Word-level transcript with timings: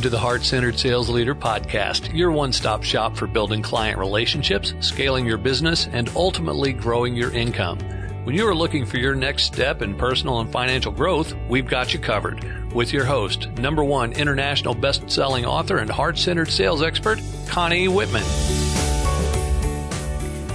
Welcome 0.00 0.12
to 0.12 0.16
the 0.16 0.22
Heart 0.22 0.44
Centered 0.44 0.78
Sales 0.78 1.10
Leader 1.10 1.34
Podcast, 1.34 2.16
your 2.16 2.32
one 2.32 2.54
stop 2.54 2.82
shop 2.82 3.18
for 3.18 3.26
building 3.26 3.60
client 3.60 3.98
relationships, 3.98 4.72
scaling 4.80 5.26
your 5.26 5.36
business, 5.36 5.88
and 5.92 6.08
ultimately 6.16 6.72
growing 6.72 7.14
your 7.14 7.30
income. 7.32 7.78
When 8.24 8.34
you 8.34 8.48
are 8.48 8.54
looking 8.54 8.86
for 8.86 8.96
your 8.96 9.14
next 9.14 9.42
step 9.42 9.82
in 9.82 9.94
personal 9.94 10.40
and 10.40 10.50
financial 10.50 10.90
growth, 10.90 11.34
we've 11.50 11.68
got 11.68 11.92
you 11.92 12.00
covered. 12.00 12.72
With 12.72 12.94
your 12.94 13.04
host, 13.04 13.50
number 13.58 13.84
one 13.84 14.12
international 14.12 14.72
best 14.72 15.10
selling 15.10 15.44
author 15.44 15.76
and 15.76 15.90
heart 15.90 16.16
centered 16.16 16.48
sales 16.48 16.82
expert, 16.82 17.20
Connie 17.46 17.88
Whitman. 17.88 18.24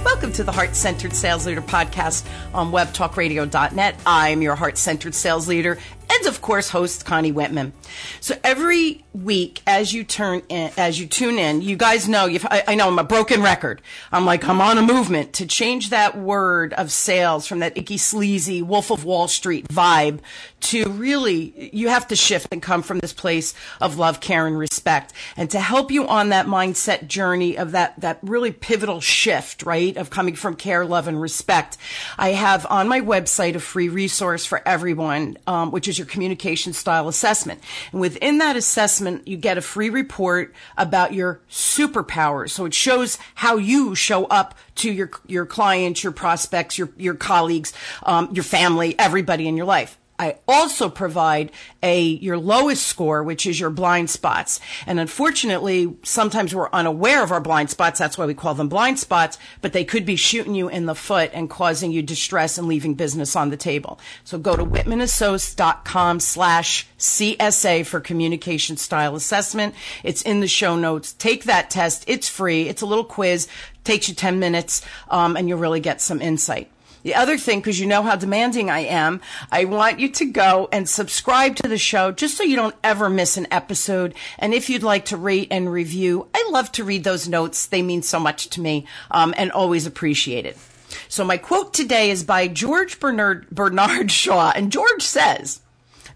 Welcome 0.04 0.32
to 0.32 0.44
the 0.44 0.52
Heart 0.52 0.74
Centered 0.74 1.14
Sales 1.14 1.46
Leader 1.46 1.62
podcast 1.62 2.26
on 2.52 2.72
webtalkradio.net. 2.72 3.96
I'm 4.06 4.42
your 4.42 4.56
heart 4.56 4.76
centered 4.76 5.14
sales 5.14 5.46
leader 5.46 5.78
and 6.16 6.26
of 6.26 6.40
course 6.42 6.70
host 6.70 7.04
Connie 7.04 7.32
Whitman. 7.32 7.72
So 8.20 8.36
every 8.42 9.04
week 9.12 9.62
as 9.66 9.92
you 9.92 10.04
turn 10.04 10.42
in, 10.48 10.70
as 10.76 11.00
you 11.00 11.06
tune 11.06 11.38
in, 11.38 11.62
you 11.62 11.76
guys 11.76 12.08
know, 12.08 12.26
I, 12.44 12.64
I, 12.68 12.74
know 12.74 12.88
I'm 12.88 12.98
a 12.98 13.04
broken 13.04 13.42
record. 13.42 13.82
I'm 14.12 14.24
like, 14.24 14.46
I'm 14.46 14.60
on 14.60 14.78
a 14.78 14.82
movement 14.82 15.32
to 15.34 15.46
change 15.46 15.90
that 15.90 16.16
word 16.16 16.72
of 16.74 16.92
sales 16.92 17.46
from 17.46 17.60
that 17.60 17.76
icky, 17.76 17.96
sleazy 17.98 18.62
Wolf 18.62 18.90
of 18.90 19.04
Wall 19.04 19.28
Street 19.28 19.68
vibe 19.68 20.20
to 20.66 20.88
really, 20.90 21.70
you 21.72 21.88
have 21.88 22.08
to 22.08 22.16
shift 22.16 22.48
and 22.50 22.60
come 22.60 22.82
from 22.82 22.98
this 22.98 23.12
place 23.12 23.54
of 23.80 23.98
love, 23.98 24.20
care, 24.20 24.48
and 24.48 24.58
respect. 24.58 25.12
And 25.36 25.48
to 25.50 25.60
help 25.60 25.92
you 25.92 26.08
on 26.08 26.30
that 26.30 26.46
mindset 26.46 27.06
journey 27.06 27.56
of 27.56 27.70
that, 27.70 28.00
that 28.00 28.18
really 28.22 28.50
pivotal 28.50 29.00
shift, 29.00 29.62
right? 29.62 29.96
Of 29.96 30.10
coming 30.10 30.34
from 30.34 30.56
care, 30.56 30.84
love, 30.84 31.06
and 31.06 31.20
respect. 31.20 31.78
I 32.18 32.30
have 32.30 32.66
on 32.68 32.88
my 32.88 33.00
website 33.00 33.54
a 33.54 33.60
free 33.60 33.88
resource 33.88 34.44
for 34.44 34.66
everyone, 34.66 35.38
um, 35.46 35.70
which 35.70 35.86
is 35.86 35.98
your 35.98 36.06
communication 36.06 36.72
style 36.72 37.06
assessment. 37.06 37.62
And 37.92 38.00
within 38.00 38.38
that 38.38 38.56
assessment, 38.56 39.28
you 39.28 39.36
get 39.36 39.58
a 39.58 39.62
free 39.62 39.90
report 39.90 40.52
about 40.76 41.14
your 41.14 41.40
superpowers. 41.48 42.50
So 42.50 42.64
it 42.64 42.74
shows 42.74 43.18
how 43.36 43.56
you 43.56 43.94
show 43.94 44.24
up 44.24 44.56
to 44.76 44.90
your, 44.90 45.10
your 45.28 45.46
clients, 45.46 46.02
your 46.02 46.12
prospects, 46.12 46.76
your, 46.76 46.90
your 46.96 47.14
colleagues, 47.14 47.72
um, 48.02 48.30
your 48.32 48.44
family, 48.44 48.98
everybody 48.98 49.46
in 49.46 49.56
your 49.56 49.66
life. 49.66 49.96
I 50.18 50.36
also 50.48 50.88
provide 50.88 51.52
a 51.82 52.00
your 52.00 52.38
lowest 52.38 52.86
score, 52.86 53.22
which 53.22 53.46
is 53.46 53.60
your 53.60 53.70
blind 53.70 54.10
spots. 54.10 54.60
And 54.86 54.98
unfortunately, 54.98 55.96
sometimes 56.02 56.54
we're 56.54 56.70
unaware 56.70 57.22
of 57.22 57.32
our 57.32 57.40
blind 57.40 57.70
spots. 57.70 57.98
That's 57.98 58.16
why 58.16 58.26
we 58.26 58.34
call 58.34 58.54
them 58.54 58.68
blind 58.68 58.98
spots, 58.98 59.38
but 59.60 59.72
they 59.72 59.84
could 59.84 60.06
be 60.06 60.16
shooting 60.16 60.54
you 60.54 60.68
in 60.68 60.86
the 60.86 60.94
foot 60.94 61.30
and 61.34 61.50
causing 61.50 61.92
you 61.92 62.02
distress 62.02 62.58
and 62.58 62.66
leaving 62.66 62.94
business 62.94 63.36
on 63.36 63.50
the 63.50 63.56
table. 63.56 64.00
So 64.24 64.38
go 64.38 64.56
to 64.56 64.64
whitmanassociates.com 64.64 66.20
slash 66.20 66.86
CSA 66.98 67.86
for 67.86 68.00
communication 68.00 68.76
style 68.76 69.16
assessment. 69.16 69.74
It's 70.02 70.22
in 70.22 70.40
the 70.40 70.48
show 70.48 70.76
notes. 70.76 71.12
Take 71.12 71.44
that 71.44 71.70
test. 71.70 72.04
It's 72.06 72.28
free. 72.28 72.68
It's 72.68 72.82
a 72.82 72.86
little 72.86 73.04
quiz. 73.04 73.48
Takes 73.84 74.08
you 74.08 74.14
10 74.14 74.40
minutes, 74.40 74.82
um, 75.10 75.36
and 75.36 75.48
you'll 75.48 75.60
really 75.60 75.80
get 75.80 76.00
some 76.00 76.20
insight. 76.20 76.70
The 77.06 77.14
other 77.14 77.38
thing, 77.38 77.60
because 77.60 77.78
you 77.78 77.86
know 77.86 78.02
how 78.02 78.16
demanding 78.16 78.68
I 78.68 78.80
am, 78.80 79.20
I 79.52 79.64
want 79.66 80.00
you 80.00 80.08
to 80.08 80.24
go 80.24 80.68
and 80.72 80.88
subscribe 80.88 81.54
to 81.54 81.68
the 81.68 81.78
show 81.78 82.10
just 82.10 82.36
so 82.36 82.42
you 82.42 82.56
don't 82.56 82.74
ever 82.82 83.08
miss 83.08 83.36
an 83.36 83.46
episode. 83.52 84.12
And 84.40 84.52
if 84.52 84.68
you'd 84.68 84.82
like 84.82 85.04
to 85.04 85.16
rate 85.16 85.46
and 85.52 85.70
review, 85.70 86.26
I 86.34 86.48
love 86.50 86.72
to 86.72 86.82
read 86.82 87.04
those 87.04 87.28
notes. 87.28 87.66
They 87.66 87.80
mean 87.80 88.02
so 88.02 88.18
much 88.18 88.48
to 88.48 88.60
me 88.60 88.88
um, 89.12 89.34
and 89.36 89.52
always 89.52 89.86
appreciate 89.86 90.46
it. 90.46 90.58
So 91.06 91.24
my 91.24 91.36
quote 91.36 91.72
today 91.72 92.10
is 92.10 92.24
by 92.24 92.48
George 92.48 92.98
Bernard, 92.98 93.48
Bernard 93.50 94.10
Shaw. 94.10 94.50
And 94.56 94.72
George 94.72 95.02
says, 95.02 95.60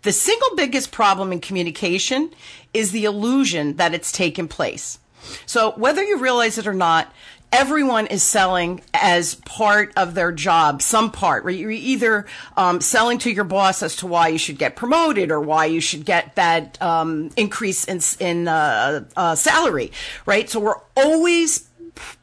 the 0.02 0.10
single 0.10 0.56
biggest 0.56 0.90
problem 0.90 1.30
in 1.32 1.38
communication 1.38 2.32
is 2.74 2.90
the 2.90 3.04
illusion 3.04 3.76
that 3.76 3.94
it's 3.94 4.10
taken 4.10 4.48
place. 4.48 4.98
So 5.46 5.70
whether 5.72 6.02
you 6.02 6.18
realize 6.18 6.58
it 6.58 6.66
or 6.66 6.74
not, 6.74 7.12
everyone 7.52 8.06
is 8.06 8.22
selling 8.22 8.80
as 8.94 9.34
part 9.34 9.92
of 9.96 10.14
their 10.14 10.32
job, 10.32 10.82
some 10.82 11.10
part, 11.10 11.44
right? 11.44 11.56
You're 11.56 11.70
either 11.70 12.26
um, 12.56 12.80
selling 12.80 13.18
to 13.18 13.30
your 13.30 13.44
boss 13.44 13.82
as 13.82 13.96
to 13.96 14.06
why 14.06 14.28
you 14.28 14.38
should 14.38 14.58
get 14.58 14.76
promoted 14.76 15.30
or 15.30 15.40
why 15.40 15.66
you 15.66 15.80
should 15.80 16.04
get 16.04 16.36
that 16.36 16.80
um, 16.80 17.30
increase 17.36 17.84
in, 17.84 18.00
in 18.20 18.48
uh, 18.48 19.04
uh, 19.16 19.34
salary, 19.34 19.92
right? 20.26 20.48
So 20.48 20.60
we're 20.60 20.80
always 20.96 21.69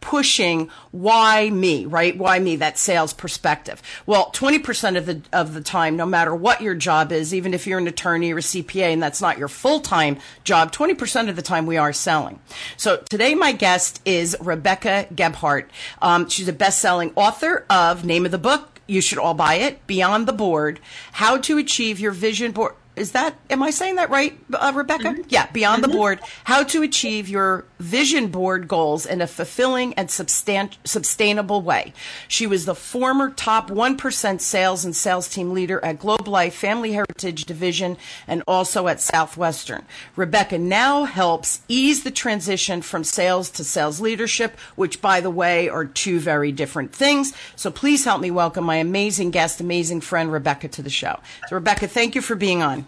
pushing 0.01 0.69
why 0.91 1.50
me, 1.50 1.85
right? 1.85 2.17
Why 2.17 2.39
me? 2.39 2.55
That 2.55 2.78
sales 2.78 3.13
perspective. 3.13 3.81
Well, 4.05 4.31
20% 4.31 4.97
of 4.97 5.05
the, 5.05 5.22
of 5.33 5.53
the 5.53 5.61
time, 5.61 5.95
no 5.95 6.05
matter 6.05 6.33
what 6.33 6.61
your 6.61 6.75
job 6.75 7.11
is, 7.11 7.33
even 7.33 7.53
if 7.53 7.67
you're 7.67 7.79
an 7.79 7.88
attorney 7.88 8.31
or 8.33 8.38
a 8.38 8.41
CPA 8.41 8.94
and 8.94 9.03
that's 9.03 9.22
not 9.22 9.38
your 9.38 9.47
full-time 9.47 10.17
job, 10.44 10.72
20% 10.72 11.29
of 11.29 11.35
the 11.35 11.41
time 11.41 11.66
we 11.66 11.78
are 11.78 11.94
selling. 11.94 12.39
So 12.78 13.03
today 13.09 13.35
my 13.35 13.51
guest 13.51 14.01
is 14.05 14.35
Rebecca 14.39 15.07
Gebhardt. 15.13 15.69
Um, 16.01 16.29
she's 16.29 16.47
a 16.47 16.53
best-selling 16.53 17.11
author 17.16 17.66
of 17.69 18.05
name 18.05 18.25
of 18.25 18.31
the 18.31 18.38
book. 18.38 18.81
You 18.88 19.01
should 19.01 19.17
all 19.17 19.34
buy 19.34 19.55
it. 19.55 19.85
Beyond 19.85 20.28
the 20.28 20.34
board, 20.34 20.79
how 21.13 21.38
to 21.39 21.57
achieve 21.57 21.99
your 21.99 22.13
vision 22.13 22.51
board 22.51 22.73
is 22.97 23.12
that 23.12 23.35
am 23.50 23.62
I 23.62 23.69
saying 23.69 23.96
that 23.96 24.09
right, 24.09 24.38
uh, 24.53 24.74
Rebecca? 24.75 25.09
Mm-hmm. 25.09 25.22
Yeah, 25.30 25.50
beyond 25.52 25.84
mm-hmm. 25.84 25.91
the 25.91 25.97
board, 25.97 26.19
how 26.44 26.63
to 26.63 26.81
achieve 26.81 27.30
your 27.30 27.66
vision 27.80 28.28
board 28.28 28.68
goals 28.68 29.06
in 29.06 29.22
a 29.22 29.28
fulfilling 29.28 29.94
and 29.94 30.09
substan- 30.09 30.75
sustainable 30.84 31.62
way. 31.62 31.94
She 32.28 32.47
was 32.47 32.66
the 32.66 32.75
former 32.75 33.30
top 33.30 33.69
1% 33.69 34.41
sales 34.41 34.84
and 34.84 34.96
sales 34.96 35.30
team 35.30 35.53
leader 35.53 35.84
at 35.85 36.00
Globe 36.00 36.28
Life 36.28 36.56
Family 36.56 36.94
Heritage 36.94 37.46
Division 37.46 37.97
and 38.28 38.44
also 38.47 38.88
at 38.88 39.00
Southwestern. 39.00 39.85
Rebecca 40.16 40.58
now 40.58 41.03
helps 41.03 41.62
ease 41.68 42.03
the 42.03 42.12
transition 42.12 42.81
from 42.81 43.03
sales 43.03 43.50
to 43.52 43.64
sales 43.64 44.02
leadership, 44.02 44.58
which 44.75 45.02
by 45.02 45.22
the 45.22 45.29
way 45.29 45.69
are 45.69 45.85
two 45.85 46.19
very 46.19 46.52
different 46.52 46.94
things. 46.94 47.34
So 47.56 47.69
please 47.69 48.06
help 48.06 48.22
me 48.22 48.31
welcome 48.31 48.64
my 48.64 48.78
amazing 48.78 49.31
guest, 49.31 49.62
amazing 49.62 50.02
friend 50.02 50.31
Rebecca 50.31 50.68
to 50.69 50.81
the 50.81 50.90
show. 50.90 51.19
So 51.47 51.56
Rebecca, 51.56 51.88
thank 51.88 52.16
you 52.16 52.22
for 52.22 52.35
being 52.35 52.64
on. 52.64 52.87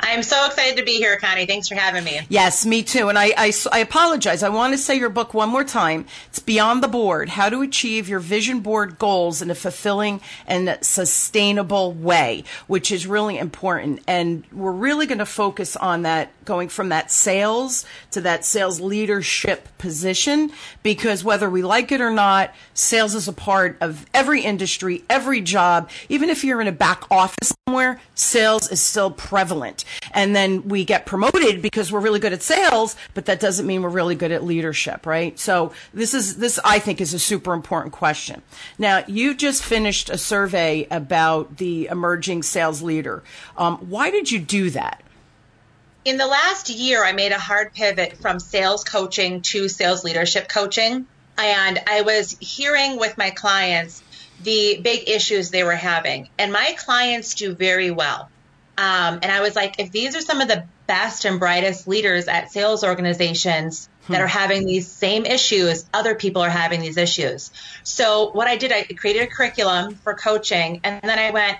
I'm 0.00 0.22
so 0.22 0.46
excited 0.46 0.76
to 0.78 0.84
be 0.84 0.98
here, 0.98 1.16
Connie. 1.16 1.46
Thanks 1.46 1.68
for 1.68 1.74
having 1.74 2.04
me. 2.04 2.20
Yes, 2.28 2.66
me 2.66 2.82
too. 2.82 3.08
And 3.08 3.18
I, 3.18 3.32
I, 3.36 3.52
I, 3.72 3.78
apologize. 3.78 4.42
I 4.42 4.48
want 4.48 4.72
to 4.72 4.78
say 4.78 4.96
your 4.96 5.08
book 5.08 5.34
one 5.34 5.48
more 5.48 5.64
time. 5.64 6.06
It's 6.28 6.38
Beyond 6.38 6.82
the 6.82 6.88
Board 6.88 7.30
How 7.30 7.48
to 7.48 7.62
Achieve 7.62 8.08
Your 8.08 8.20
Vision 8.20 8.60
Board 8.60 8.98
Goals 8.98 9.40
in 9.40 9.50
a 9.50 9.54
Fulfilling 9.54 10.20
and 10.46 10.78
Sustainable 10.80 11.92
Way, 11.92 12.44
which 12.66 12.90
is 12.90 13.06
really 13.06 13.38
important. 13.38 14.00
And 14.06 14.44
we're 14.52 14.72
really 14.72 15.06
going 15.06 15.18
to 15.18 15.26
focus 15.26 15.76
on 15.76 16.02
that 16.02 16.30
going 16.44 16.68
from 16.68 16.88
that 16.88 17.10
sales 17.10 17.84
to 18.10 18.20
that 18.22 18.44
sales 18.44 18.80
leadership 18.80 19.68
position 19.78 20.50
because 20.82 21.22
whether 21.22 21.48
we 21.48 21.62
like 21.62 21.92
it 21.92 22.00
or 22.00 22.10
not, 22.10 22.52
sales 22.74 23.14
is 23.14 23.28
a 23.28 23.32
part 23.32 23.76
of 23.80 24.04
every 24.12 24.42
industry, 24.42 25.04
every 25.08 25.40
job. 25.40 25.88
Even 26.08 26.28
if 26.28 26.42
you're 26.42 26.60
in 26.60 26.66
a 26.66 26.72
back 26.72 27.04
office 27.10 27.52
somewhere, 27.70 28.00
sales 28.16 28.68
is 28.68 28.80
still 28.80 29.12
prevalent. 29.12 29.84
And 30.10 30.34
then 30.34 30.68
we 30.68 30.84
get 30.84 31.06
promoted 31.06 31.62
because 31.62 31.92
we're 31.92 32.00
really 32.00 32.18
good 32.18 32.32
at 32.32 32.42
sales, 32.42 32.96
but 33.14 33.26
that 33.26 33.38
doesn't 33.38 33.64
mean 33.64 33.82
we're 33.82 33.90
really 33.90 34.16
good 34.16 34.32
at 34.32 34.42
leadership, 34.42 35.06
right? 35.06 35.38
So 35.38 35.72
this 35.94 36.12
is, 36.12 36.38
this 36.38 36.58
I 36.64 36.80
think 36.80 37.00
is 37.00 37.14
a 37.14 37.18
super 37.20 37.52
important 37.54 37.92
question. 37.92 38.42
Now, 38.76 39.04
you 39.06 39.34
just 39.36 39.62
finished 39.62 40.10
a 40.10 40.18
survey 40.18 40.88
about 40.90 41.58
the 41.58 41.86
emerging 41.86 42.42
sales 42.42 42.82
leader. 42.82 43.22
Um, 43.56 43.76
why 43.88 44.10
did 44.10 44.32
you 44.32 44.40
do 44.40 44.70
that? 44.70 45.02
in 46.02 46.16
the 46.16 46.26
last 46.26 46.70
year, 46.70 47.04
I 47.04 47.12
made 47.12 47.30
a 47.30 47.38
hard 47.38 47.74
pivot 47.74 48.16
from 48.16 48.40
sales 48.40 48.84
coaching 48.84 49.42
to 49.42 49.68
sales 49.68 50.02
leadership 50.02 50.48
coaching. 50.48 51.06
And 51.36 51.78
I 51.86 52.00
was 52.00 52.38
hearing 52.40 52.98
with 52.98 53.18
my 53.18 53.28
clients 53.28 54.02
the 54.42 54.80
big 54.82 55.08
issues 55.08 55.50
they 55.50 55.64
were 55.64 55.74
having. 55.74 56.28
And 56.38 56.52
my 56.52 56.74
clients 56.78 57.34
do 57.34 57.54
very 57.54 57.90
well. 57.90 58.30
Um, 58.78 59.18
and 59.22 59.26
I 59.26 59.40
was 59.40 59.54
like, 59.54 59.78
if 59.78 59.92
these 59.92 60.16
are 60.16 60.20
some 60.20 60.40
of 60.40 60.48
the 60.48 60.64
best 60.86 61.24
and 61.24 61.38
brightest 61.38 61.86
leaders 61.86 62.28
at 62.28 62.50
sales 62.50 62.82
organizations 62.82 63.88
hmm. 64.06 64.14
that 64.14 64.22
are 64.22 64.26
having 64.26 64.66
these 64.66 64.88
same 64.88 65.26
issues, 65.26 65.84
other 65.92 66.14
people 66.14 66.42
are 66.42 66.50
having 66.50 66.80
these 66.80 66.96
issues. 66.96 67.50
So 67.82 68.30
what 68.30 68.48
I 68.48 68.56
did, 68.56 68.72
I 68.72 68.84
created 68.84 69.22
a 69.22 69.26
curriculum 69.26 69.96
for 69.96 70.14
coaching. 70.14 70.80
And 70.82 71.00
then 71.02 71.18
I 71.18 71.30
went, 71.30 71.58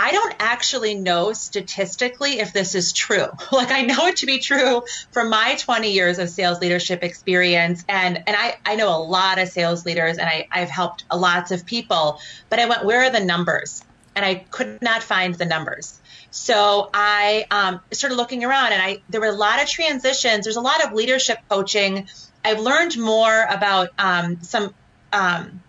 I 0.00 0.12
don't 0.12 0.34
actually 0.38 0.94
know 0.94 1.32
statistically 1.32 2.38
if 2.38 2.52
this 2.52 2.76
is 2.76 2.92
true. 2.92 3.26
Like 3.58 3.72
I 3.72 3.82
know 3.82 4.06
it 4.06 4.16
to 4.18 4.26
be 4.26 4.38
true 4.38 4.82
from 5.10 5.30
my 5.30 5.56
20 5.56 5.90
years 5.90 6.20
of 6.20 6.30
sales 6.30 6.60
leadership 6.60 7.02
experience. 7.02 7.84
And, 7.88 8.22
and 8.24 8.36
I, 8.36 8.56
I 8.64 8.76
know 8.76 8.96
a 8.96 9.02
lot 9.02 9.40
of 9.40 9.48
sales 9.48 9.84
leaders 9.84 10.18
and 10.18 10.28
I, 10.28 10.46
I've 10.52 10.70
helped 10.70 11.02
lots 11.12 11.50
of 11.50 11.66
people, 11.66 12.20
but 12.48 12.60
I 12.60 12.68
went, 12.68 12.84
where 12.84 13.02
are 13.02 13.10
the 13.10 13.24
numbers? 13.24 13.82
And 14.14 14.24
I 14.24 14.36
could 14.36 14.80
not 14.80 15.02
find 15.02 15.34
the 15.34 15.46
numbers. 15.46 16.00
So 16.30 16.88
I 16.94 17.46
um, 17.50 17.80
started 17.90 18.14
looking 18.14 18.44
around 18.44 18.72
and 18.72 18.80
I, 18.80 19.02
there 19.08 19.20
were 19.20 19.26
a 19.26 19.32
lot 19.32 19.60
of 19.60 19.68
transitions. 19.68 20.44
There's 20.44 20.56
a 20.56 20.60
lot 20.60 20.84
of 20.84 20.92
leadership 20.92 21.38
coaching. 21.48 22.06
I've 22.44 22.60
learned 22.60 22.96
more 22.96 23.42
about 23.50 23.88
um, 23.98 24.38
some 24.42 24.72
um, 25.12 25.60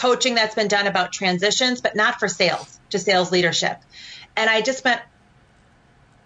coaching 0.00 0.34
that's 0.34 0.54
been 0.54 0.68
done 0.68 0.86
about 0.86 1.12
transitions, 1.12 1.80
but 1.80 1.94
not 1.94 2.18
for 2.18 2.28
sales 2.28 2.80
to 2.90 2.98
sales 2.98 3.30
leadership. 3.30 3.78
And 4.36 4.48
I 4.48 4.62
just 4.62 4.84
went, 4.84 5.00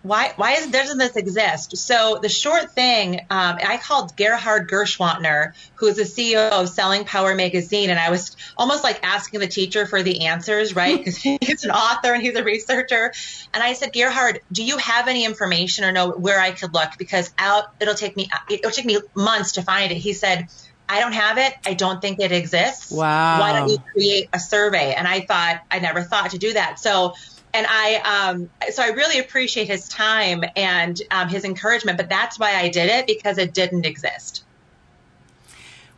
why 0.05 0.35
why 0.37 0.53
is, 0.53 0.71
doesn't 0.71 0.99
this 0.99 1.17
exist? 1.17 1.79
So 1.79 2.19
the 2.21 2.29
short 2.29 2.73
thing, 2.73 3.21
um, 3.31 3.57
I 3.67 3.81
called 3.83 4.15
Gerhard 4.17 4.69
Gschwandtner, 4.69 5.55
who 5.77 5.87
is 5.87 5.97
the 5.97 6.03
CEO 6.03 6.51
of 6.51 6.69
Selling 6.69 7.05
Power 7.05 7.35
Magazine, 7.35 7.89
and 7.89 7.99
I 7.99 8.11
was 8.11 8.37
almost 8.57 8.85
like 8.85 9.01
asking 9.03 9.41
the 9.41 9.47
teacher 9.47 9.87
for 9.87 10.03
the 10.03 10.27
answers, 10.27 10.77
right? 10.77 10.99
Because 11.05 11.17
he's 11.17 11.65
an 11.65 11.71
author 11.71 12.13
and 12.13 12.23
he's 12.23 12.37
a 12.37 12.45
researcher. 12.45 13.13
And 13.55 13.63
I 13.63 13.73
said, 13.73 13.93
Gerhard, 13.93 14.41
do 14.53 14.63
you 14.63 14.77
have 14.77 15.09
any 15.09 15.25
information 15.25 15.85
or 15.85 15.93
know 15.93 16.11
where 16.11 16.39
I 16.39 16.53
could 16.53 16.75
look? 16.75 16.91
Because 16.99 17.33
out 17.39 17.65
it'll 17.81 17.95
take 17.95 18.15
me 18.15 18.31
it'll 18.51 18.71
take 18.71 18.85
me 18.85 18.99
months 19.15 19.53
to 19.53 19.63
find 19.63 19.91
it. 19.91 19.97
He 19.97 20.13
said. 20.13 20.49
I 20.89 21.01
don't 21.01 21.13
have 21.13 21.39
it. 21.39 21.55
I 21.65 21.75
don't 21.75 22.01
think 22.01 22.21
it 22.21 22.31
exists. 22.31 22.91
Wow. 22.91 23.41
Why 23.41 23.53
don't 23.59 23.69
you 23.69 23.79
create 23.93 24.29
a 24.33 24.39
survey? 24.39 24.93
And 24.95 25.09
I 25.09 25.21
thought, 25.21 25.63
I 25.71 25.79
never 25.79 26.03
thought 26.03 26.31
to 26.31 26.39
do 26.39 26.53
that. 26.53 26.79
So 26.79 27.15
and 27.55 27.67
I 27.71 27.95
um, 28.29 28.51
so 28.73 28.83
I 28.83 28.89
really 28.89 29.21
appreciate 29.21 29.69
his 29.69 29.89
time 29.89 30.45
and 30.57 31.01
um, 31.11 31.29
his 31.29 31.45
encouragement. 31.45 31.97
But 31.97 32.09
that's 32.09 32.39
why 32.39 32.57
I 32.57 32.69
did 32.69 32.91
it 32.91 33.07
because 33.07 33.39
it 33.39 33.55
didn't 33.55 33.87
exist. 33.87 34.45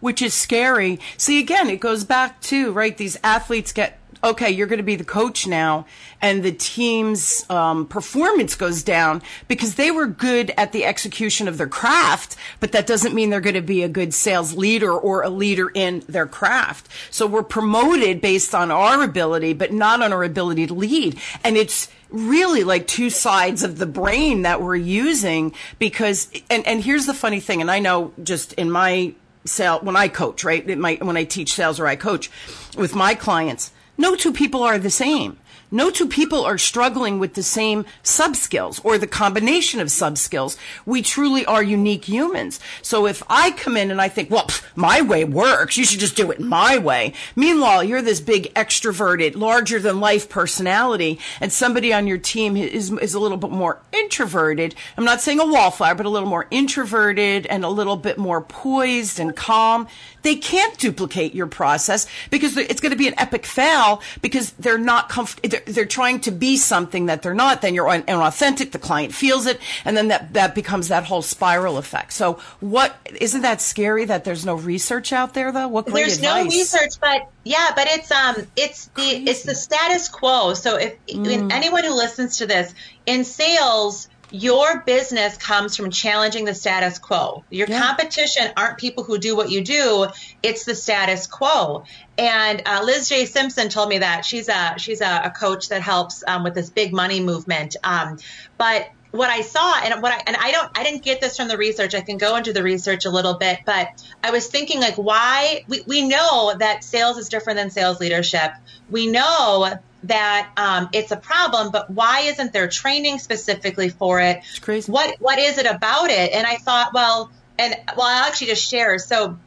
Which 0.00 0.20
is 0.20 0.34
scary. 0.34 1.00
See, 1.16 1.40
again, 1.40 1.70
it 1.70 1.80
goes 1.80 2.04
back 2.04 2.40
to 2.42 2.70
right. 2.72 2.96
These 2.96 3.16
athletes 3.24 3.72
get 3.72 3.98
okay, 4.26 4.50
you're 4.50 4.66
going 4.66 4.78
to 4.78 4.82
be 4.82 4.96
the 4.96 5.04
coach 5.04 5.46
now, 5.46 5.86
and 6.20 6.42
the 6.42 6.52
team's 6.52 7.48
um, 7.48 7.86
performance 7.86 8.54
goes 8.54 8.82
down 8.82 9.22
because 9.48 9.76
they 9.76 9.90
were 9.90 10.06
good 10.06 10.52
at 10.56 10.72
the 10.72 10.84
execution 10.84 11.48
of 11.48 11.58
their 11.58 11.66
craft, 11.68 12.36
but 12.60 12.72
that 12.72 12.86
doesn't 12.86 13.14
mean 13.14 13.30
they're 13.30 13.40
going 13.40 13.54
to 13.54 13.62
be 13.62 13.82
a 13.82 13.88
good 13.88 14.12
sales 14.12 14.54
leader 14.54 14.92
or 14.92 15.22
a 15.22 15.30
leader 15.30 15.70
in 15.74 16.00
their 16.08 16.26
craft. 16.26 16.88
So 17.10 17.26
we're 17.26 17.42
promoted 17.42 18.20
based 18.20 18.54
on 18.54 18.70
our 18.70 19.02
ability, 19.02 19.52
but 19.52 19.72
not 19.72 20.02
on 20.02 20.12
our 20.12 20.24
ability 20.24 20.66
to 20.66 20.74
lead. 20.74 21.18
And 21.44 21.56
it's 21.56 21.88
really 22.10 22.64
like 22.64 22.86
two 22.86 23.10
sides 23.10 23.62
of 23.62 23.78
the 23.78 23.86
brain 23.86 24.42
that 24.42 24.60
we're 24.60 24.76
using 24.76 25.54
because, 25.78 26.30
and, 26.50 26.66
and 26.66 26.82
here's 26.82 27.06
the 27.06 27.14
funny 27.14 27.40
thing, 27.40 27.60
and 27.60 27.70
I 27.70 27.78
know 27.78 28.12
just 28.22 28.52
in 28.54 28.70
my 28.70 29.14
sale, 29.44 29.78
when 29.80 29.96
I 29.96 30.08
coach, 30.08 30.44
right? 30.44 30.66
When 30.66 31.16
I 31.16 31.24
teach 31.24 31.54
sales 31.54 31.78
or 31.78 31.86
I 31.86 31.96
coach 31.96 32.30
with 32.76 32.94
my 32.94 33.14
clients, 33.14 33.70
no 33.98 34.14
two 34.14 34.32
people 34.32 34.62
are 34.62 34.78
the 34.78 34.90
same. 34.90 35.38
No 35.70 35.90
two 35.90 36.06
people 36.06 36.44
are 36.44 36.58
struggling 36.58 37.18
with 37.18 37.34
the 37.34 37.42
same 37.42 37.86
sub 38.04 38.36
skills 38.36 38.80
or 38.84 38.98
the 38.98 39.06
combination 39.08 39.80
of 39.80 39.90
sub 39.90 40.16
skills. 40.16 40.56
We 40.84 41.02
truly 41.02 41.44
are 41.44 41.62
unique 41.62 42.04
humans. 42.04 42.60
So 42.82 43.06
if 43.06 43.22
I 43.28 43.50
come 43.50 43.76
in 43.76 43.90
and 43.90 44.00
I 44.00 44.08
think, 44.08 44.30
well, 44.30 44.44
pff, 44.44 44.64
my 44.76 45.02
way 45.02 45.24
works, 45.24 45.76
you 45.76 45.84
should 45.84 45.98
just 45.98 46.14
do 46.14 46.30
it 46.30 46.38
my 46.38 46.78
way. 46.78 47.14
Meanwhile, 47.34 47.82
you're 47.82 48.00
this 48.00 48.20
big 48.20 48.54
extroverted, 48.54 49.34
larger 49.34 49.80
than 49.80 49.98
life 49.98 50.28
personality 50.28 51.18
and 51.40 51.52
somebody 51.52 51.92
on 51.92 52.06
your 52.06 52.18
team 52.18 52.56
is, 52.56 52.92
is 52.92 53.14
a 53.14 53.20
little 53.20 53.36
bit 53.36 53.50
more 53.50 53.80
introverted. 53.92 54.76
I'm 54.96 55.04
not 55.04 55.20
saying 55.20 55.40
a 55.40 55.46
wallflower, 55.46 55.96
but 55.96 56.06
a 56.06 56.10
little 56.10 56.28
more 56.28 56.46
introverted 56.52 57.44
and 57.46 57.64
a 57.64 57.68
little 57.68 57.96
bit 57.96 58.18
more 58.18 58.40
poised 58.40 59.18
and 59.18 59.34
calm. 59.34 59.88
They 60.26 60.34
can't 60.34 60.76
duplicate 60.76 61.36
your 61.36 61.46
process 61.46 62.08
because 62.30 62.56
it's 62.56 62.80
going 62.80 62.90
to 62.90 62.98
be 62.98 63.06
an 63.06 63.14
epic 63.16 63.46
fail 63.46 64.02
because 64.20 64.50
they're 64.54 64.76
not 64.76 65.08
comfortable 65.08 65.48
they're, 65.48 65.62
they're 65.66 65.86
trying 65.86 66.18
to 66.22 66.32
be 66.32 66.56
something 66.56 67.06
that 67.06 67.22
they're 67.22 67.32
not, 67.32 67.62
then 67.62 67.74
you're 67.74 67.86
inauthentic. 67.86 68.72
The 68.72 68.80
client 68.80 69.14
feels 69.14 69.46
it, 69.46 69.60
and 69.84 69.96
then 69.96 70.08
that 70.08 70.32
that 70.32 70.56
becomes 70.56 70.88
that 70.88 71.04
whole 71.04 71.22
spiral 71.22 71.78
effect. 71.78 72.12
So, 72.12 72.40
what 72.58 72.96
isn't 73.20 73.42
that 73.42 73.60
scary 73.60 74.04
that 74.06 74.24
there's 74.24 74.44
no 74.44 74.56
research 74.56 75.12
out 75.12 75.32
there 75.32 75.52
though? 75.52 75.68
What 75.68 75.86
great 75.86 75.94
there's 75.94 76.18
advice. 76.18 76.44
no 76.44 76.50
research, 76.50 77.00
but 77.00 77.30
yeah, 77.44 77.70
but 77.76 77.86
it's 77.86 78.10
um 78.10 78.34
it's 78.56 78.86
the 78.96 79.30
it's 79.30 79.44
the 79.44 79.54
status 79.54 80.08
quo. 80.08 80.54
So 80.54 80.74
if 80.74 81.06
mm. 81.06 81.52
anyone 81.52 81.84
who 81.84 81.94
listens 81.94 82.38
to 82.38 82.46
this 82.46 82.74
in 83.06 83.24
sales 83.24 84.08
your 84.30 84.80
business 84.80 85.36
comes 85.36 85.76
from 85.76 85.90
challenging 85.90 86.44
the 86.44 86.54
status 86.54 86.98
quo. 86.98 87.44
Your 87.50 87.68
yeah. 87.68 87.80
competition 87.80 88.50
aren't 88.56 88.78
people 88.78 89.04
who 89.04 89.18
do 89.18 89.36
what 89.36 89.50
you 89.50 89.62
do; 89.62 90.08
it's 90.42 90.64
the 90.64 90.74
status 90.74 91.26
quo. 91.26 91.84
And 92.18 92.62
uh, 92.66 92.82
Liz 92.84 93.08
J. 93.08 93.26
Simpson 93.26 93.68
told 93.68 93.88
me 93.88 93.98
that 93.98 94.24
she's 94.24 94.48
a 94.48 94.74
she's 94.78 95.00
a, 95.00 95.22
a 95.24 95.30
coach 95.30 95.68
that 95.68 95.82
helps 95.82 96.24
um, 96.26 96.44
with 96.44 96.54
this 96.54 96.70
big 96.70 96.92
money 96.92 97.20
movement. 97.20 97.76
Um, 97.84 98.18
but 98.58 98.88
what 99.12 99.30
I 99.30 99.40
saw 99.40 99.80
and 99.82 100.02
what 100.02 100.12
I 100.12 100.22
and 100.26 100.36
I 100.36 100.50
don't 100.52 100.70
I 100.76 100.82
didn't 100.82 101.02
get 101.02 101.20
this 101.20 101.36
from 101.36 101.48
the 101.48 101.56
research. 101.56 101.94
I 101.94 102.00
can 102.00 102.18
go 102.18 102.36
into 102.36 102.52
the 102.52 102.62
research 102.62 103.04
a 103.06 103.10
little 103.10 103.34
bit, 103.34 103.60
but 103.64 103.88
I 104.22 104.30
was 104.30 104.46
thinking 104.46 104.80
like 104.80 104.96
why 104.96 105.64
we, 105.68 105.82
we 105.86 106.06
know 106.06 106.54
that 106.58 106.84
sales 106.84 107.18
is 107.18 107.28
different 107.28 107.58
than 107.58 107.70
sales 107.70 108.00
leadership. 108.00 108.52
We 108.90 109.06
know 109.06 109.78
that 110.08 110.50
um, 110.56 110.88
it's 110.92 111.10
a 111.10 111.16
problem, 111.16 111.70
but 111.70 111.90
why 111.90 112.20
isn't 112.20 112.52
there 112.52 112.68
training 112.68 113.18
specifically 113.18 113.88
for 113.88 114.20
it? 114.20 114.38
It's 114.38 114.58
crazy. 114.58 114.90
What 114.90 115.16
what 115.20 115.38
is 115.38 115.58
it 115.58 115.66
about 115.66 116.10
it? 116.10 116.32
And 116.32 116.46
I 116.46 116.56
thought, 116.56 116.92
well, 116.92 117.30
and 117.58 117.74
well, 117.96 118.06
I'll 118.06 118.24
actually 118.24 118.48
just 118.48 118.68
share. 118.68 118.98
So 118.98 119.38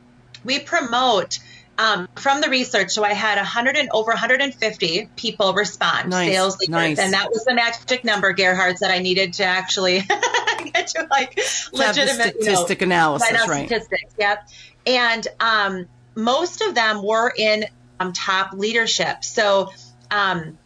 we 0.44 0.59
promote 0.59 1.39
um, 1.79 2.09
from 2.15 2.41
the 2.41 2.50
research. 2.50 2.91
So 2.91 3.03
I 3.03 3.13
had 3.13 3.38
100 3.38 3.77
and 3.77 3.89
over 3.91 4.09
150 4.09 5.09
people 5.15 5.53
respond, 5.53 6.09
nice. 6.09 6.31
sales 6.31 6.59
leaders, 6.59 6.73
nice. 6.73 7.00
and 7.00 7.13
that 7.13 7.29
was 7.31 7.45
the 7.45 7.53
magic 7.53 8.03
number, 8.03 8.33
Gerhard, 8.33 8.77
that 8.81 8.91
I 8.91 9.00
needed 9.00 9.33
to 9.35 9.45
actually 9.45 10.00
get 10.73 10.88
to 10.88 11.07
like 11.09 11.39
legitimate 11.71 12.35
statistic 12.41 12.81
you 12.81 12.88
know, 12.88 12.95
analysis, 12.95 13.47
right? 13.47 13.67
Statistics, 13.67 14.13
yep. 14.17 14.50
And 14.85 15.25
um, 15.39 15.88
most 16.15 16.62
of 16.62 16.75
them 16.75 17.01
were 17.01 17.31
in 17.35 17.65
um, 18.00 18.12
top 18.12 18.53
leadership. 18.53 19.23
So 19.23 19.71
um, 20.11 20.57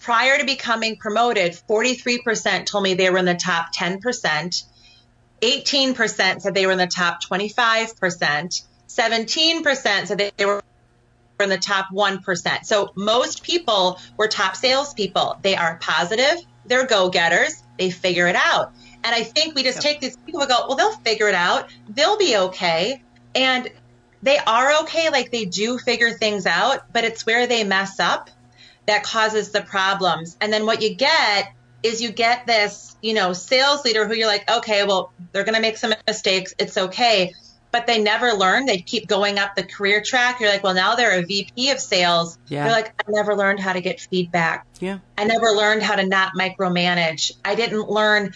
prior 0.00 0.38
to 0.38 0.44
becoming 0.44 0.96
promoted, 0.96 1.52
43% 1.52 2.66
told 2.66 2.84
me 2.84 2.94
they 2.94 3.10
were 3.10 3.18
in 3.18 3.24
the 3.24 3.34
top 3.34 3.74
10%. 3.74 4.64
18% 5.40 6.40
said 6.40 6.54
they 6.54 6.66
were 6.66 6.72
in 6.72 6.78
the 6.78 6.86
top 6.86 7.22
25%. 7.22 8.62
17% 8.88 10.06
said 10.06 10.32
they 10.36 10.44
were 10.44 10.62
in 11.40 11.48
the 11.48 11.58
top 11.58 11.86
1%. 11.92 12.64
So 12.64 12.92
most 12.94 13.42
people 13.42 13.98
were 14.16 14.28
top 14.28 14.56
salespeople. 14.56 15.38
They 15.42 15.56
are 15.56 15.78
positive, 15.78 16.44
they're 16.66 16.86
go 16.86 17.10
getters, 17.10 17.62
they 17.78 17.90
figure 17.90 18.28
it 18.28 18.36
out. 18.36 18.72
And 19.02 19.14
I 19.14 19.22
think 19.22 19.54
we 19.54 19.62
just 19.62 19.82
take 19.82 20.00
these 20.00 20.16
people 20.18 20.40
and 20.40 20.48
go, 20.48 20.66
well, 20.68 20.76
they'll 20.76 20.92
figure 20.92 21.28
it 21.28 21.34
out, 21.34 21.70
they'll 21.88 22.18
be 22.18 22.36
okay. 22.36 23.02
And 23.34 23.70
they 24.22 24.38
are 24.38 24.82
okay, 24.82 25.10
like 25.10 25.30
they 25.30 25.44
do 25.44 25.78
figure 25.78 26.10
things 26.10 26.46
out, 26.46 26.92
but 26.92 27.04
it's 27.04 27.26
where 27.26 27.46
they 27.46 27.64
mess 27.64 28.00
up 28.00 28.30
that 28.86 29.02
causes 29.02 29.50
the 29.50 29.62
problems. 29.62 30.36
And 30.40 30.52
then 30.52 30.66
what 30.66 30.82
you 30.82 30.94
get 30.94 31.52
is 31.82 32.00
you 32.00 32.10
get 32.10 32.46
this, 32.46 32.96
you 33.02 33.14
know, 33.14 33.32
sales 33.32 33.84
leader 33.84 34.06
who 34.06 34.14
you're 34.14 34.26
like, 34.26 34.50
okay, 34.50 34.84
well, 34.84 35.12
they're 35.32 35.44
going 35.44 35.54
to 35.54 35.60
make 35.60 35.76
some 35.76 35.94
mistakes. 36.06 36.54
It's 36.58 36.76
okay. 36.76 37.32
But 37.70 37.86
they 37.86 38.00
never 38.00 38.32
learn. 38.32 38.66
They 38.66 38.78
keep 38.78 39.08
going 39.08 39.38
up 39.38 39.56
the 39.56 39.64
career 39.64 40.00
track. 40.00 40.40
You're 40.40 40.48
like, 40.48 40.62
well, 40.62 40.74
now 40.74 40.94
they're 40.94 41.18
a 41.18 41.22
VP 41.22 41.70
of 41.70 41.80
sales. 41.80 42.38
Yeah. 42.48 42.64
You're 42.64 42.72
like, 42.72 42.94
I 43.06 43.10
never 43.10 43.34
learned 43.34 43.60
how 43.60 43.72
to 43.72 43.80
get 43.80 44.00
feedback. 44.00 44.66
Yeah. 44.80 45.00
I 45.18 45.24
never 45.24 45.46
learned 45.48 45.82
how 45.82 45.96
to 45.96 46.06
not 46.06 46.32
micromanage. 46.38 47.32
I 47.44 47.54
didn't 47.54 47.90
learn. 47.90 48.32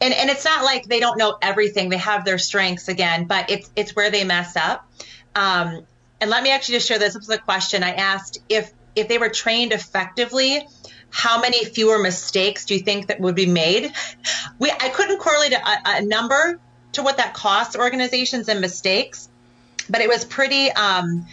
And, 0.00 0.12
and 0.12 0.28
it's 0.28 0.44
not 0.44 0.64
like 0.64 0.84
they 0.84 1.00
don't 1.00 1.16
know 1.16 1.38
everything. 1.40 1.88
They 1.88 1.98
have 1.98 2.24
their 2.24 2.38
strengths 2.38 2.88
again, 2.88 3.26
but 3.26 3.48
it's, 3.48 3.70
it's 3.76 3.94
where 3.94 4.10
they 4.10 4.24
mess 4.24 4.56
up. 4.56 4.90
Um, 5.36 5.86
and 6.20 6.30
let 6.30 6.42
me 6.42 6.50
actually 6.50 6.76
just 6.76 6.88
share 6.88 6.98
this. 6.98 7.14
This 7.14 7.28
was 7.28 7.36
a 7.36 7.38
question 7.38 7.82
I 7.82 7.92
asked 7.92 8.38
if 8.48 8.72
if 8.96 9.08
they 9.08 9.18
were 9.18 9.28
trained 9.28 9.72
effectively, 9.72 10.66
how 11.10 11.40
many 11.40 11.64
fewer 11.64 11.98
mistakes 11.98 12.64
do 12.64 12.74
you 12.74 12.80
think 12.80 13.06
that 13.06 13.20
would 13.20 13.34
be 13.34 13.46
made? 13.46 13.92
We, 14.58 14.70
I 14.70 14.88
couldn't 14.88 15.18
correlate 15.18 15.52
a, 15.52 15.60
a 15.86 16.02
number 16.02 16.58
to 16.92 17.02
what 17.02 17.16
that 17.18 17.34
costs 17.34 17.76
organizations 17.76 18.48
and 18.48 18.60
mistakes, 18.60 19.28
but 19.88 20.00
it 20.00 20.08
was 20.08 20.24
pretty, 20.24 20.70
um, 20.72 21.26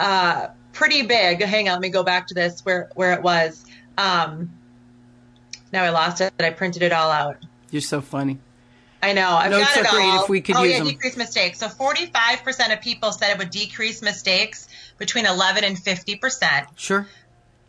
uh, 0.00 0.48
pretty 0.72 1.02
big. 1.02 1.42
Hang 1.42 1.68
on, 1.68 1.74
let 1.74 1.80
me 1.80 1.88
go 1.88 2.02
back 2.02 2.28
to 2.28 2.34
this 2.34 2.64
where, 2.64 2.90
where 2.94 3.12
it 3.12 3.22
was. 3.22 3.64
Um, 3.98 4.50
now 5.72 5.84
I 5.84 5.90
lost 5.90 6.20
it, 6.20 6.32
but 6.36 6.46
I 6.46 6.50
printed 6.50 6.82
it 6.82 6.92
all 6.92 7.10
out. 7.10 7.36
You're 7.70 7.82
so 7.82 8.00
funny. 8.00 8.38
I 9.02 9.12
know. 9.12 9.28
I've 9.28 9.50
Notes 9.50 9.74
got 9.74 9.84
it 9.84 10.00
all. 10.00 10.22
if 10.22 10.28
we 10.28 10.40
could 10.40 10.56
oh, 10.56 10.62
use 10.62 10.72
yeah, 10.72 10.78
them. 10.78 10.88
decrease 10.88 11.16
mistakes. 11.16 11.58
So 11.58 11.68
45% 11.68 12.72
of 12.72 12.80
people 12.80 13.12
said 13.12 13.30
it 13.30 13.38
would 13.38 13.50
decrease 13.50 14.02
mistakes 14.02 14.68
between 14.98 15.26
11 15.26 15.64
and 15.64 15.76
50%. 15.76 16.66
Sure. 16.76 17.06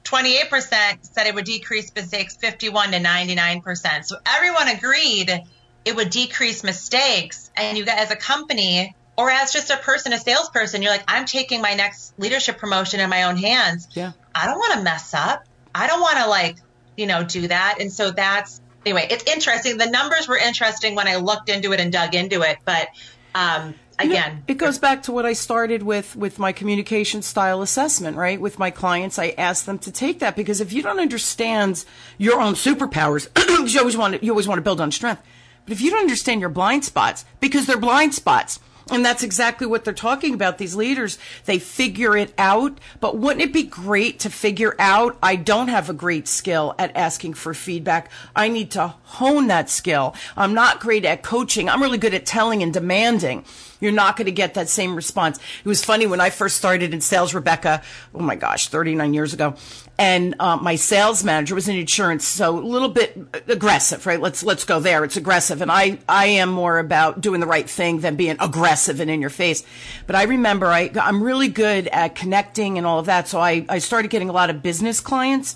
28% 0.04 0.98
said 1.02 1.28
it 1.28 1.36
would 1.36 1.46
decrease 1.46 1.92
mistakes 1.94 2.38
51 2.38 2.92
to 2.92 3.00
99%. 3.00 4.06
So 4.06 4.18
everyone 4.26 4.70
agreed 4.70 5.44
it 5.84 5.96
would 5.96 6.10
decrease 6.10 6.64
mistakes. 6.64 7.50
And 7.56 7.78
you 7.78 7.86
guys, 7.86 7.98
as 8.00 8.12
a 8.12 8.16
company 8.16 8.96
or 9.18 9.30
as 9.30 9.52
just 9.52 9.70
a 9.70 9.78
person, 9.78 10.14
a 10.14 10.18
salesperson, 10.18 10.82
you're 10.82 10.92
like, 10.92 11.04
I'm 11.08 11.26
taking 11.26 11.62
my 11.62 11.74
next 11.74 12.18
leadership 12.20 12.58
promotion 12.58 13.00
in 13.00 13.10
my 13.10 13.24
own 13.24 13.38
hands. 13.38 13.88
Yeah. 13.94 14.12
I 14.36 14.46
don't 14.46 14.60
want 14.60 14.74
to 14.74 14.82
mess 14.82 15.14
up. 15.14 15.44
I 15.74 15.88
don't 15.88 16.02
want 16.02 16.18
to 16.18 16.28
like, 16.28 16.58
you 16.96 17.06
know, 17.06 17.24
do 17.24 17.48
that. 17.48 17.78
And 17.80 17.92
so 17.92 18.12
that's 18.12 18.62
anyway, 18.86 19.08
it's 19.10 19.24
interesting. 19.26 19.78
The 19.78 19.90
numbers 19.90 20.28
were 20.28 20.38
interesting 20.38 20.96
when 20.96 21.08
I 21.08 21.18
looked 21.18 21.50
into 21.50 21.74
it 21.74 21.80
and 21.80 21.92
dug 21.92 22.16
into 22.16 22.42
it, 22.42 22.58
but 22.66 22.88
um, 23.36 23.76
again, 24.00 24.32
you 24.32 24.38
know, 24.38 24.44
it 24.48 24.58
goes 24.58 24.78
back 24.78 25.04
to 25.04 25.12
what 25.12 25.26
I 25.26 25.34
started 25.34 25.84
with 25.84 26.16
with 26.16 26.40
my 26.40 26.52
communication 26.52 27.22
style 27.22 27.62
assessment, 27.62 28.18
right? 28.18 28.40
With 28.40 28.60
my 28.60 28.72
clients, 28.72 29.20
I 29.20 29.34
ask 29.38 29.66
them 29.66 29.80
to 29.80 29.92
take 29.92 30.20
that 30.20 30.36
because 30.36 30.62
if 30.62 30.72
you 30.72 30.82
don't 30.82 31.00
understand 31.00 31.86
your 32.18 32.40
own 32.40 32.54
superpowers, 32.54 33.28
you 33.74 33.80
always 33.80 33.98
want 33.98 34.16
to, 34.16 34.26
you 34.26 34.32
always 34.32 34.48
want 34.48 34.58
to 34.58 34.64
build 34.64 34.82
on 34.82 34.92
strength. 34.92 35.22
But 35.66 35.74
if 35.74 35.82
you 35.82 35.90
don't 35.90 36.00
understand 36.00 36.40
your 36.40 36.50
blind 36.50 36.86
spots, 36.86 37.26
because 37.40 37.66
they're 37.66 37.78
blind 37.78 38.14
spots, 38.14 38.60
and 38.92 39.04
that's 39.04 39.24
exactly 39.24 39.68
what 39.68 39.84
they're 39.84 39.94
talking 39.94 40.34
about. 40.34 40.58
These 40.58 40.76
leaders, 40.76 41.18
they 41.46 41.60
figure 41.60 42.16
it 42.16 42.34
out. 42.38 42.80
But 43.00 43.18
wouldn't 43.18 43.44
it 43.44 43.54
be 43.54 43.64
great 43.64 44.20
to 44.20 44.30
figure 44.30 44.76
out, 44.80 45.18
I 45.22 45.36
don't 45.36 45.68
have 45.68 45.90
a 45.90 45.94
great 45.94 46.28
skill 46.28 46.76
at 46.80 46.96
asking 46.96 47.36
for 47.36 47.54
feedback. 47.54 48.12
I 48.36 48.48
need 48.50 48.72
to 48.72 48.96
hone 49.04 49.48
that 49.48 49.70
skill. 49.70 50.16
I'm 50.36 50.54
not 50.54 50.80
great 50.80 51.06
at 51.06 51.24
coaching. 51.24 51.70
I'm 51.70 51.82
really 51.82 51.98
good 51.98 52.14
at 52.14 52.26
telling 52.26 52.64
and 52.64 52.74
demanding. 52.74 53.46
You're 53.80 53.92
not 53.92 54.18
going 54.18 54.26
to 54.26 54.32
get 54.32 54.56
that 54.56 54.70
same 54.70 54.96
response. 54.96 55.38
It 55.38 55.68
was 55.68 55.84
funny 55.84 56.08
when 56.08 56.20
I 56.20 56.30
first 56.30 56.58
started 56.58 56.94
in 56.94 57.02
sales, 57.02 57.34
Rebecca, 57.34 57.84
oh 58.14 58.20
my 58.20 58.36
gosh, 58.36 58.70
39 58.70 59.14
years 59.14 59.34
ago. 59.34 59.56
And 60.00 60.36
uh, 60.40 60.58
my 60.58 60.76
sales 60.76 61.24
manager 61.24 61.56
was 61.56 61.68
in 61.68 61.76
insurance, 61.76 62.24
so 62.24 62.58
a 62.58 62.62
little 62.62 62.90
bit 62.90 63.18
aggressive, 63.48 64.06
right? 64.06 64.22
Let's 64.22 64.44
let's 64.44 64.64
go 64.64 64.80
there. 64.80 65.04
It's 65.04 65.18
aggressive, 65.18 65.62
and 65.62 65.72
I 65.72 65.98
I 66.08 66.28
am 66.28 66.50
more 66.50 66.78
about 66.78 67.20
doing 67.20 67.40
the 67.40 67.48
right 67.48 67.68
thing 67.68 68.02
than 68.02 68.16
being 68.16 68.38
aggressive 68.40 69.00
and 69.00 69.10
in 69.10 69.22
your 69.22 69.32
face. 69.32 69.64
But 70.06 70.16
I 70.16 70.24
remember 70.24 70.68
I 70.68 70.92
I'm 71.02 71.24
really 71.24 71.48
good 71.48 71.88
at 71.88 72.14
connecting 72.14 72.78
and 72.78 72.86
all 72.86 73.00
of 73.00 73.08
that, 73.08 73.28
so 73.28 73.40
I 73.40 73.66
I 73.70 73.80
started 73.80 74.10
getting 74.12 74.30
a 74.30 74.34
lot 74.34 74.52
of 74.52 74.62
business 74.62 75.00
clients 75.00 75.56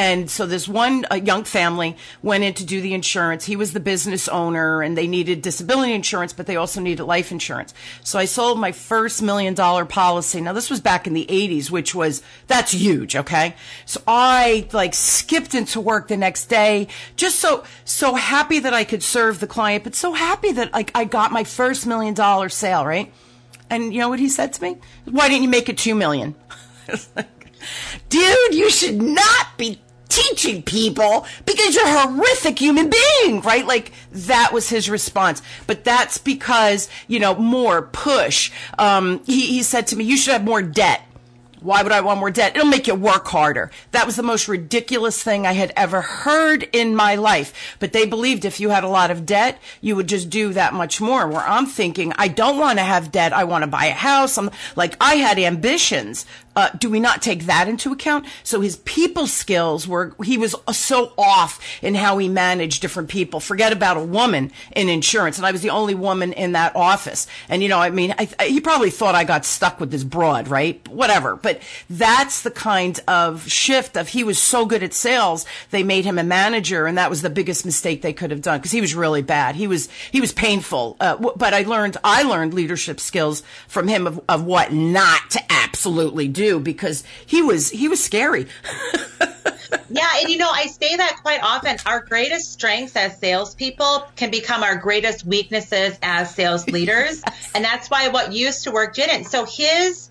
and 0.00 0.30
so 0.30 0.46
this 0.46 0.66
one 0.66 1.04
young 1.24 1.44
family 1.44 1.94
went 2.22 2.42
in 2.42 2.54
to 2.54 2.64
do 2.64 2.80
the 2.80 2.94
insurance. 2.94 3.44
He 3.44 3.54
was 3.54 3.74
the 3.74 3.80
business 3.80 4.28
owner 4.28 4.80
and 4.80 4.96
they 4.96 5.06
needed 5.06 5.42
disability 5.42 5.92
insurance, 5.92 6.32
but 6.32 6.46
they 6.46 6.56
also 6.56 6.80
needed 6.80 7.04
life 7.04 7.30
insurance. 7.30 7.74
So 8.02 8.18
I 8.18 8.24
sold 8.24 8.58
my 8.58 8.72
first 8.72 9.20
million 9.20 9.52
dollar 9.52 9.84
policy. 9.84 10.40
Now 10.40 10.54
this 10.54 10.70
was 10.70 10.80
back 10.80 11.06
in 11.06 11.12
the 11.12 11.26
80s, 11.28 11.70
which 11.70 11.94
was, 11.94 12.22
that's 12.46 12.72
huge. 12.72 13.14
Okay. 13.14 13.54
So 13.84 14.00
I 14.06 14.66
like 14.72 14.94
skipped 14.94 15.54
into 15.54 15.82
work 15.82 16.08
the 16.08 16.16
next 16.16 16.46
day, 16.46 16.88
just 17.16 17.38
so, 17.38 17.64
so 17.84 18.14
happy 18.14 18.58
that 18.58 18.72
I 18.72 18.84
could 18.84 19.02
serve 19.02 19.38
the 19.38 19.46
client, 19.46 19.84
but 19.84 19.94
so 19.94 20.14
happy 20.14 20.50
that 20.52 20.72
like 20.72 20.90
I 20.94 21.04
got 21.04 21.30
my 21.30 21.44
first 21.44 21.86
million 21.86 22.14
dollar 22.14 22.48
sale, 22.48 22.86
right? 22.86 23.12
And 23.68 23.92
you 23.92 24.00
know 24.00 24.08
what 24.08 24.18
he 24.18 24.30
said 24.30 24.54
to 24.54 24.62
me? 24.62 24.78
Why 25.04 25.28
didn't 25.28 25.42
you 25.42 25.50
make 25.50 25.68
it 25.68 25.76
two 25.76 25.94
million? 25.94 26.36
dude, 28.08 28.54
you 28.54 28.70
should 28.70 29.02
not 29.02 29.58
be 29.58 29.78
teaching 30.10 30.62
people 30.62 31.24
because 31.46 31.74
you're 31.74 31.86
a 31.86 32.08
horrific 32.08 32.58
human 32.58 32.90
being, 32.90 33.40
right? 33.40 33.66
Like 33.66 33.92
that 34.12 34.52
was 34.52 34.68
his 34.68 34.90
response. 34.90 35.40
But 35.66 35.84
that's 35.84 36.18
because, 36.18 36.90
you 37.08 37.18
know, 37.18 37.34
more 37.34 37.82
push. 37.82 38.52
Um, 38.78 39.22
he, 39.24 39.46
he 39.46 39.62
said 39.62 39.86
to 39.88 39.96
me, 39.96 40.04
you 40.04 40.18
should 40.18 40.32
have 40.32 40.44
more 40.44 40.60
debt. 40.60 41.02
Why 41.62 41.82
would 41.82 41.92
I 41.92 42.00
want 42.00 42.20
more 42.20 42.30
debt? 42.30 42.56
It'll 42.56 42.68
make 42.68 42.86
you 42.86 42.94
work 42.94 43.26
harder. 43.26 43.70
That 43.92 44.06
was 44.06 44.16
the 44.16 44.22
most 44.22 44.48
ridiculous 44.48 45.22
thing 45.22 45.46
I 45.46 45.52
had 45.52 45.72
ever 45.76 46.00
heard 46.00 46.66
in 46.72 46.96
my 46.96 47.16
life. 47.16 47.76
But 47.78 47.92
they 47.92 48.06
believed 48.06 48.46
if 48.46 48.60
you 48.60 48.70
had 48.70 48.82
a 48.82 48.88
lot 48.88 49.10
of 49.10 49.26
debt, 49.26 49.58
you 49.82 49.94
would 49.96 50.08
just 50.08 50.30
do 50.30 50.54
that 50.54 50.72
much 50.72 51.02
more. 51.02 51.28
Where 51.28 51.46
I'm 51.46 51.66
thinking, 51.66 52.14
I 52.16 52.28
don't 52.28 52.58
want 52.58 52.78
to 52.78 52.84
have 52.84 53.12
debt. 53.12 53.34
I 53.34 53.44
want 53.44 53.62
to 53.62 53.68
buy 53.68 53.86
a 53.86 53.92
house. 53.92 54.38
I'm 54.38 54.50
like, 54.74 54.96
I 55.02 55.16
had 55.16 55.38
ambitions 55.38 56.24
uh, 56.56 56.68
do 56.78 56.90
we 56.90 56.98
not 56.98 57.22
take 57.22 57.46
that 57.46 57.68
into 57.68 57.92
account? 57.92 58.26
So 58.42 58.60
his 58.60 58.76
people 58.78 59.26
skills 59.26 59.86
were, 59.86 60.14
he 60.22 60.36
was 60.36 60.54
so 60.72 61.12
off 61.16 61.60
in 61.80 61.94
how 61.94 62.18
he 62.18 62.28
managed 62.28 62.82
different 62.82 63.08
people. 63.08 63.38
Forget 63.38 63.72
about 63.72 63.96
a 63.96 64.04
woman 64.04 64.50
in 64.74 64.88
insurance. 64.88 65.36
And 65.38 65.46
I 65.46 65.52
was 65.52 65.62
the 65.62 65.70
only 65.70 65.94
woman 65.94 66.32
in 66.32 66.52
that 66.52 66.74
office. 66.74 67.28
And, 67.48 67.62
you 67.62 67.68
know, 67.68 67.78
I 67.78 67.90
mean, 67.90 68.14
I, 68.18 68.28
I, 68.38 68.46
he 68.46 68.60
probably 68.60 68.90
thought 68.90 69.14
I 69.14 69.22
got 69.24 69.44
stuck 69.44 69.78
with 69.78 69.92
this 69.92 70.02
broad, 70.02 70.48
right? 70.48 70.86
Whatever. 70.88 71.36
But 71.36 71.62
that's 71.88 72.42
the 72.42 72.50
kind 72.50 72.98
of 73.06 73.48
shift 73.48 73.96
of 73.96 74.08
he 74.08 74.24
was 74.24 74.38
so 74.38 74.66
good 74.66 74.82
at 74.82 74.92
sales. 74.92 75.46
They 75.70 75.84
made 75.84 76.04
him 76.04 76.18
a 76.18 76.24
manager. 76.24 76.86
And 76.86 76.98
that 76.98 77.10
was 77.10 77.22
the 77.22 77.30
biggest 77.30 77.64
mistake 77.64 78.02
they 78.02 78.12
could 78.12 78.32
have 78.32 78.42
done 78.42 78.58
because 78.58 78.72
he 78.72 78.80
was 78.80 78.94
really 78.94 79.22
bad. 79.22 79.54
He 79.54 79.68
was, 79.68 79.88
he 80.10 80.20
was 80.20 80.32
painful. 80.32 80.96
Uh, 80.98 81.16
but 81.36 81.54
I 81.54 81.62
learned, 81.62 81.96
I 82.02 82.24
learned 82.24 82.54
leadership 82.54 82.98
skills 82.98 83.44
from 83.68 83.86
him 83.86 84.08
of, 84.08 84.20
of 84.28 84.44
what 84.44 84.72
not 84.72 85.30
to 85.30 85.40
absolutely 85.52 86.26
do 86.26 86.39
do 86.40 86.58
because 86.58 87.04
he 87.26 87.42
was 87.42 87.70
he 87.70 87.88
was 87.88 88.02
scary. 88.02 88.46
yeah, 89.90 90.08
and 90.16 90.28
you 90.28 90.38
know, 90.38 90.50
I 90.50 90.66
say 90.66 90.96
that 90.96 91.18
quite 91.22 91.42
often. 91.42 91.76
Our 91.86 92.00
greatest 92.00 92.52
strengths 92.52 92.96
as 92.96 93.18
salespeople 93.18 94.06
can 94.16 94.30
become 94.30 94.62
our 94.62 94.76
greatest 94.76 95.24
weaknesses 95.24 95.98
as 96.02 96.34
sales 96.34 96.66
leaders. 96.66 97.22
yes. 97.26 97.52
And 97.54 97.64
that's 97.64 97.90
why 97.90 98.08
what 98.08 98.32
used 98.32 98.64
to 98.64 98.70
work 98.70 98.94
didn't. 98.94 99.24
So 99.24 99.44
his 99.44 100.10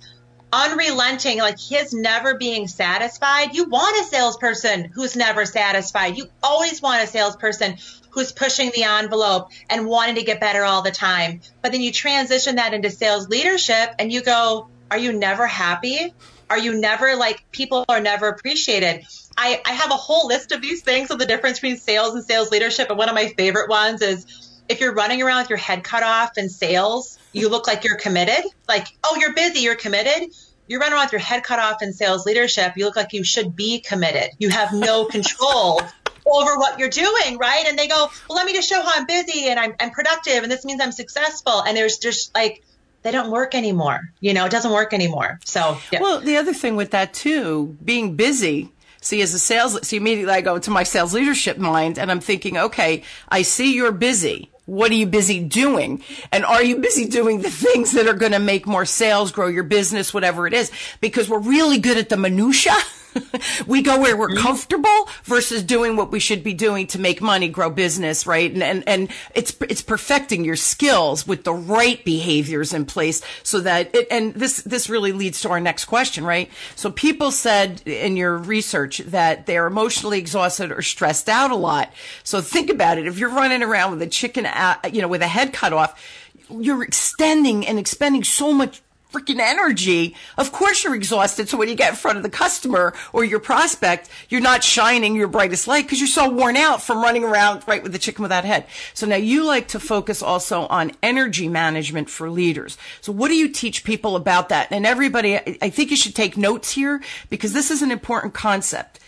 unrelenting, 0.52 1.40
like 1.40 1.60
his 1.60 1.94
never 1.94 2.36
being 2.36 2.68
satisfied. 2.68 3.54
You 3.54 3.66
want 3.66 4.00
a 4.02 4.04
salesperson 4.10 4.86
who's 4.86 5.16
never 5.16 5.46
satisfied. 5.46 6.18
You 6.18 6.28
always 6.42 6.82
want 6.82 7.04
a 7.04 7.08
salesperson 7.08 7.78
who's 8.12 8.32
pushing 8.32 8.72
the 8.76 8.84
envelope 8.84 9.52
and 9.70 9.86
wanting 9.86 10.16
to 10.16 10.24
get 10.24 10.40
better 10.40 10.64
all 10.64 10.82
the 10.82 10.92
time. 10.92 11.42
But 11.62 11.72
then 11.72 11.82
you 11.82 11.92
transition 11.92 12.56
that 12.56 12.74
into 12.74 12.90
sales 12.90 13.30
leadership 13.30 13.94
and 14.00 14.12
you 14.12 14.24
go, 14.24 14.70
are 14.92 14.98
you 14.98 15.14
never 15.14 15.48
happy? 15.48 16.14
Are 16.50 16.58
you 16.58 16.80
never 16.80 17.16
like 17.16 17.44
people 17.52 17.86
are 17.88 18.00
never 18.00 18.28
appreciated? 18.28 19.06
I, 19.38 19.62
I 19.66 19.74
have 19.74 19.92
a 19.92 19.96
whole 19.96 20.28
list 20.28 20.52
of 20.52 20.62
these 20.62 20.82
things 20.82 21.12
of 21.12 21.20
the 21.20 21.26
difference 21.26 21.60
between 21.60 21.78
sales 21.78 22.16
and 22.16 22.24
sales 22.26 22.52
leadership. 22.52 22.90
And 22.90 22.98
one 22.98 23.08
of 23.08 23.16
my 23.16 23.28
favorite 23.38 23.70
ones 23.70 24.02
is 24.02 24.26
if 24.68 24.80
you're 24.80 24.94
running 24.94 25.22
around 25.22 25.44
with 25.44 25.50
your 25.50 25.60
head 25.60 25.84
cut 25.84 26.04
off 26.04 26.38
in 26.38 26.50
sales, 26.50 27.18
you 27.32 27.50
look 27.50 27.68
like 27.68 27.84
you're 27.84 27.98
committed. 27.98 28.44
Like, 28.68 28.88
oh, 29.04 29.18
you're 29.20 29.34
busy, 29.34 29.60
you're 29.60 29.76
committed. 29.76 30.32
You're 30.68 30.80
running 30.80 30.96
around 30.96 31.06
with 31.06 31.14
your 31.14 31.22
head 31.22 31.44
cut 31.44 31.60
off 31.60 31.82
in 31.82 31.94
sales 31.94 32.26
leadership, 32.26 32.74
you 32.76 32.86
look 32.86 32.96
like 32.96 33.14
you 33.14 33.24
should 33.24 33.56
be 33.56 33.80
committed. 33.80 34.32
You 34.38 34.50
have 34.50 34.74
no 34.74 35.06
control 35.18 35.82
over 36.26 36.58
what 36.58 36.78
you're 36.78 36.90
doing, 36.90 37.38
right? 37.40 37.66
And 37.68 37.78
they 37.78 37.88
go, 37.88 38.10
well, 38.30 38.36
let 38.36 38.46
me 38.46 38.54
just 38.54 38.70
show 38.70 38.82
how 38.82 38.92
I'm 38.96 39.06
busy 39.06 39.48
and 39.48 39.60
I'm, 39.60 39.74
I'm 39.80 39.92
productive 39.92 40.44
and 40.44 40.52
this 40.52 40.66
means 40.66 40.82
I'm 40.82 40.92
successful. 40.92 41.64
And 41.64 41.76
there's 41.76 41.98
just 41.98 42.36
like 42.36 42.64
they 43.02 43.12
don't 43.12 43.32
work 43.32 43.56
anymore. 43.56 44.12
You 44.20 44.34
know, 44.34 44.46
it 44.46 44.52
doesn't 44.52 44.72
work 44.72 44.94
anymore. 44.94 45.40
So, 45.46 45.78
yeah. 45.92 46.02
well, 46.02 46.20
the 46.20 46.38
other 46.38 46.54
thing 46.54 46.76
with 46.76 46.92
that 46.92 47.14
too, 47.14 47.78
being 47.84 48.16
busy. 48.16 48.72
See, 49.02 49.22
as 49.22 49.34
a 49.34 49.40
sales, 49.40 49.88
see, 49.88 49.96
immediately 49.96 50.34
I 50.34 50.42
go 50.42 50.60
to 50.60 50.72
my 50.72 50.84
sales 50.84 51.14
leadership 51.14 51.58
mind 51.58 51.98
and 51.98 52.12
I'm 52.12 52.20
thinking, 52.20 52.58
okay, 52.58 53.04
I 53.30 53.44
see 53.44 53.74
you're 53.74 53.94
busy. 53.94 54.52
What 54.66 54.92
are 54.92 54.96
you 54.96 55.08
busy 55.08 55.40
doing? 55.40 56.04
And 56.32 56.46
are 56.46 56.64
you 56.64 56.78
busy 56.78 57.08
doing 57.08 57.42
the 57.42 57.50
things 57.50 57.94
that 57.94 58.08
are 58.08 58.14
going 58.14 58.34
to 58.34 58.40
make 58.40 58.68
more 58.68 58.86
sales, 58.86 59.32
grow 59.32 59.48
your 59.48 59.64
business, 59.64 60.14
whatever 60.14 60.46
it 60.46 60.54
is? 60.54 60.72
Because 61.02 61.30
we're 61.30 61.40
really 61.40 61.80
good 61.80 61.98
at 61.98 62.10
the 62.10 62.18
minutia. 62.18 62.76
we 63.68 63.82
go 63.82 64.00
where 64.00 64.16
we're 64.16 64.36
comfortable 64.36 65.08
versus 65.24 65.64
doing 65.64 65.96
what 65.96 66.12
we 66.12 66.20
should 66.20 66.44
be 66.44 66.54
doing 66.54 66.88
to 66.88 67.00
make 67.00 67.22
money, 67.22 67.48
grow 67.48 67.70
business, 67.70 68.26
right? 68.28 68.52
And, 68.52 68.64
and, 68.64 68.88
and 68.88 69.12
it's, 69.34 69.56
it's 69.62 69.82
perfecting 69.82 70.46
your 70.46 70.56
skills 70.56 71.28
with 71.28 71.44
the 71.44 71.54
right 71.54 72.04
behaviors 72.04 72.74
in 72.74 72.86
place 72.86 73.22
so 73.44 73.60
that 73.62 73.94
it, 73.96 74.08
and 74.12 74.34
this, 74.34 74.58
this 74.64 74.90
really 74.90 75.12
leads 75.12 75.42
to 75.42 75.50
our 75.50 75.60
next 75.60 75.86
question, 75.86 76.24
right? 76.24 76.50
So 76.76 76.92
people 76.92 77.32
said 77.32 77.82
in 77.86 78.18
your 78.18 78.38
research 78.38 79.00
that 79.00 79.46
they're 79.46 79.68
emotionally 79.68 80.20
exhausted 80.20 80.72
or 80.72 80.82
stressed 80.82 81.30
out 81.30 81.52
a 81.52 81.56
lot. 81.56 81.92
So 82.24 82.42
think 82.42 82.70
about 82.70 82.98
it. 82.98 83.08
If 83.08 83.18
you're 83.18 83.30
running 83.30 83.64
around 83.64 83.92
with 83.92 84.02
a 84.02 84.08
chicken, 84.08 84.46
uh, 84.46 84.78
you 84.92 85.02
know, 85.02 85.08
with 85.08 85.22
a 85.22 85.28
head 85.28 85.54
cut 85.54 85.74
off, 85.74 86.02
you're 86.50 86.84
extending 86.84 87.66
and 87.68 87.78
expending 87.78 88.24
so 88.24 88.54
much 88.54 88.82
freaking 89.12 89.40
energy. 89.40 90.16
Of 90.38 90.52
course 90.52 90.84
you're 90.84 90.96
exhausted. 90.96 91.50
So 91.50 91.58
when 91.58 91.68
you 91.68 91.76
get 91.76 91.90
in 91.90 91.96
front 91.96 92.18
of 92.18 92.24
the 92.24 92.30
customer 92.30 92.94
or 93.12 93.24
your 93.24 93.40
prospect, 93.40 94.10
you're 94.30 94.42
not 94.42 94.64
shining 94.64 95.16
your 95.16 95.28
brightest 95.28 95.68
light 95.68 95.86
because 95.86 96.00
you're 96.00 96.08
so 96.08 96.30
worn 96.30 96.56
out 96.56 96.82
from 96.82 97.02
running 97.02 97.24
around 97.24 97.64
right 97.68 97.82
with 97.82 97.92
the 97.92 98.00
chicken 98.00 98.22
without 98.22 98.46
head. 98.46 98.68
So 98.94 99.08
now 99.08 99.16
you 99.16 99.46
like 99.46 99.68
to 99.70 99.80
focus 99.80 100.22
also 100.22 100.68
on 100.68 100.92
energy 101.02 101.48
management 101.48 102.10
for 102.10 102.30
leaders. 102.30 102.78
So 103.02 103.12
what 103.12 103.30
do 103.30 103.36
you 103.36 103.50
teach 103.50 103.84
people 103.84 104.16
about 104.16 104.50
that? 104.50 104.72
And 104.72 104.86
everybody, 104.86 105.38
I 105.62 105.70
think 105.70 105.90
you 105.90 105.98
should 105.98 106.16
take 106.16 106.38
notes 106.38 106.72
here 106.72 107.02
because 107.30 107.54
this 107.54 107.72
is 107.72 107.82
an 107.82 107.92
important 107.92 108.34
concept 108.34 109.00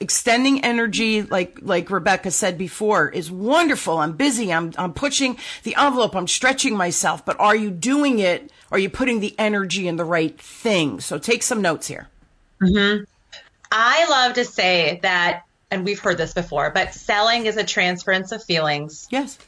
extending 0.00 0.64
energy 0.64 1.22
like 1.22 1.56
like 1.62 1.88
Rebecca 1.88 2.32
said 2.32 2.58
before 2.58 3.08
is 3.10 3.30
wonderful. 3.30 3.98
I'm 3.98 4.16
busy. 4.16 4.52
I'm 4.52 4.72
I'm 4.76 4.92
pushing 4.92 5.38
the 5.62 5.76
envelope. 5.76 6.16
I'm 6.16 6.26
stretching 6.26 6.76
myself, 6.76 7.24
but 7.24 7.38
are 7.38 7.54
you 7.54 7.70
doing 7.70 8.18
it 8.18 8.50
are 8.70 8.78
you 8.78 8.90
putting 8.90 9.20
the 9.20 9.34
energy 9.38 9.88
in 9.88 9.96
the 9.96 10.04
right 10.04 10.38
thing? 10.38 11.00
So 11.00 11.18
take 11.18 11.42
some 11.42 11.62
notes 11.62 11.86
here. 11.86 12.08
Mm-hmm. 12.60 13.04
I 13.70 14.08
love 14.08 14.34
to 14.34 14.44
say 14.44 15.00
that, 15.02 15.44
and 15.70 15.84
we've 15.84 15.98
heard 15.98 16.18
this 16.18 16.34
before, 16.34 16.70
but 16.70 16.94
selling 16.94 17.46
is 17.46 17.56
a 17.56 17.64
transference 17.64 18.32
of 18.32 18.42
feelings. 18.42 19.06
Yes. 19.10 19.38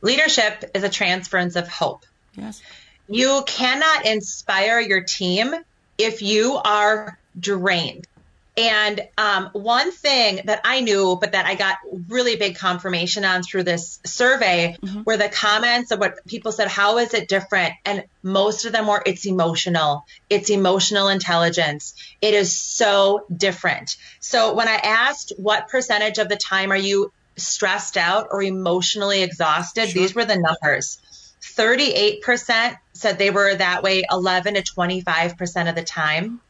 Leadership 0.00 0.70
is 0.74 0.84
a 0.84 0.88
transference 0.88 1.56
of 1.56 1.68
hope. 1.68 2.04
Yes. 2.34 2.62
You 3.08 3.42
cannot 3.46 4.06
inspire 4.06 4.80
your 4.80 5.02
team 5.02 5.54
if 5.98 6.22
you 6.22 6.54
are 6.54 7.18
drained. 7.38 8.06
And 8.54 9.00
um, 9.16 9.48
one 9.54 9.92
thing 9.92 10.42
that 10.44 10.60
I 10.62 10.80
knew, 10.80 11.16
but 11.18 11.32
that 11.32 11.46
I 11.46 11.54
got 11.54 11.78
really 12.08 12.36
big 12.36 12.56
confirmation 12.56 13.24
on 13.24 13.42
through 13.42 13.62
this 13.62 13.98
survey, 14.04 14.76
mm-hmm. 14.82 15.02
were 15.06 15.16
the 15.16 15.30
comments 15.30 15.90
of 15.90 15.98
what 15.98 16.26
people 16.26 16.52
said, 16.52 16.68
How 16.68 16.98
is 16.98 17.14
it 17.14 17.28
different? 17.28 17.72
And 17.86 18.04
most 18.22 18.66
of 18.66 18.72
them 18.72 18.86
were, 18.86 19.02
It's 19.06 19.26
emotional. 19.26 20.04
It's 20.28 20.50
emotional 20.50 21.08
intelligence. 21.08 21.94
It 22.20 22.34
is 22.34 22.54
so 22.54 23.24
different. 23.34 23.96
So 24.20 24.52
when 24.52 24.68
I 24.68 24.76
asked, 24.76 25.32
What 25.38 25.68
percentage 25.68 26.18
of 26.18 26.28
the 26.28 26.36
time 26.36 26.72
are 26.72 26.76
you 26.76 27.10
stressed 27.36 27.96
out 27.96 28.28
or 28.30 28.42
emotionally 28.42 29.22
exhausted? 29.22 29.88
Sure. 29.88 30.02
These 30.02 30.14
were 30.14 30.26
the 30.26 30.36
numbers. 30.36 30.98
38% 31.42 32.76
said 32.92 33.18
they 33.18 33.30
were 33.30 33.54
that 33.54 33.82
way 33.82 34.04
11 34.10 34.54
to 34.54 34.62
25% 34.62 35.68
of 35.68 35.74
the 35.74 35.82
time. 35.82 36.40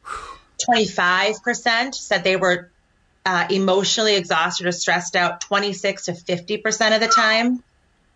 25% 0.68 1.94
said 1.94 2.24
they 2.24 2.36
were 2.36 2.70
uh, 3.24 3.46
emotionally 3.50 4.16
exhausted 4.16 4.66
or 4.66 4.72
stressed 4.72 5.16
out 5.16 5.40
26 5.40 6.06
to 6.06 6.12
50% 6.12 6.94
of 6.94 7.00
the 7.00 7.08
time. 7.08 7.62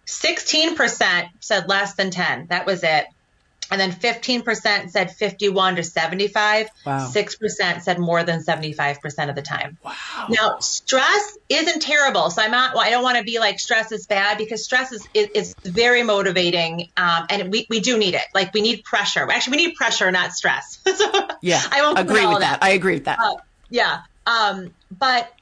16% 0.06 1.28
said 1.40 1.68
less 1.68 1.94
than 1.94 2.10
10. 2.10 2.46
That 2.48 2.66
was 2.66 2.82
it. 2.82 3.06
And 3.70 3.80
then 3.80 3.92
15% 3.92 4.90
said 4.90 5.10
51 5.10 5.76
to 5.76 5.82
75. 5.82 6.68
Wow. 6.84 7.10
6% 7.12 7.80
said 7.82 7.98
more 7.98 8.22
than 8.22 8.42
75% 8.42 9.28
of 9.28 9.34
the 9.34 9.42
time. 9.42 9.76
Wow. 9.84 9.92
Now, 10.28 10.58
stress 10.60 11.36
isn't 11.48 11.80
terrible. 11.80 12.30
So 12.30 12.42
I'm 12.42 12.50
not, 12.50 12.74
well, 12.74 12.84
I 12.84 12.90
don't 12.90 13.02
want 13.02 13.18
to 13.18 13.24
be 13.24 13.38
like 13.38 13.58
stress 13.58 13.92
is 13.92 14.06
bad 14.06 14.38
because 14.38 14.64
stress 14.64 14.92
is, 14.92 15.08
is, 15.14 15.28
is 15.34 15.54
very 15.62 16.02
motivating. 16.02 16.88
Um, 16.96 17.26
and 17.28 17.50
we, 17.50 17.66
we 17.68 17.80
do 17.80 17.98
need 17.98 18.14
it. 18.14 18.24
Like 18.34 18.54
we 18.54 18.62
need 18.62 18.84
pressure. 18.84 19.30
Actually, 19.30 19.58
we 19.58 19.66
need 19.66 19.74
pressure, 19.74 20.10
not 20.12 20.32
stress. 20.32 20.78
so 20.86 21.28
yeah. 21.42 21.62
I 21.70 21.82
won't 21.82 21.98
agree 21.98 22.26
with 22.26 22.40
that. 22.40 22.60
that. 22.60 22.64
I 22.64 22.70
agree 22.70 22.94
with 22.94 23.04
that. 23.06 23.18
Uh, 23.18 23.36
yeah. 23.68 24.02
Um, 24.26 24.72
but 24.96 25.32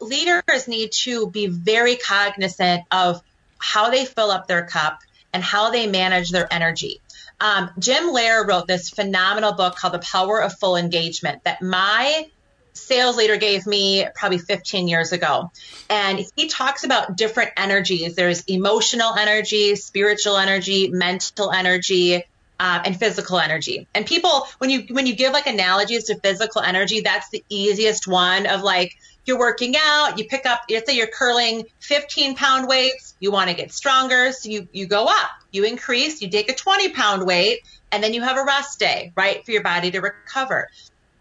leaders 0.00 0.68
need 0.68 0.92
to 0.92 1.30
be 1.30 1.46
very 1.46 1.96
cognizant 1.96 2.84
of 2.90 3.22
how 3.58 3.90
they 3.90 4.04
fill 4.04 4.30
up 4.30 4.46
their 4.46 4.64
cup 4.64 5.00
and 5.32 5.42
how 5.42 5.70
they 5.70 5.86
manage 5.86 6.30
their 6.30 6.52
energy. 6.52 7.00
Um, 7.40 7.70
Jim 7.78 8.12
Loehr 8.12 8.46
wrote 8.46 8.66
this 8.66 8.90
phenomenal 8.90 9.52
book 9.52 9.76
called 9.76 9.94
The 9.94 9.98
Power 9.98 10.42
of 10.42 10.58
Full 10.58 10.76
Engagement 10.76 11.44
that 11.44 11.62
my 11.62 12.28
sales 12.72 13.16
leader 13.16 13.36
gave 13.36 13.66
me 13.66 14.06
probably 14.14 14.38
15 14.38 14.88
years 14.88 15.12
ago. 15.12 15.50
And 15.88 16.24
he 16.36 16.48
talks 16.48 16.84
about 16.84 17.16
different 17.16 17.50
energies. 17.56 18.14
There's 18.14 18.44
emotional 18.44 19.14
energy, 19.14 19.76
spiritual 19.76 20.36
energy, 20.36 20.88
mental 20.88 21.52
energy, 21.52 22.22
um, 22.58 22.82
and 22.84 22.98
physical 22.98 23.38
energy. 23.38 23.86
And 23.94 24.06
people, 24.06 24.46
when 24.58 24.70
you 24.70 24.86
when 24.90 25.06
you 25.06 25.14
give 25.14 25.32
like 25.32 25.46
analogies 25.46 26.04
to 26.04 26.16
physical 26.16 26.62
energy, 26.62 27.00
that's 27.00 27.28
the 27.30 27.44
easiest 27.48 28.06
one 28.06 28.46
of 28.46 28.62
like 28.62 28.96
you're 29.26 29.38
working 29.38 29.74
out, 29.78 30.18
you 30.18 30.26
pick 30.26 30.46
up, 30.46 30.60
let's 30.70 30.88
say 30.88 30.96
you're 30.96 31.06
curling 31.06 31.64
15 31.80 32.36
pound 32.36 32.68
weights, 32.68 33.14
you 33.20 33.30
want 33.30 33.50
to 33.50 33.56
get 33.56 33.72
stronger, 33.72 34.32
so 34.32 34.48
you 34.48 34.68
you 34.72 34.86
go 34.86 35.06
up, 35.06 35.30
you 35.50 35.64
increase, 35.64 36.22
you 36.22 36.28
take 36.28 36.50
a 36.50 36.54
20 36.54 36.90
pound 36.90 37.26
weight, 37.26 37.60
and 37.90 38.02
then 38.02 38.14
you 38.14 38.22
have 38.22 38.36
a 38.36 38.44
rest 38.44 38.78
day, 38.78 39.12
right, 39.16 39.44
for 39.44 39.52
your 39.52 39.62
body 39.62 39.90
to 39.90 40.00
recover. 40.00 40.68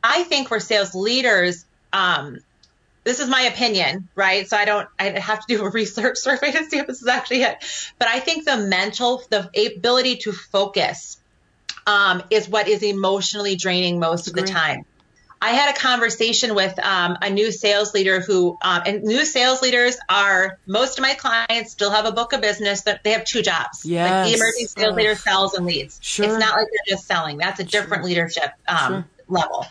I 0.03 0.23
think 0.23 0.49
for 0.49 0.59
sales 0.59 0.93
leaders, 0.93 1.65
um, 1.91 2.39
this 3.03 3.19
is 3.19 3.29
my 3.29 3.41
opinion, 3.41 4.09
right? 4.15 4.47
So 4.49 4.57
I 4.57 4.65
don't, 4.65 4.87
I 4.99 5.19
have 5.19 5.45
to 5.45 5.55
do 5.55 5.63
a 5.63 5.69
research 5.71 6.17
survey 6.17 6.51
to 6.51 6.65
see 6.65 6.77
if 6.77 6.87
this 6.87 7.01
is 7.01 7.07
actually 7.07 7.43
it. 7.43 7.57
But 7.97 8.07
I 8.07 8.19
think 8.19 8.45
the 8.45 8.57
mental, 8.57 9.23
the 9.29 9.49
ability 9.77 10.17
to 10.17 10.31
focus 10.31 11.17
um, 11.87 12.23
is 12.29 12.49
what 12.49 12.67
is 12.67 12.83
emotionally 12.83 13.55
draining 13.55 13.99
most 13.99 14.27
of 14.27 14.33
the 14.33 14.41
time. 14.41 14.85
I 15.45 15.49
had 15.49 15.75
a 15.75 15.77
conversation 15.77 16.55
with 16.55 16.79
um, 16.79 17.19
a 17.21 17.29
new 17.29 17.51
sales 17.51 17.93
leader 17.93 18.19
who, 18.19 18.57
um, 18.63 18.81
and 18.87 19.03
new 19.03 19.23
sales 19.23 19.61
leaders 19.61 19.95
are 20.09 20.57
most 20.65 20.97
of 20.97 21.03
my 21.03 21.13
clients 21.13 21.71
still 21.71 21.91
have 21.91 22.05
a 22.05 22.11
book 22.11 22.33
of 22.33 22.41
business 22.41 22.81
that 22.81 23.03
they 23.03 23.11
have 23.11 23.25
two 23.25 23.43
jobs. 23.43 23.85
Yes. 23.85 24.09
Like 24.09 24.31
the 24.31 24.37
emerging 24.39 24.67
sales 24.67 24.93
oh. 24.93 24.95
leader 24.95 25.13
sells 25.13 25.53
and 25.53 25.67
leads. 25.67 25.99
Sure. 26.01 26.25
It's 26.25 26.39
not 26.39 26.55
like 26.55 26.65
they're 26.65 26.95
just 26.95 27.05
selling. 27.05 27.37
That's 27.37 27.59
a 27.59 27.63
different 27.63 28.01
sure. 28.01 28.09
leadership 28.09 28.53
um, 28.67 28.91
sure. 28.91 29.05
level. 29.27 29.67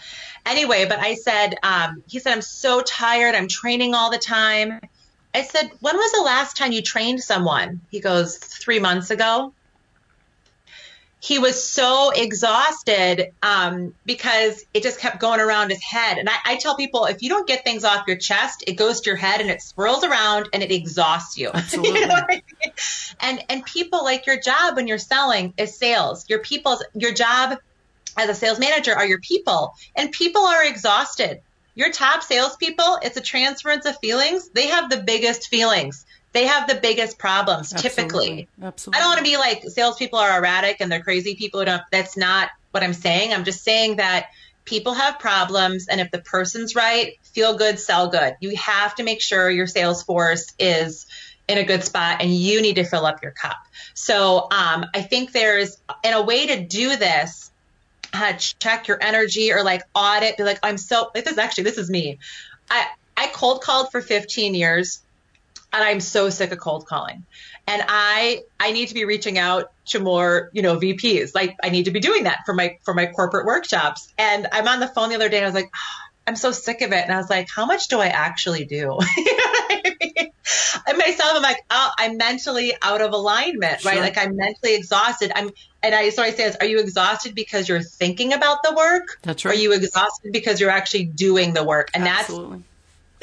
Anyway, 0.47 0.87
but 0.89 1.01
I 1.01 1.17
said, 1.17 1.57
um, 1.65 2.05
he 2.07 2.21
said, 2.21 2.35
I'm 2.35 2.43
so 2.43 2.81
tired. 2.81 3.35
I'm 3.35 3.49
training 3.49 3.95
all 3.95 4.13
the 4.13 4.19
time. 4.19 4.79
I 5.35 5.43
said, 5.43 5.73
when 5.81 5.97
was 5.97 6.13
the 6.13 6.23
last 6.23 6.57
time 6.57 6.71
you 6.71 6.83
trained 6.83 7.21
someone? 7.21 7.81
He 7.91 7.99
goes, 7.99 8.37
three 8.37 8.79
months 8.79 9.11
ago 9.11 9.53
he 11.25 11.39
was 11.39 11.67
so 11.67 12.11
exhausted 12.11 13.33
um, 13.43 13.95
because 14.05 14.63
it 14.75 14.83
just 14.83 15.01
kept 15.01 15.19
going 15.19 15.41
around 15.41 15.71
his 15.71 15.83
head. 15.83 16.19
And 16.19 16.29
I, 16.29 16.35
I, 16.45 16.57
tell 16.57 16.77
people 16.77 17.07
if 17.07 17.23
you 17.23 17.31
don't 17.31 17.49
get 17.49 17.65
things 17.65 17.83
off 17.83 18.07
your 18.07 18.19
chest, 18.19 18.63
it 18.67 18.75
goes 18.75 19.01
to 19.01 19.11
your 19.11 19.17
head 19.17 19.41
and 19.41 19.49
it 19.49 19.63
swirls 19.63 20.05
around 20.05 20.51
and 20.53 20.63
it 20.63 20.71
exhausts 20.71 21.39
you. 21.39 21.51
Absolutely. 21.55 22.01
you 22.01 22.07
know 22.09 22.15
I 22.15 22.27
mean? 22.29 22.43
And 23.21 23.43
and 23.49 23.65
people 23.65 24.05
like 24.05 24.27
your 24.27 24.39
job 24.39 24.77
when 24.77 24.87
you're 24.87 24.99
selling 24.99 25.55
is 25.57 25.79
sales. 25.79 26.29
Your 26.29 26.41
people's 26.41 26.85
your 26.93 27.15
job 27.15 27.57
as 28.19 28.29
a 28.29 28.35
sales 28.35 28.59
manager 28.59 28.95
are 28.95 29.07
your 29.07 29.21
people, 29.21 29.73
and 29.97 30.13
people 30.13 30.43
are 30.43 30.63
exhausted. 30.63 31.41
Your 31.75 31.91
top 31.91 32.23
salespeople, 32.23 32.99
it's 33.03 33.17
a 33.17 33.23
transference 33.23 33.87
of 33.87 33.99
feelings. 33.99 34.51
They 34.51 34.67
have 34.67 34.91
the 34.91 34.99
biggest 34.99 35.49
feelings 35.49 36.05
they 36.35 36.47
have 36.47 36.69
the 36.69 36.75
biggest 36.75 37.17
problems 37.17 37.73
Absolutely. 37.73 37.89
typically. 37.89 38.49
Absolutely. 38.61 38.99
I 38.99 39.01
don't 39.01 39.09
want 39.09 39.19
to 39.19 39.25
be 39.25 39.37
like 39.37 39.63
salespeople 39.71 40.19
are 40.19 40.39
erratic 40.39 40.79
and 40.81 40.91
they're 40.91 41.03
crazy 41.03 41.37
people 41.37 41.61
who 41.61 41.67
don't. 41.67 41.83
That's 41.91 42.17
not 42.17 42.51
what 42.73 42.83
I'm 42.83 42.93
saying. 42.93 43.33
I'm 43.33 43.45
just 43.45 43.63
saying 43.63 43.97
that 43.97 44.31
people 44.65 44.95
have 44.95 45.19
problems, 45.19 45.87
and 45.89 46.01
if 46.01 46.11
the 46.11 46.19
person's 46.19 46.75
right, 46.75 47.13
feel 47.23 47.57
good, 47.57 47.79
sell 47.79 48.09
good. 48.09 48.37
You 48.41 48.57
have 48.57 48.97
to 48.97 49.05
make 49.05 49.23
sure 49.23 49.49
your 49.49 49.69
sales 49.69 50.03
force 50.03 50.53
is 50.59 51.07
in 51.47 51.59
a 51.59 51.65
good 51.65 51.85
spot, 51.85 52.21
and 52.21 52.35
you 52.35 52.61
need 52.61 52.75
to 52.75 52.85
fill 52.85 53.07
up 53.07 53.23
your 53.23 53.33
cup. 53.33 53.59
So 53.95 54.49
um, 54.51 54.87
I 54.93 55.03
think 55.03 55.31
there's 55.31 55.79
in 56.03 56.15
a 56.15 56.23
way 56.23 56.49
to 56.49 56.65
do 56.65 56.97
this. 56.97 57.53
Uh, 58.13 58.33
check 58.33 58.89
your 58.89 59.01
energy 59.01 59.53
or 59.53 59.63
like 59.63 59.83
audit. 59.95 60.37
Be 60.37 60.43
like, 60.43 60.59
I'm 60.65 60.79
so. 60.79 61.11
This 61.15 61.27
is 61.27 61.39
actually 61.39 61.65
this 61.65 61.79
is 61.79 61.89
me. 61.89 62.19
I 62.69 62.87
I 63.17 63.29
cold 63.29 63.63
called 63.63 63.93
for 63.93 64.01
15 64.01 64.57
years 64.57 65.01
and 65.75 65.85
I'm 65.85 66.01
so 66.01 66.31
sick 66.31 66.53
of 66.53 66.59
cold 66.59 66.87
calling. 66.87 67.25
And 67.67 67.83
I 67.87 68.43
I 68.61 68.73
need 68.73 68.89
to 68.89 68.95
be 68.95 69.05
reaching 69.05 69.39
out 69.39 69.73
to 69.87 70.01
more, 70.01 70.51
you 70.53 70.63
know, 70.63 70.79
VPs. 70.79 71.35
Like 71.35 71.57
I 71.63 71.71
need 71.71 71.85
to 71.85 71.91
be 71.91 72.01
doing 72.01 72.25
that 72.25 72.41
for 72.47 72.55
my 72.55 72.79
for 72.83 72.95
my 72.95 73.07
corporate 73.07 73.47
workshops. 73.47 74.13
And 74.17 74.47
I'm 74.53 74.69
on 74.69 74.81
the 74.81 74.89
phone 74.89 75.09
the 75.09 75.17
other 75.17 75.29
day 75.29 75.39
and 75.39 75.47
I 75.47 75.49
was 75.49 75.55
like, 75.55 75.71
oh, 75.75 76.05
I'm 76.27 76.37
so 76.37 76.53
sick 76.53 76.81
of 76.81 76.93
it. 76.93 77.05
And 77.05 77.13
I 77.13 77.17
was 77.17 77.29
like, 77.29 77.49
how 77.55 77.67
much 77.67 77.89
do 77.89 78.01
I 78.01 78.07
actually 78.07 78.65
do? 78.65 78.77
you 79.17 79.37
know 79.37 79.45
I 79.47 79.97
mean? 80.01 80.31
And 80.87 80.99
myself, 80.99 81.33
I'm 81.35 81.43
like, 81.43 81.65
oh, 81.71 81.91
I'm 81.99 82.17
mentally 82.17 82.75
out 82.83 83.01
of 83.01 83.13
alignment, 83.13 83.81
sure. 83.81 83.93
right? 83.93 84.01
Like 84.01 84.19
I'm 84.19 84.37
mentally 84.37 84.75
exhausted. 84.75 85.33
I'm, 85.35 85.51
and 85.83 85.95
I, 85.95 86.11
so 86.11 86.23
I 86.23 86.31
say, 86.31 86.53
are 86.61 86.67
you 86.67 86.81
exhausted 86.81 87.35
because 87.35 87.69
you're 87.69 87.83
thinking 87.83 88.33
about 88.33 88.59
the 88.63 88.75
work? 88.75 89.19
That's 89.23 89.45
right. 89.45 89.55
Are 89.55 89.59
you 89.59 89.73
exhausted 89.73 90.33
because 90.33 90.61
you're 90.61 90.71
actually 90.71 91.05
doing 91.05 91.55
the 91.55 91.65
work? 91.65 91.91
And 91.95 92.07
Absolutely. 92.07 92.59
that's, 92.59 92.69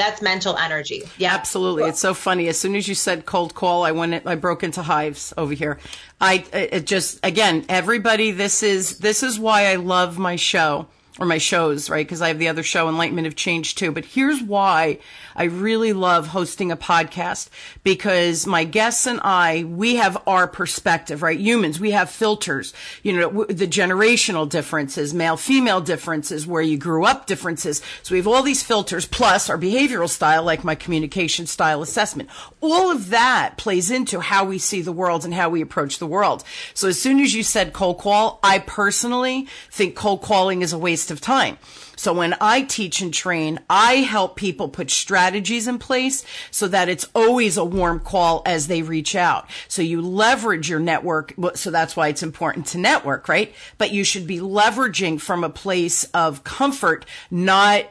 that's 0.02 0.22
mental 0.22 0.58
energy. 0.58 1.04
Yeah, 1.18 1.34
absolutely. 1.34 1.84
It's 1.84 2.00
so 2.00 2.14
funny. 2.14 2.48
As 2.48 2.60
soon 2.60 2.76
as 2.76 2.88
you 2.88 2.96
said 2.96 3.26
cold 3.26 3.54
call, 3.54 3.84
I 3.84 3.92
went. 3.92 4.26
I 4.26 4.36
broke 4.36 4.64
into 4.64 4.82
hives 4.82 5.34
over 5.38 5.54
here. 5.54 5.80
I 6.20 6.46
it 6.52 6.86
just 6.86 7.20
again, 7.24 7.66
everybody. 7.70 8.32
This 8.32 8.64
is 8.64 8.98
this 9.00 9.24
is 9.24 9.40
why 9.40 9.68
I 9.68 9.76
love 9.76 10.18
my 10.18 10.36
show 10.36 10.88
or 11.22 11.26
my 11.26 11.38
shows, 11.38 11.88
right? 11.88 12.06
Because 12.06 12.20
I 12.20 12.30
have 12.30 12.40
the 12.40 12.48
other 12.48 12.64
show, 12.64 12.90
Enlightenment 12.90 13.28
of 13.28 13.36
Change, 13.36 13.76
too. 13.76 13.92
But 13.92 14.06
here's 14.06 14.42
why 14.42 14.98
I 15.36 15.44
really 15.44 15.94
love 15.94 16.28
hosting 16.28 16.72
a 16.72 16.78
podcast 16.78 17.50
because 17.84 18.48
my 18.48 18.64
guests 18.64 19.06
and 19.06 19.20
I, 19.24 19.64
we 19.66 19.96
have 19.98 20.18
our 20.26 20.48
perspective, 20.48 21.22
right? 21.22 21.40
Humans, 21.40 21.80
we 21.80 21.92
have 21.92 22.10
filters, 22.10 22.74
you 23.04 23.14
know, 23.14 23.46
the 23.46 23.68
generational 23.68 24.50
differences, 24.50 25.14
male 25.14 25.38
female 25.38 25.80
differences, 25.80 26.48
where 26.48 26.64
you 26.64 26.80
grew 26.80 27.06
up 27.06 27.28
differences. 27.28 27.84
So 28.02 28.14
we 28.14 28.18
have 28.18 28.28
all 28.28 28.42
these 28.42 28.64
filters 28.64 29.06
plus 29.06 29.48
our 29.48 29.60
behavioral 29.60 30.10
style, 30.10 30.44
like 30.44 30.64
my 30.64 30.74
communication 30.74 31.46
style 31.46 31.84
assessment. 31.84 32.30
All 32.62 32.90
of 32.90 33.12
that 33.12 33.58
plays 33.58 33.92
into 33.92 34.22
how 34.22 34.46
we 34.46 34.58
see 34.58 34.82
the 34.82 34.92
world 34.92 35.24
and 35.24 35.36
how 35.36 35.50
we 35.50 35.62
approach 35.62 36.00
the 36.00 36.08
world. 36.08 36.44
So 36.74 36.88
as 36.88 37.00
soon 37.00 37.20
as 37.20 37.36
you 37.36 37.44
said 37.44 37.74
cold 37.74 38.00
call, 38.00 38.40
I 38.42 38.58
personally 38.58 39.48
think 39.70 39.96
cold 39.96 40.24
calling 40.24 40.64
is 40.64 40.74
a 40.74 40.80
waste 40.80 41.11
of 41.12 41.22
time. 41.22 41.58
So 41.96 42.14
when 42.14 42.36
I 42.42 42.64
teach 42.64 43.02
and 43.02 43.14
train, 43.14 43.60
I 43.70 43.98
help 43.98 44.36
people 44.36 44.70
put 44.70 44.90
strategies 44.90 45.68
in 45.68 45.78
place 45.78 46.26
so 46.50 46.68
that 46.70 46.90
it's 46.90 47.08
always 47.14 47.58
a 47.58 47.66
warm 47.66 48.00
call 48.00 48.42
as 48.46 48.68
they 48.68 48.82
reach 48.82 49.16
out. 49.16 49.48
So 49.68 49.84
you 49.84 50.02
leverage 50.02 50.68
your 50.68 50.80
network. 50.80 51.36
So 51.54 51.70
that's 51.70 51.96
why 51.96 52.08
it's 52.08 52.24
important 52.24 52.66
to 52.68 52.80
network, 52.80 53.28
right? 53.28 53.54
But 53.78 53.92
you 53.92 54.04
should 54.04 54.26
be 54.26 54.40
leveraging 54.40 55.22
from 55.22 55.44
a 55.44 55.50
place 55.50 56.06
of 56.06 56.44
comfort, 56.44 57.06
not 57.30 57.86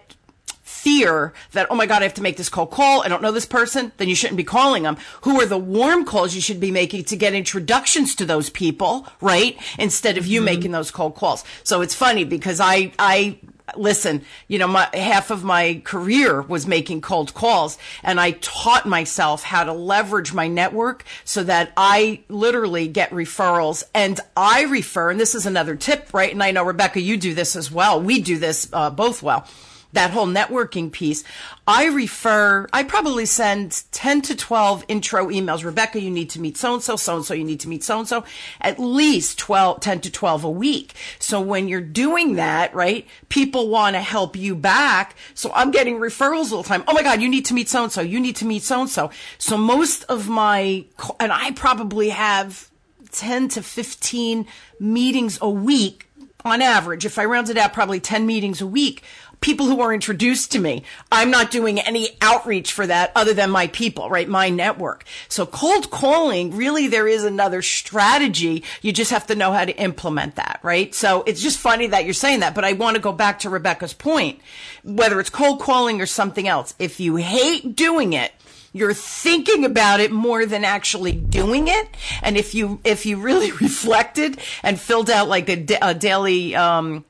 fear 0.70 1.34
that, 1.52 1.66
oh 1.68 1.74
my 1.74 1.84
God, 1.84 2.00
I 2.00 2.04
have 2.04 2.14
to 2.14 2.22
make 2.22 2.36
this 2.36 2.48
cold 2.48 2.70
call. 2.70 3.02
I 3.02 3.08
don't 3.08 3.22
know 3.22 3.32
this 3.32 3.44
person. 3.44 3.92
Then 3.96 4.08
you 4.08 4.14
shouldn't 4.14 4.36
be 4.36 4.44
calling 4.44 4.84
them. 4.84 4.96
Who 5.22 5.40
are 5.40 5.46
the 5.46 5.58
warm 5.58 6.04
calls 6.04 6.34
you 6.34 6.40
should 6.40 6.60
be 6.60 6.70
making 6.70 7.04
to 7.04 7.16
get 7.16 7.34
introductions 7.34 8.14
to 8.14 8.24
those 8.24 8.50
people, 8.50 9.06
right? 9.20 9.58
Instead 9.78 10.16
of 10.16 10.26
you 10.26 10.38
mm-hmm. 10.38 10.46
making 10.46 10.70
those 10.70 10.90
cold 10.90 11.16
calls. 11.16 11.44
So 11.64 11.82
it's 11.82 11.94
funny 11.94 12.24
because 12.24 12.60
I, 12.60 12.92
I, 12.98 13.38
listen, 13.76 14.22
you 14.48 14.58
know, 14.58 14.68
my, 14.68 14.88
half 14.94 15.30
of 15.30 15.44
my 15.44 15.82
career 15.84 16.40
was 16.40 16.66
making 16.66 17.00
cold 17.00 17.34
calls 17.34 17.76
and 18.02 18.20
I 18.20 18.32
taught 18.40 18.86
myself 18.86 19.42
how 19.42 19.64
to 19.64 19.72
leverage 19.72 20.32
my 20.32 20.48
network 20.48 21.04
so 21.24 21.42
that 21.44 21.72
I 21.76 22.22
literally 22.28 22.88
get 22.88 23.10
referrals 23.10 23.84
and 23.94 24.18
I 24.36 24.62
refer, 24.62 25.10
and 25.10 25.20
this 25.20 25.34
is 25.34 25.46
another 25.46 25.76
tip, 25.76 26.14
right? 26.14 26.32
And 26.32 26.42
I 26.42 26.52
know 26.52 26.64
Rebecca, 26.64 27.00
you 27.00 27.16
do 27.16 27.34
this 27.34 27.56
as 27.56 27.70
well. 27.70 28.00
We 28.00 28.20
do 28.20 28.38
this 28.38 28.68
uh, 28.72 28.90
both 28.90 29.22
well 29.22 29.46
that 29.92 30.10
whole 30.10 30.26
networking 30.26 30.90
piece. 30.90 31.24
I 31.66 31.86
refer, 31.86 32.68
I 32.72 32.82
probably 32.82 33.26
send 33.26 33.82
10 33.92 34.22
to 34.22 34.36
12 34.36 34.84
intro 34.88 35.28
emails. 35.28 35.64
Rebecca, 35.64 36.00
you 36.00 36.10
need 36.10 36.30
to 36.30 36.40
meet 36.40 36.56
so 36.56 36.74
and 36.74 36.82
so, 36.82 36.96
so 36.96 37.16
and 37.16 37.24
so, 37.24 37.34
you 37.34 37.44
need 37.44 37.60
to 37.60 37.68
meet 37.68 37.82
so 37.82 37.98
and 37.98 38.08
so, 38.08 38.24
at 38.60 38.78
least 38.78 39.38
12, 39.38 39.80
10 39.80 40.00
to 40.02 40.10
12 40.10 40.44
a 40.44 40.50
week. 40.50 40.94
So 41.18 41.40
when 41.40 41.68
you're 41.68 41.80
doing 41.80 42.34
that, 42.36 42.74
right, 42.74 43.06
people 43.28 43.68
want 43.68 43.96
to 43.96 44.00
help 44.00 44.36
you 44.36 44.54
back. 44.54 45.16
So 45.34 45.50
I'm 45.54 45.70
getting 45.70 45.96
referrals 45.96 46.52
all 46.52 46.62
the 46.62 46.68
time. 46.68 46.84
Oh 46.86 46.92
my 46.92 47.02
God, 47.02 47.20
you 47.20 47.28
need 47.28 47.46
to 47.46 47.54
meet 47.54 47.68
so 47.68 47.84
and 47.84 47.92
so, 47.92 48.00
you 48.00 48.20
need 48.20 48.36
to 48.36 48.44
meet 48.44 48.62
so 48.62 48.82
and 48.82 48.90
so. 48.90 49.10
So 49.38 49.56
most 49.56 50.04
of 50.04 50.28
my, 50.28 50.84
and 51.18 51.32
I 51.32 51.52
probably 51.52 52.10
have 52.10 52.70
10 53.12 53.48
to 53.48 53.62
15 53.62 54.46
meetings 54.78 55.38
a 55.40 55.50
week 55.50 56.08
on 56.44 56.62
average. 56.62 57.04
If 57.04 57.18
I 57.18 57.24
rounded 57.24 57.58
out, 57.58 57.72
probably 57.72 58.00
10 58.00 58.26
meetings 58.26 58.60
a 58.60 58.66
week 58.66 59.02
people 59.40 59.66
who 59.66 59.80
are 59.80 59.92
introduced 59.92 60.52
to 60.52 60.58
me. 60.58 60.84
I'm 61.10 61.30
not 61.30 61.50
doing 61.50 61.80
any 61.80 62.16
outreach 62.20 62.72
for 62.72 62.86
that 62.86 63.12
other 63.14 63.32
than 63.32 63.50
my 63.50 63.68
people, 63.68 64.10
right? 64.10 64.28
My 64.28 64.50
network. 64.50 65.04
So 65.28 65.46
cold 65.46 65.90
calling, 65.90 66.56
really 66.56 66.88
there 66.88 67.08
is 67.08 67.24
another 67.24 67.62
strategy. 67.62 68.64
You 68.82 68.92
just 68.92 69.10
have 69.10 69.26
to 69.28 69.34
know 69.34 69.52
how 69.52 69.64
to 69.64 69.76
implement 69.76 70.36
that, 70.36 70.60
right? 70.62 70.94
So 70.94 71.22
it's 71.26 71.42
just 71.42 71.58
funny 71.58 71.86
that 71.88 72.04
you're 72.04 72.14
saying 72.14 72.40
that, 72.40 72.54
but 72.54 72.64
I 72.64 72.74
want 72.74 72.96
to 72.96 73.02
go 73.02 73.12
back 73.12 73.40
to 73.40 73.50
Rebecca's 73.50 73.94
point, 73.94 74.40
whether 74.82 75.18
it's 75.20 75.30
cold 75.30 75.60
calling 75.60 76.00
or 76.00 76.06
something 76.06 76.46
else. 76.46 76.74
If 76.78 77.00
you 77.00 77.16
hate 77.16 77.74
doing 77.74 78.12
it, 78.12 78.32
you're 78.72 78.94
thinking 78.94 79.64
about 79.64 80.00
it 80.00 80.12
more 80.12 80.46
than 80.46 80.64
actually 80.64 81.12
doing 81.12 81.66
it. 81.66 81.88
And 82.22 82.36
if 82.36 82.54
you, 82.54 82.80
if 82.84 83.04
you 83.04 83.16
really 83.16 83.50
reflected 83.60 84.38
and 84.62 84.80
filled 84.80 85.10
out 85.10 85.28
like 85.28 85.48
a, 85.48 85.78
a 85.82 85.94
daily, 85.94 86.54
um, 86.54 87.04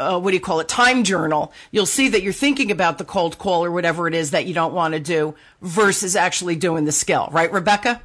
uh, 0.00 0.18
what 0.18 0.30
do 0.30 0.36
you 0.36 0.40
call 0.40 0.60
it, 0.60 0.68
time 0.68 1.04
journal, 1.04 1.52
you'll 1.70 1.86
see 1.86 2.08
that 2.08 2.22
you're 2.22 2.32
thinking 2.32 2.70
about 2.70 2.98
the 2.98 3.04
cold 3.04 3.38
call 3.38 3.64
or 3.64 3.70
whatever 3.70 4.08
it 4.08 4.14
is 4.14 4.30
that 4.30 4.46
you 4.46 4.54
don't 4.54 4.74
want 4.74 4.94
to 4.94 5.00
do 5.00 5.34
versus 5.60 6.16
actually 6.16 6.56
doing 6.56 6.84
the 6.84 6.92
skill, 6.92 7.28
right, 7.30 7.52
Rebecca? 7.52 8.00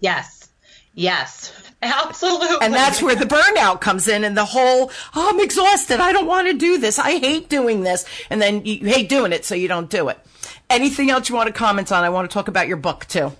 Yes. 0.00 0.48
Yes. 0.94 1.52
Absolutely. 1.82 2.58
And 2.60 2.74
that's 2.74 3.02
where 3.02 3.14
the 3.14 3.24
burnout 3.24 3.80
comes 3.80 4.06
in 4.06 4.24
and 4.24 4.36
the 4.36 4.44
whole, 4.44 4.90
oh, 5.14 5.30
I'm 5.30 5.40
exhausted. 5.40 6.00
I 6.00 6.12
don't 6.12 6.26
want 6.26 6.48
to 6.48 6.54
do 6.54 6.78
this. 6.78 6.98
I 6.98 7.18
hate 7.18 7.48
doing 7.48 7.82
this. 7.82 8.04
And 8.28 8.40
then 8.40 8.66
you 8.66 8.86
hate 8.86 9.08
doing 9.08 9.32
it, 9.32 9.44
so 9.44 9.54
you 9.54 9.68
don't 9.68 9.88
do 9.88 10.08
it. 10.08 10.18
Anything 10.68 11.10
else 11.10 11.28
you 11.28 11.34
want 11.34 11.46
to 11.46 11.52
comment 11.52 11.90
on? 11.90 12.04
I 12.04 12.10
want 12.10 12.28
to 12.28 12.34
talk 12.34 12.48
about 12.48 12.68
your 12.68 12.76
book 12.76 13.06
too. 13.06 13.32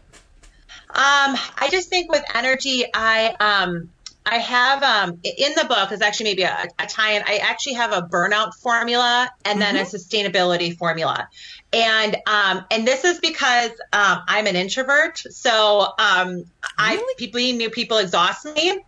Um, 0.92 1.36
I 1.58 1.68
just 1.70 1.88
think 1.88 2.10
with 2.10 2.24
energy, 2.34 2.84
I, 2.94 3.36
um, 3.40 3.90
I 4.30 4.38
have 4.38 4.82
um, 4.84 5.20
in 5.24 5.54
the 5.54 5.64
book 5.64 5.90
is 5.90 6.02
actually 6.02 6.24
maybe 6.30 6.42
a, 6.44 6.68
a 6.78 6.86
tie-in. 6.86 7.22
I 7.26 7.38
actually 7.38 7.74
have 7.74 7.92
a 7.92 8.02
burnout 8.02 8.54
formula 8.54 9.28
and 9.44 9.60
then 9.60 9.74
mm-hmm. 9.74 9.96
a 9.96 9.98
sustainability 9.98 10.76
formula, 10.76 11.28
and 11.72 12.16
um, 12.28 12.64
and 12.70 12.86
this 12.86 13.04
is 13.04 13.18
because 13.18 13.72
um, 13.92 14.22
I'm 14.28 14.46
an 14.46 14.54
introvert. 14.54 15.18
So 15.18 15.88
um, 15.98 16.28
really? 16.28 16.46
I 16.78 17.14
people 17.18 17.40
new 17.40 17.70
people 17.70 17.98
exhaust 17.98 18.44
me. 18.44 18.78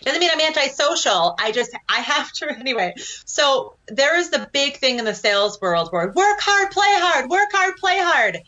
Doesn't 0.00 0.20
mean 0.20 0.30
I'm 0.32 0.40
antisocial. 0.40 1.34
I 1.38 1.52
just 1.52 1.76
I 1.86 2.00
have 2.00 2.32
to 2.32 2.50
anyway. 2.58 2.94
So 3.26 3.74
there 3.88 4.18
is 4.18 4.30
the 4.30 4.48
big 4.54 4.78
thing 4.78 4.98
in 4.98 5.04
the 5.04 5.14
sales 5.14 5.60
world 5.60 5.88
where 5.90 6.06
work 6.06 6.40
hard, 6.40 6.70
play 6.70 6.86
hard, 6.88 7.28
work 7.28 7.50
hard, 7.52 7.76
play 7.76 7.98
hard. 7.98 8.38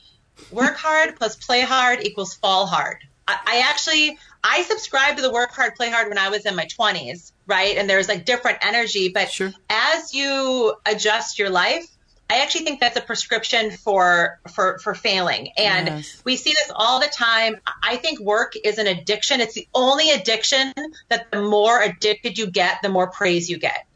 Work 0.51 0.77
hard 0.77 1.17
plus 1.17 1.37
play 1.37 1.61
hard 1.61 2.03
equals 2.03 2.33
fall 2.33 2.67
hard. 2.67 2.97
I, 3.29 3.39
I 3.47 3.59
actually 3.69 4.19
I 4.45 4.63
subscribed 4.63 5.17
to 5.17 5.23
the 5.23 5.33
work 5.33 5.53
hard, 5.53 5.75
play 5.75 5.91
hard 5.91 6.09
when 6.09 6.19
I 6.19 6.29
was 6.29 6.45
in 6.45 6.55
my 6.55 6.67
20s, 6.67 7.33
right? 7.47 7.79
And 7.79 7.89
there's 7.89 8.09
like 8.09 8.27
different 8.27 8.59
energy. 8.61 9.09
But 9.09 9.33
sure. 9.33 9.53
as 9.71 10.13
you 10.13 10.75
adjust 10.85 11.39
your 11.39 11.49
life, 11.49 11.87
I 12.29 12.41
actually 12.41 12.65
think 12.65 12.81
that's 12.81 12.97
a 12.97 13.01
prescription 13.01 13.71
for 13.71 14.41
for 14.55 14.79
for 14.79 14.95
failing. 14.95 15.51
And 15.57 15.89
yes. 15.89 16.23
we 16.25 16.37
see 16.37 16.51
this 16.51 16.71
all 16.75 17.01
the 17.01 17.07
time. 17.07 17.57
I 17.83 17.97
think 17.97 18.21
work 18.21 18.55
is 18.63 18.79
an 18.79 18.87
addiction. 18.87 19.41
It's 19.41 19.55
the 19.55 19.67
only 19.75 20.11
addiction 20.11 20.73
that 21.09 21.31
the 21.31 21.43
more 21.43 21.81
addicted 21.83 22.37
you 22.37 22.51
get, 22.51 22.83
the 22.83 22.91
more 22.91 23.11
praise 23.11 23.49
you 23.49 23.59
get. 23.59 23.87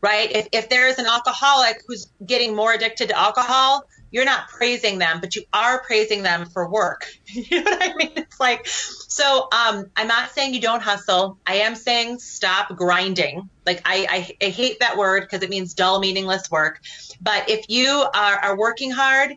Right? 0.00 0.30
If 0.32 0.48
if 0.52 0.68
there 0.68 0.88
is 0.88 0.98
an 0.98 1.06
alcoholic 1.06 1.82
who's 1.86 2.08
getting 2.24 2.56
more 2.56 2.72
addicted 2.72 3.08
to 3.08 3.18
alcohol, 3.18 3.84
you're 4.12 4.24
not 4.24 4.48
praising 4.48 4.98
them, 4.98 5.20
but 5.20 5.34
you 5.34 5.42
are 5.52 5.82
praising 5.82 6.22
them 6.22 6.46
for 6.46 6.70
work. 6.70 7.06
you 7.26 7.64
know 7.64 7.70
what 7.70 7.82
I 7.82 7.94
mean? 7.96 8.12
It's 8.14 8.38
like, 8.38 8.66
so 8.66 9.48
um, 9.52 9.86
I'm 9.96 10.06
not 10.06 10.30
saying 10.30 10.54
you 10.54 10.60
don't 10.60 10.82
hustle. 10.82 11.38
I 11.46 11.56
am 11.56 11.74
saying 11.74 12.18
stop 12.20 12.76
grinding. 12.76 13.50
Like 13.66 13.80
I, 13.84 14.06
I, 14.40 14.46
I 14.46 14.50
hate 14.50 14.80
that 14.80 14.96
word 14.96 15.22
because 15.22 15.42
it 15.42 15.50
means 15.50 15.74
dull, 15.74 15.98
meaningless 15.98 16.50
work. 16.50 16.78
But 17.20 17.48
if 17.48 17.64
you 17.68 17.88
are, 17.88 18.38
are 18.38 18.56
working 18.56 18.90
hard, 18.92 19.34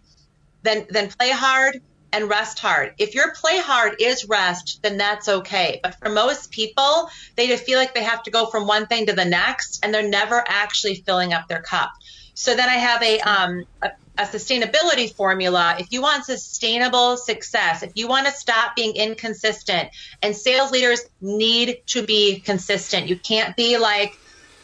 then 0.62 0.86
then 0.90 1.10
play 1.10 1.32
hard 1.32 1.80
and 2.12 2.30
rest 2.30 2.60
hard. 2.60 2.94
If 2.98 3.14
your 3.14 3.34
play 3.34 3.60
hard 3.60 3.96
is 4.00 4.26
rest, 4.28 4.80
then 4.84 4.98
that's 4.98 5.28
okay. 5.28 5.80
But 5.84 5.96
for 6.00 6.10
most 6.10 6.50
people, 6.52 7.10
they 7.36 7.48
just 7.48 7.66
feel 7.66 7.78
like 7.78 7.94
they 7.94 8.04
have 8.04 8.24
to 8.24 8.32
go 8.32 8.46
from 8.46 8.68
one 8.68 8.88
thing 8.88 9.08
to 9.08 9.14
the 9.14 9.26
next, 9.26 9.84
and 9.84 9.94
they're 9.94 10.08
never 10.08 10.44
actually 10.48 10.96
filling 11.06 11.34
up 11.34 11.48
their 11.48 11.62
cup. 11.62 11.92
So 12.34 12.56
then 12.56 12.70
I 12.70 12.74
have 12.74 13.04
a, 13.04 13.20
um, 13.20 13.64
a, 13.82 13.90
a 14.18 14.24
sustainability 14.24 15.14
formula. 15.14 15.76
If 15.80 15.92
you 15.92 16.02
want 16.02 16.26
sustainable 16.26 17.18
success, 17.18 17.84
if 17.84 17.92
you 17.96 18.08
want 18.08 18.28
to 18.28 18.32
stop 18.32 18.76
being 18.76 18.96
inconsistent, 18.96 19.90
and 20.22 20.36
sales 20.36 20.72
leaders 20.72 21.02
need 21.22 21.82
to 21.88 22.04
be 22.04 22.40
consistent. 22.40 23.08
You 23.08 23.18
can't 23.18 23.56
be 23.56 23.78
like, 23.78 24.18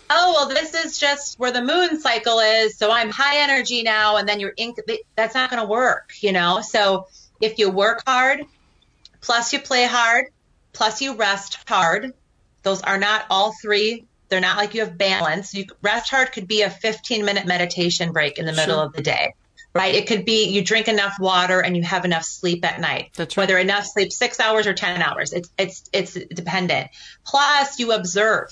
oh 0.10 0.34
well 0.34 0.50
this 0.50 0.74
is 0.74 0.98
just 0.98 1.40
where 1.40 1.52
the 1.52 1.62
moon 1.62 2.02
cycle 2.02 2.40
is 2.40 2.76
so 2.76 2.92
i'm 2.92 3.10
high 3.10 3.38
energy 3.38 3.82
now 3.82 4.18
and 4.18 4.28
then 4.28 4.42
you're 4.42 4.54
in 4.58 4.74
that's 5.16 5.34
not 5.34 5.50
going 5.50 5.62
to 5.62 5.66
work 5.66 6.12
you 6.20 6.34
know 6.34 6.60
so 6.60 7.08
if 7.40 7.58
you 7.60 7.70
work 7.70 8.04
hard 8.06 8.44
plus 9.22 9.54
you 9.54 9.60
play 9.60 9.86
hard 9.86 10.26
plus 10.74 11.02
you 11.02 11.16
rest 11.16 11.60
hard 11.66 12.12
those 12.64 12.82
are 12.82 12.98
not 12.98 13.24
all 13.30 13.54
three 13.62 14.06
they're 14.32 14.40
not 14.40 14.56
like 14.58 14.74
you 14.74 14.80
have 14.80 14.98
balance. 14.98 15.54
You, 15.54 15.66
rest 15.82 16.10
hard 16.10 16.32
could 16.32 16.48
be 16.48 16.62
a 16.62 16.70
15 16.70 17.26
minute 17.26 17.46
meditation 17.46 18.14
break 18.14 18.40
in 18.40 18.46
the 18.46 18.54
middle 18.54 18.78
sure. 18.78 18.86
of 18.86 18.94
the 18.94 19.02
day, 19.02 19.34
right? 19.74 19.96
It 19.96 20.08
could 20.08 20.26
be 20.26 20.50
you 20.50 20.64
drink 20.64 20.88
enough 20.88 21.14
water 21.20 21.62
and 21.62 21.76
you 21.78 21.84
have 21.84 22.06
enough 22.06 22.24
sleep 22.24 22.66
at 22.66 22.80
night. 22.80 23.12
That's 23.16 23.38
right. 23.38 23.44
Whether 23.44 23.58
enough 23.58 23.86
sleep, 23.86 24.12
six 24.12 24.40
hours 24.40 24.68
or 24.68 24.74
10 24.74 25.02
hours, 25.02 25.34
it's, 25.34 25.50
it's, 25.58 25.90
it's 25.94 26.14
dependent. 26.14 26.90
Plus 27.26 27.80
you 27.80 27.94
observe. 27.94 28.50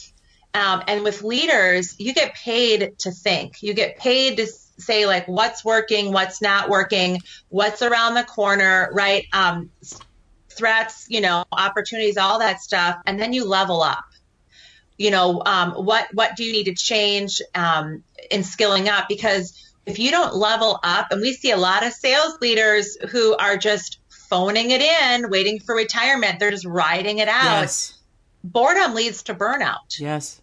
Um, 0.53 0.83
and 0.87 1.03
with 1.03 1.21
leaders, 1.21 1.99
you 1.99 2.13
get 2.13 2.33
paid 2.33 2.97
to 2.99 3.11
think. 3.11 3.61
You 3.61 3.73
get 3.73 3.97
paid 3.97 4.37
to 4.37 4.47
say 4.47 5.05
like 5.05 5.27
what's 5.27 5.63
working, 5.63 6.11
what's 6.11 6.41
not 6.41 6.69
working, 6.69 7.19
what's 7.49 7.81
around 7.81 8.15
the 8.15 8.23
corner, 8.23 8.89
right? 8.93 9.25
Um, 9.33 9.69
threats, 10.49 11.05
you 11.09 11.21
know, 11.21 11.43
opportunities, 11.51 12.17
all 12.17 12.39
that 12.39 12.61
stuff, 12.61 12.97
and 13.05 13.19
then 13.19 13.33
you 13.33 13.45
level 13.45 13.81
up 13.83 14.03
you 14.99 15.11
know, 15.11 15.41
um, 15.45 15.71
what 15.71 16.13
what 16.13 16.35
do 16.35 16.43
you 16.43 16.51
need 16.51 16.65
to 16.65 16.75
change 16.75 17.41
um, 17.55 18.03
in 18.29 18.43
skilling 18.43 18.89
up? 18.89 19.07
Because 19.07 19.68
if 19.89 19.99
you 19.99 20.11
don't 20.11 20.35
level 20.35 20.79
up, 20.83 21.07
and 21.11 21.21
we 21.21 21.33
see 21.33 21.51
a 21.51 21.57
lot 21.57 21.85
of 21.85 21.93
sales 21.93 22.39
leaders 22.41 22.97
who 23.09 23.35
are 23.35 23.57
just 23.57 23.99
phoning 24.09 24.71
it 24.71 24.81
in, 24.81 25.29
waiting 25.29 25.59
for 25.59 25.75
retirement, 25.75 26.39
they're 26.39 26.51
just 26.51 26.65
riding 26.65 27.17
it 27.17 27.27
out. 27.27 27.61
Yes. 27.61 27.97
Boredom 28.43 28.93
leads 28.93 29.23
to 29.23 29.35
burnout. 29.35 29.99
Yes 29.99 30.41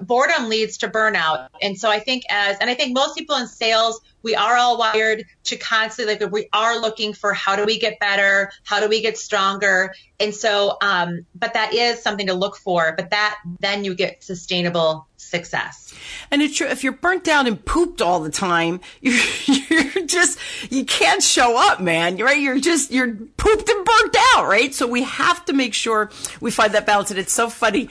boredom 0.00 0.48
leads 0.48 0.78
to 0.78 0.88
burnout. 0.88 1.48
And 1.60 1.78
so 1.78 1.90
I 1.90 1.98
think 1.98 2.24
as, 2.30 2.58
and 2.58 2.70
I 2.70 2.74
think 2.74 2.94
most 2.94 3.16
people 3.16 3.36
in 3.36 3.46
sales, 3.46 4.00
we 4.22 4.34
are 4.34 4.56
all 4.56 4.78
wired 4.78 5.24
to 5.44 5.56
constantly, 5.56 6.16
like 6.16 6.32
we 6.32 6.48
are 6.52 6.80
looking 6.80 7.14
for 7.14 7.32
how 7.32 7.56
do 7.56 7.64
we 7.64 7.78
get 7.78 7.98
better? 7.98 8.50
How 8.64 8.80
do 8.80 8.88
we 8.88 9.02
get 9.02 9.18
stronger? 9.18 9.92
And 10.20 10.34
so, 10.34 10.76
um, 10.80 11.26
but 11.34 11.54
that 11.54 11.74
is 11.74 12.02
something 12.02 12.26
to 12.26 12.34
look 12.34 12.56
for, 12.56 12.94
but 12.96 13.10
that, 13.10 13.38
then 13.60 13.84
you 13.84 13.94
get 13.94 14.22
sustainable 14.22 15.07
success. 15.28 15.94
And 16.30 16.42
it's 16.42 16.56
true. 16.56 16.66
If 16.66 16.84
you're 16.84 16.92
burnt 16.92 17.24
down 17.24 17.46
and 17.46 17.62
pooped 17.64 18.02
all 18.02 18.20
the 18.20 18.30
time, 18.30 18.80
you're, 19.00 19.20
you're 19.46 20.06
just, 20.06 20.38
you 20.70 20.84
can't 20.84 21.22
show 21.22 21.56
up, 21.56 21.80
man. 21.80 22.16
Right. 22.16 22.40
You're 22.40 22.60
just, 22.60 22.90
you're 22.90 23.14
pooped 23.14 23.68
and 23.68 23.84
burnt 23.84 24.16
out, 24.34 24.46
right? 24.46 24.74
So 24.74 24.86
we 24.86 25.02
have 25.04 25.44
to 25.46 25.52
make 25.52 25.74
sure 25.74 26.10
we 26.40 26.50
find 26.50 26.74
that 26.74 26.86
balance. 26.86 27.10
And 27.10 27.18
it's 27.18 27.32
so 27.32 27.48
funny. 27.48 27.88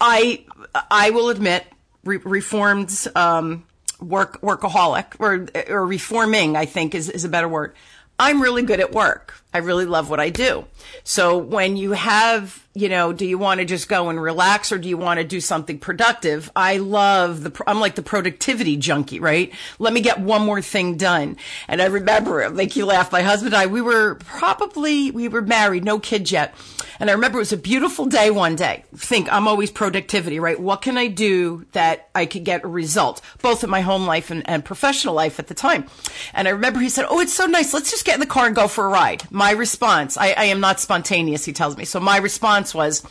I 0.00 0.44
I 0.90 1.10
will 1.10 1.30
admit, 1.30 1.64
re- 2.04 2.18
reformed 2.18 3.06
um, 3.14 3.64
work 4.00 4.40
workaholic 4.40 5.14
or 5.18 5.46
or 5.72 5.86
reforming, 5.86 6.56
I 6.56 6.66
think 6.66 6.94
is 6.94 7.08
is 7.08 7.24
a 7.24 7.28
better 7.28 7.48
word. 7.48 7.74
I'm 8.18 8.42
really 8.42 8.62
good 8.62 8.80
at 8.80 8.92
work. 8.92 9.41
I 9.54 9.58
really 9.58 9.84
love 9.84 10.08
what 10.08 10.20
I 10.20 10.30
do. 10.30 10.64
So 11.04 11.36
when 11.36 11.76
you 11.76 11.92
have, 11.92 12.66
you 12.74 12.88
know, 12.88 13.12
do 13.12 13.26
you 13.26 13.36
want 13.36 13.60
to 13.60 13.66
just 13.66 13.88
go 13.88 14.08
and 14.08 14.20
relax 14.20 14.72
or 14.72 14.78
do 14.78 14.88
you 14.88 14.96
want 14.96 15.18
to 15.18 15.24
do 15.24 15.40
something 15.40 15.78
productive? 15.78 16.50
I 16.56 16.78
love 16.78 17.42
the, 17.42 17.62
I'm 17.66 17.80
like 17.80 17.94
the 17.94 18.02
productivity 18.02 18.76
junkie, 18.76 19.20
right? 19.20 19.52
Let 19.78 19.92
me 19.92 20.00
get 20.00 20.20
one 20.20 20.42
more 20.42 20.62
thing 20.62 20.96
done. 20.96 21.36
And 21.68 21.82
I 21.82 21.86
remember, 21.86 22.48
make 22.50 22.76
you 22.76 22.86
laugh, 22.86 23.12
my 23.12 23.22
husband 23.22 23.54
and 23.54 23.62
I, 23.62 23.66
we 23.66 23.82
were 23.82 24.14
probably, 24.16 25.10
we 25.10 25.28
were 25.28 25.42
married, 25.42 25.84
no 25.84 25.98
kids 25.98 26.32
yet. 26.32 26.54
And 26.98 27.10
I 27.10 27.14
remember 27.14 27.38
it 27.38 27.40
was 27.40 27.52
a 27.52 27.56
beautiful 27.56 28.06
day 28.06 28.30
one 28.30 28.54
day. 28.54 28.84
Think 28.94 29.30
I'm 29.32 29.48
always 29.48 29.72
productivity, 29.72 30.38
right? 30.38 30.58
What 30.58 30.82
can 30.82 30.96
I 30.96 31.08
do 31.08 31.66
that 31.72 32.08
I 32.14 32.26
could 32.26 32.44
get 32.44 32.64
a 32.64 32.68
result, 32.68 33.20
both 33.40 33.64
in 33.64 33.70
my 33.70 33.80
home 33.80 34.06
life 34.06 34.30
and, 34.30 34.48
and 34.48 34.64
professional 34.64 35.12
life 35.12 35.40
at 35.40 35.48
the 35.48 35.54
time? 35.54 35.86
And 36.32 36.46
I 36.46 36.52
remember 36.52 36.78
he 36.78 36.88
said, 36.88 37.06
Oh, 37.08 37.18
it's 37.18 37.34
so 37.34 37.46
nice. 37.46 37.74
Let's 37.74 37.90
just 37.90 38.04
get 38.04 38.14
in 38.14 38.20
the 38.20 38.26
car 38.26 38.46
and 38.46 38.54
go 38.54 38.68
for 38.68 38.86
a 38.86 38.88
ride. 38.88 39.24
Response, 39.50 40.16
I, 40.16 40.32
I 40.32 40.44
am 40.44 40.60
not 40.60 40.80
spontaneous, 40.80 41.44
he 41.44 41.52
tells 41.52 41.76
me. 41.76 41.84
So 41.84 42.00
my 42.00 42.16
response 42.16 42.74
was, 42.74 43.04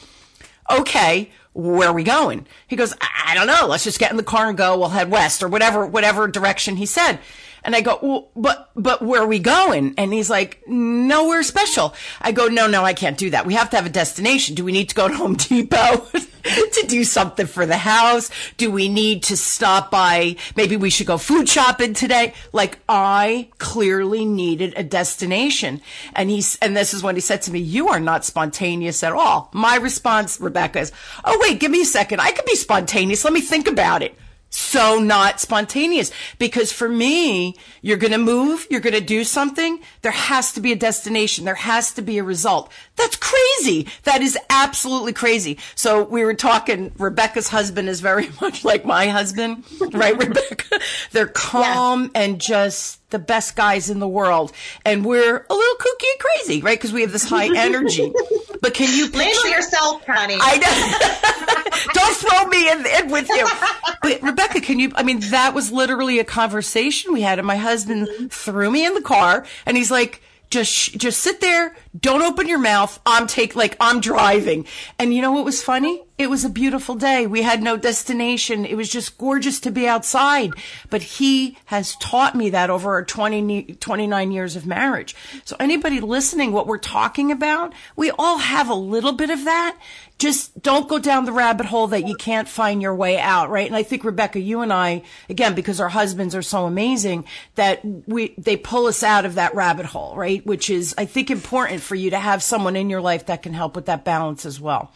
okay, 0.71 1.29
where 1.53 1.89
are 1.89 1.93
we 1.93 2.03
going? 2.03 2.47
He 2.67 2.75
goes, 2.75 2.93
I, 3.01 3.07
I 3.27 3.35
don't 3.35 3.47
know. 3.47 3.67
Let's 3.67 3.83
just 3.83 3.99
get 3.99 4.11
in 4.11 4.17
the 4.17 4.23
car 4.23 4.47
and 4.47 4.57
go. 4.57 4.77
We'll 4.77 4.89
head 4.89 5.11
west 5.11 5.43
or 5.43 5.47
whatever, 5.47 5.85
whatever 5.85 6.27
direction 6.27 6.77
he 6.77 6.85
said. 6.85 7.19
And 7.63 7.75
I 7.75 7.81
go, 7.81 7.99
well, 8.01 8.29
but, 8.35 8.71
but 8.75 9.01
where 9.01 9.21
are 9.21 9.27
we 9.27 9.39
going? 9.39 9.93
And 9.97 10.11
he's 10.11 10.29
like, 10.29 10.67
nowhere 10.67 11.43
special. 11.43 11.93
I 12.19 12.31
go, 12.31 12.47
no, 12.47 12.67
no, 12.67 12.83
I 12.83 12.93
can't 12.93 13.17
do 13.17 13.29
that. 13.31 13.45
We 13.45 13.53
have 13.53 13.69
to 13.71 13.75
have 13.75 13.85
a 13.85 13.89
destination. 13.89 14.55
Do 14.55 14.65
we 14.65 14.71
need 14.71 14.89
to 14.89 14.95
go 14.95 15.07
to 15.07 15.15
Home 15.15 15.35
Depot 15.35 16.07
to 16.43 16.85
do 16.87 17.03
something 17.03 17.45
for 17.45 17.67
the 17.67 17.77
house? 17.77 18.31
Do 18.57 18.71
we 18.71 18.89
need 18.89 19.23
to 19.23 19.37
stop 19.37 19.91
by? 19.91 20.37
Maybe 20.55 20.75
we 20.75 20.89
should 20.89 21.07
go 21.07 21.17
food 21.19 21.47
shopping 21.47 21.93
today. 21.93 22.33
Like 22.51 22.79
I 22.89 23.49
clearly 23.59 24.25
needed 24.25 24.73
a 24.75 24.83
destination. 24.83 25.81
And 26.15 26.31
he's, 26.31 26.57
and 26.57 26.75
this 26.75 26.95
is 26.95 27.03
when 27.03 27.15
he 27.15 27.21
said 27.21 27.43
to 27.43 27.51
me, 27.51 27.59
you 27.59 27.89
are 27.89 27.99
not 27.99 28.25
spontaneous 28.25 29.03
at 29.03 29.13
all. 29.13 29.49
My 29.53 29.75
response, 29.75 30.41
Rebecca 30.41 30.79
is, 30.79 30.91
oh, 31.23 31.37
wait, 31.41 31.59
give 31.59 31.71
me 31.71 31.81
a 31.81 31.85
second. 31.85 32.21
I 32.21 32.31
could 32.31 32.45
be 32.45 32.55
spontaneous. 32.55 33.23
Let 33.23 33.33
me 33.33 33.41
think 33.41 33.67
about 33.67 34.01
it 34.01 34.15
so 34.51 34.99
not 34.99 35.39
spontaneous 35.39 36.11
because 36.37 36.71
for 36.71 36.89
me, 36.89 37.55
you're 37.81 37.97
going 37.97 38.11
to 38.11 38.17
move, 38.17 38.67
you're 38.69 38.81
going 38.81 38.93
to 38.93 39.01
do 39.01 39.23
something. 39.23 39.79
There 40.01 40.11
has 40.11 40.51
to 40.53 40.61
be 40.61 40.73
a 40.73 40.75
destination. 40.75 41.45
There 41.45 41.55
has 41.55 41.93
to 41.93 42.01
be 42.01 42.17
a 42.17 42.23
result. 42.23 42.71
That's 42.97 43.15
crazy. 43.31 43.87
That 44.03 44.21
is 44.21 44.37
absolutely 44.49 45.13
crazy. 45.13 45.57
So 45.75 46.03
we 46.03 46.23
were 46.23 46.33
talking, 46.33 46.91
Rebecca's 46.97 47.47
husband 47.47 47.89
is 47.89 48.01
very 48.01 48.29
much 48.41 48.63
like 48.63 48.85
my 48.85 49.07
husband, 49.07 49.63
right, 49.91 50.17
Rebecca? 50.17 50.79
They're 51.11 51.27
calm 51.27 52.11
and 52.15 52.39
just 52.39 52.97
the 53.09 53.19
best 53.19 53.55
guys 53.55 53.89
in 53.89 53.99
the 53.99 54.07
world. 54.07 54.51
And 54.85 55.05
we're 55.05 55.45
a 55.49 55.53
little 55.53 55.75
kooky 55.75 56.05
and 56.13 56.19
crazy, 56.19 56.61
right? 56.61 56.77
Because 56.77 56.93
we 56.93 57.01
have 57.01 57.11
this 57.11 57.27
high 57.27 57.55
energy. 57.55 58.11
but 58.61 58.73
can 58.73 58.95
you 58.95 59.09
picture 59.09 59.49
yourself, 59.49 60.05
Connie? 60.05 60.37
I 60.39 60.57
know. 60.57 61.93
Don't 61.93 62.15
throw 62.15 62.45
me 62.47 62.69
in, 62.71 62.85
in, 62.85 63.11
with 63.11 63.29
you. 63.29 63.47
But 64.01 64.21
Rebecca, 64.21 64.61
can 64.61 64.79
you? 64.79 64.91
I 64.95 65.03
mean, 65.03 65.19
that 65.31 65.53
was 65.53 65.71
literally 65.71 66.19
a 66.19 66.23
conversation 66.23 67.13
we 67.13 67.21
had, 67.21 67.37
and 67.37 67.45
my 67.45 67.57
husband 67.57 68.31
threw 68.31 68.71
me 68.71 68.85
in 68.85 68.93
the 68.93 69.01
car, 69.01 69.45
and 69.65 69.75
he's 69.75 69.91
like 69.91 70.21
just 70.51 70.97
just 70.97 71.21
sit 71.21 71.41
there. 71.41 71.75
Don't 71.99 72.21
open 72.21 72.47
your 72.47 72.59
mouth. 72.59 72.99
I'm 73.05 73.25
take 73.25 73.55
like 73.55 73.75
i'm 73.79 73.99
driving. 74.01 74.67
And 74.99 75.13
you 75.13 75.21
know 75.21 75.31
what 75.31 75.45
was 75.45 75.63
funny 75.63 76.03
it 76.21 76.29
was 76.29 76.45
a 76.45 76.49
beautiful 76.49 76.95
day 76.95 77.25
we 77.25 77.41
had 77.41 77.63
no 77.63 77.75
destination 77.75 78.65
it 78.65 78.75
was 78.75 78.89
just 78.89 79.17
gorgeous 79.17 79.59
to 79.59 79.71
be 79.71 79.87
outside 79.87 80.51
but 80.89 81.01
he 81.01 81.57
has 81.65 81.95
taught 81.95 82.35
me 82.35 82.49
that 82.49 82.69
over 82.69 82.91
our 82.91 83.03
20 83.03 83.75
29 83.79 84.31
years 84.31 84.55
of 84.55 84.65
marriage 84.65 85.15
so 85.43 85.55
anybody 85.59 85.99
listening 85.99 86.51
what 86.51 86.67
we're 86.67 86.77
talking 86.77 87.31
about 87.31 87.73
we 87.95 88.11
all 88.11 88.37
have 88.37 88.69
a 88.69 88.75
little 88.75 89.13
bit 89.13 89.29
of 89.29 89.45
that 89.45 89.77
just 90.21 90.61
don't 90.61 90.87
go 90.87 90.99
down 90.99 91.25
the 91.25 91.31
rabbit 91.31 91.65
hole 91.65 91.87
that 91.87 92.07
you 92.07 92.13
can't 92.13 92.47
find 92.47 92.79
your 92.79 92.93
way 92.93 93.17
out, 93.17 93.49
right? 93.49 93.65
And 93.65 93.75
I 93.75 93.81
think 93.81 94.03
Rebecca, 94.03 94.39
you 94.39 94.61
and 94.61 94.71
I, 94.71 95.01
again, 95.29 95.55
because 95.55 95.81
our 95.81 95.89
husbands 95.89 96.35
are 96.35 96.43
so 96.43 96.65
amazing, 96.65 97.25
that 97.55 97.81
we 97.83 98.35
they 98.37 98.55
pull 98.55 98.85
us 98.85 99.01
out 99.01 99.25
of 99.25 99.35
that 99.35 99.55
rabbit 99.55 99.87
hole, 99.87 100.15
right? 100.15 100.45
Which 100.45 100.69
is, 100.69 100.93
I 100.95 101.05
think, 101.05 101.31
important 101.31 101.81
for 101.81 101.95
you 101.95 102.11
to 102.11 102.19
have 102.19 102.43
someone 102.43 102.75
in 102.75 102.87
your 102.87 103.01
life 103.01 103.25
that 103.25 103.41
can 103.41 103.53
help 103.53 103.75
with 103.75 103.87
that 103.87 104.05
balance 104.05 104.45
as 104.45 104.61
well. 104.61 104.93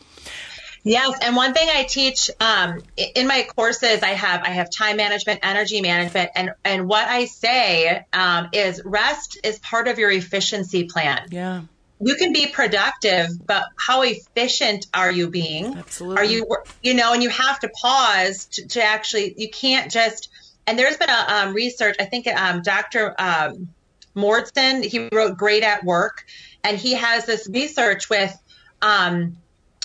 Yes, 0.88 1.18
and 1.22 1.36
one 1.36 1.54
thing 1.54 1.68
I 1.74 1.84
teach 1.84 2.30
um, 2.40 2.84
in 2.96 3.28
my 3.28 3.48
courses, 3.56 4.04
I 4.04 4.10
have 4.10 4.44
I 4.44 4.50
have 4.50 4.70
time 4.70 4.98
management, 4.98 5.40
energy 5.42 5.82
management, 5.82 6.30
and 6.36 6.52
and 6.64 6.88
what 6.88 7.08
I 7.08 7.26
say 7.26 8.06
um, 8.14 8.50
is 8.54 8.82
rest 8.86 9.40
is 9.44 9.58
part 9.60 9.88
of 9.88 9.98
your 9.98 10.12
efficiency 10.12 10.86
plan. 10.86 11.28
Yeah 11.32 11.64
you 12.00 12.16
can 12.16 12.34
be 12.34 12.48
productive, 12.48 13.30
but 13.46 13.64
how 13.78 14.02
efficient 14.02 14.88
are 14.94 15.12
you 15.12 15.30
being? 15.30 15.78
Absolutely. 15.78 16.18
Are 16.18 16.26
you, 16.26 16.46
you 16.84 16.94
know, 16.94 17.14
and 17.14 17.24
you 17.24 17.30
have 17.30 17.60
to 17.62 17.70
pause 17.70 18.46
to, 18.46 18.68
to 18.68 18.84
actually, 18.84 19.34
you 19.38 19.50
can't 19.50 19.90
just, 19.90 20.30
and 20.68 20.78
there's 20.78 20.98
been 20.98 21.10
a 21.10 21.26
um, 21.28 21.54
research, 21.54 21.96
I 22.00 22.06
think 22.06 22.28
um, 22.28 22.62
Dr. 22.62 23.16
Um, 23.18 23.70
Mordson, 24.16 24.84
he 24.84 25.10
wrote 25.12 25.38
Great 25.38 25.64
at 25.64 25.84
Work, 25.84 26.26
and 26.64 26.78
he 26.78 26.96
has 26.96 27.26
this 27.26 27.48
research 27.50 28.10
with, 28.10 28.36
um, 28.82 29.38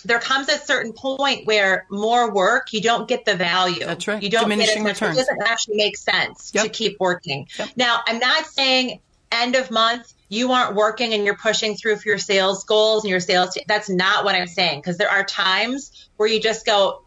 there 0.05 0.19
comes 0.19 0.49
a 0.49 0.59
certain 0.59 0.93
point 0.93 1.47
where 1.47 1.87
more 1.91 2.33
work, 2.33 2.73
you 2.73 2.81
don't 2.81 3.09
get 3.09 3.25
the 3.25 3.35
value. 3.35 3.85
That's 3.85 4.09
right. 4.09 4.23
You 4.23 4.31
don't 4.31 4.45
Diminishing 4.45 4.85
get 4.85 4.91
it. 4.91 4.93
Returns. 4.93 5.19
It 5.19 5.21
doesn't 5.21 5.43
actually 5.43 5.77
make 5.77 5.97
sense 5.97 6.53
yep. 6.55 6.65
to 6.65 6.71
keep 6.71 6.99
working. 7.01 7.49
Yep. 7.59 7.71
Now, 7.77 8.01
I'm 8.07 8.19
not 8.19 8.47
saying 8.47 9.01
end 9.33 9.57
of 9.57 9.71
month, 9.71 10.13
you 10.29 10.53
aren't 10.53 10.75
working 10.75 11.13
and 11.13 11.25
you're 11.25 11.37
pushing 11.37 11.77
through 11.77 11.97
for 11.97 12.09
your 12.09 12.19
sales 12.19 12.65
goals 12.65 13.05
and 13.05 13.11
your 13.11 13.21
sales. 13.21 13.55
T- 13.55 13.65
that's 13.67 13.89
not 13.89 14.25
what 14.25 14.35
I'm 14.35 14.47
saying. 14.47 14.83
Cause 14.83 14.97
there 14.97 15.11
are 15.11 15.25
times 15.25 16.09
where 16.17 16.29
you 16.29 16.41
just 16.41 16.65
go, 16.67 17.05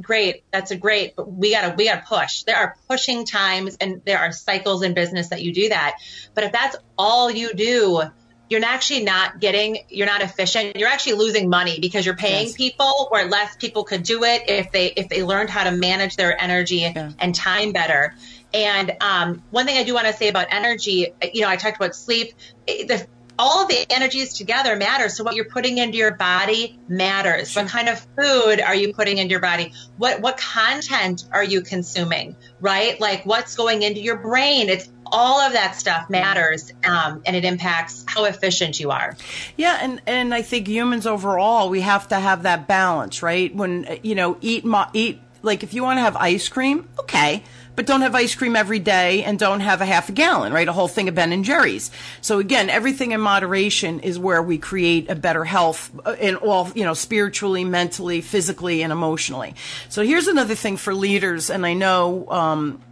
great. 0.00 0.44
That's 0.52 0.70
a 0.70 0.76
great, 0.76 1.16
but 1.16 1.30
we 1.30 1.52
gotta, 1.52 1.74
we 1.74 1.86
gotta 1.86 2.04
push. 2.06 2.42
There 2.42 2.56
are 2.56 2.76
pushing 2.88 3.24
times 3.24 3.76
and 3.80 4.02
there 4.04 4.18
are 4.18 4.32
cycles 4.32 4.82
in 4.82 4.94
business 4.94 5.28
that 5.28 5.42
you 5.42 5.52
do 5.52 5.70
that. 5.70 5.98
But 6.34 6.44
if 6.44 6.52
that's 6.52 6.76
all 6.98 7.30
you 7.30 7.54
do, 7.54 8.02
you're 8.48 8.64
actually 8.64 9.04
not 9.04 9.40
getting, 9.40 9.78
you're 9.88 10.06
not 10.06 10.22
efficient. 10.22 10.76
You're 10.76 10.88
actually 10.88 11.14
losing 11.14 11.48
money 11.48 11.78
because 11.80 12.06
you're 12.06 12.16
paying 12.16 12.46
Yes. 12.46 12.56
people 12.56 13.08
where 13.10 13.26
less 13.26 13.56
people 13.56 13.84
could 13.84 14.02
do 14.02 14.24
it 14.24 14.42
if 14.48 14.70
they, 14.72 14.86
if 14.86 15.08
they 15.08 15.22
learned 15.22 15.50
how 15.50 15.64
to 15.64 15.72
manage 15.72 16.16
their 16.16 16.40
energy 16.40 16.76
Yeah. 16.76 17.10
and 17.18 17.34
time 17.34 17.72
better. 17.72 18.14
And 18.54 18.92
um, 19.00 19.42
one 19.50 19.66
thing 19.66 19.76
I 19.76 19.82
do 19.82 19.94
want 19.94 20.06
to 20.06 20.12
say 20.12 20.28
about 20.28 20.46
energy, 20.50 21.08
you 21.34 21.42
know, 21.42 21.48
I 21.48 21.56
talked 21.56 21.76
about 21.76 21.94
sleep. 21.94 22.32
The, 22.66 23.06
all 23.38 23.62
of 23.62 23.68
the 23.68 23.84
energies 23.90 24.32
together 24.32 24.76
matter. 24.76 25.10
So 25.10 25.22
what 25.22 25.34
you're 25.34 25.44
putting 25.44 25.76
into 25.76 25.98
your 25.98 26.14
body 26.16 26.78
matters. 26.88 27.54
What 27.54 27.68
kind 27.68 27.90
of 27.90 27.98
food 28.18 28.60
are 28.62 28.74
you 28.74 28.94
putting 28.94 29.18
into 29.18 29.32
your 29.32 29.40
body? 29.42 29.74
What 29.98 30.22
what 30.22 30.38
content 30.38 31.24
are 31.30 31.44
you 31.44 31.60
consuming? 31.60 32.36
Right? 32.60 32.98
Like 32.98 33.26
what's 33.26 33.54
going 33.54 33.82
into 33.82 34.00
your 34.00 34.16
brain? 34.16 34.70
It's 34.70 34.88
all 35.12 35.40
of 35.40 35.52
that 35.52 35.74
stuff 35.76 36.08
matters, 36.10 36.72
um, 36.84 37.22
and 37.26 37.36
it 37.36 37.44
impacts 37.44 38.04
how 38.06 38.24
efficient 38.24 38.80
you 38.80 38.90
are. 38.90 39.16
Yeah, 39.56 39.78
and 39.80 40.00
and 40.06 40.34
I 40.34 40.42
think 40.42 40.66
humans 40.68 41.06
overall 41.06 41.68
we 41.70 41.80
have 41.80 42.08
to 42.08 42.16
have 42.16 42.42
that 42.44 42.66
balance, 42.66 43.22
right? 43.22 43.54
When 43.54 43.98
you 44.02 44.14
know, 44.14 44.36
eat 44.40 44.64
eat 44.92 45.20
like 45.42 45.62
if 45.62 45.74
you 45.74 45.82
want 45.82 45.98
to 45.98 46.02
have 46.02 46.16
ice 46.16 46.48
cream, 46.48 46.88
okay, 46.98 47.42
but 47.76 47.86
don't 47.86 48.00
have 48.00 48.14
ice 48.14 48.34
cream 48.34 48.56
every 48.56 48.78
day 48.78 49.22
and 49.22 49.38
don't 49.38 49.60
have 49.60 49.80
a 49.80 49.86
half 49.86 50.08
a 50.08 50.12
gallon, 50.12 50.52
right? 50.52 50.66
A 50.66 50.72
whole 50.72 50.88
thing 50.88 51.08
of 51.08 51.14
Ben 51.14 51.32
and 51.32 51.44
Jerry's. 51.44 51.90
So 52.22 52.38
again, 52.38 52.70
everything 52.70 53.12
in 53.12 53.20
moderation 53.20 54.00
is 54.00 54.18
where 54.18 54.42
we 54.42 54.58
create 54.58 55.10
a 55.10 55.14
better 55.14 55.44
health 55.44 55.90
uh, 56.04 56.16
in 56.18 56.36
all, 56.36 56.70
you 56.74 56.84
know, 56.84 56.94
spiritually, 56.94 57.64
mentally, 57.64 58.22
physically, 58.22 58.82
and 58.82 58.92
emotionally. 58.92 59.54
So 59.88 60.02
here's 60.02 60.26
another 60.26 60.54
thing 60.54 60.78
for 60.78 60.94
leaders, 60.94 61.50
and 61.50 61.64
I 61.64 61.74
know. 61.74 62.28
Um, 62.30 62.82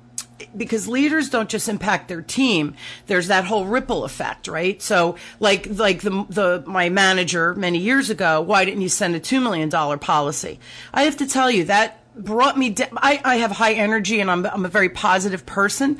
because 0.57 0.89
leaders 0.89 1.31
don't 1.31 1.49
just 1.49 1.69
impact 1.69 2.09
their 2.09 2.23
team 2.23 2.75
there's 3.07 3.29
that 3.29 3.45
whole 3.45 3.65
ripple 3.67 4.05
effect 4.05 4.49
right 4.49 4.83
so 4.83 5.17
like 5.41 5.67
like 5.71 6.03
the 6.03 6.27
the 6.29 6.65
my 6.67 6.89
manager 6.89 7.55
many 7.55 7.79
years 7.79 8.11
ago 8.11 8.41
why 8.41 8.65
didn't 8.65 8.81
you 8.81 8.89
send 8.89 9.15
a 9.15 9.21
2 9.21 9.41
million 9.41 9.69
dollar 9.69 9.97
policy 9.97 10.59
i 10.93 11.03
have 11.05 11.17
to 11.17 11.27
tell 11.27 11.51
you 11.51 11.65
that 11.65 12.01
brought 12.17 12.59
me 12.59 12.71
down 12.71 12.89
I, 12.97 13.21
I 13.25 13.37
have 13.37 13.53
high 13.53 13.75
energy 13.75 14.21
and 14.21 14.31
I'm, 14.31 14.45
I'm 14.47 14.65
a 14.65 14.69
very 14.69 14.89
positive 14.89 15.47
person 15.47 15.99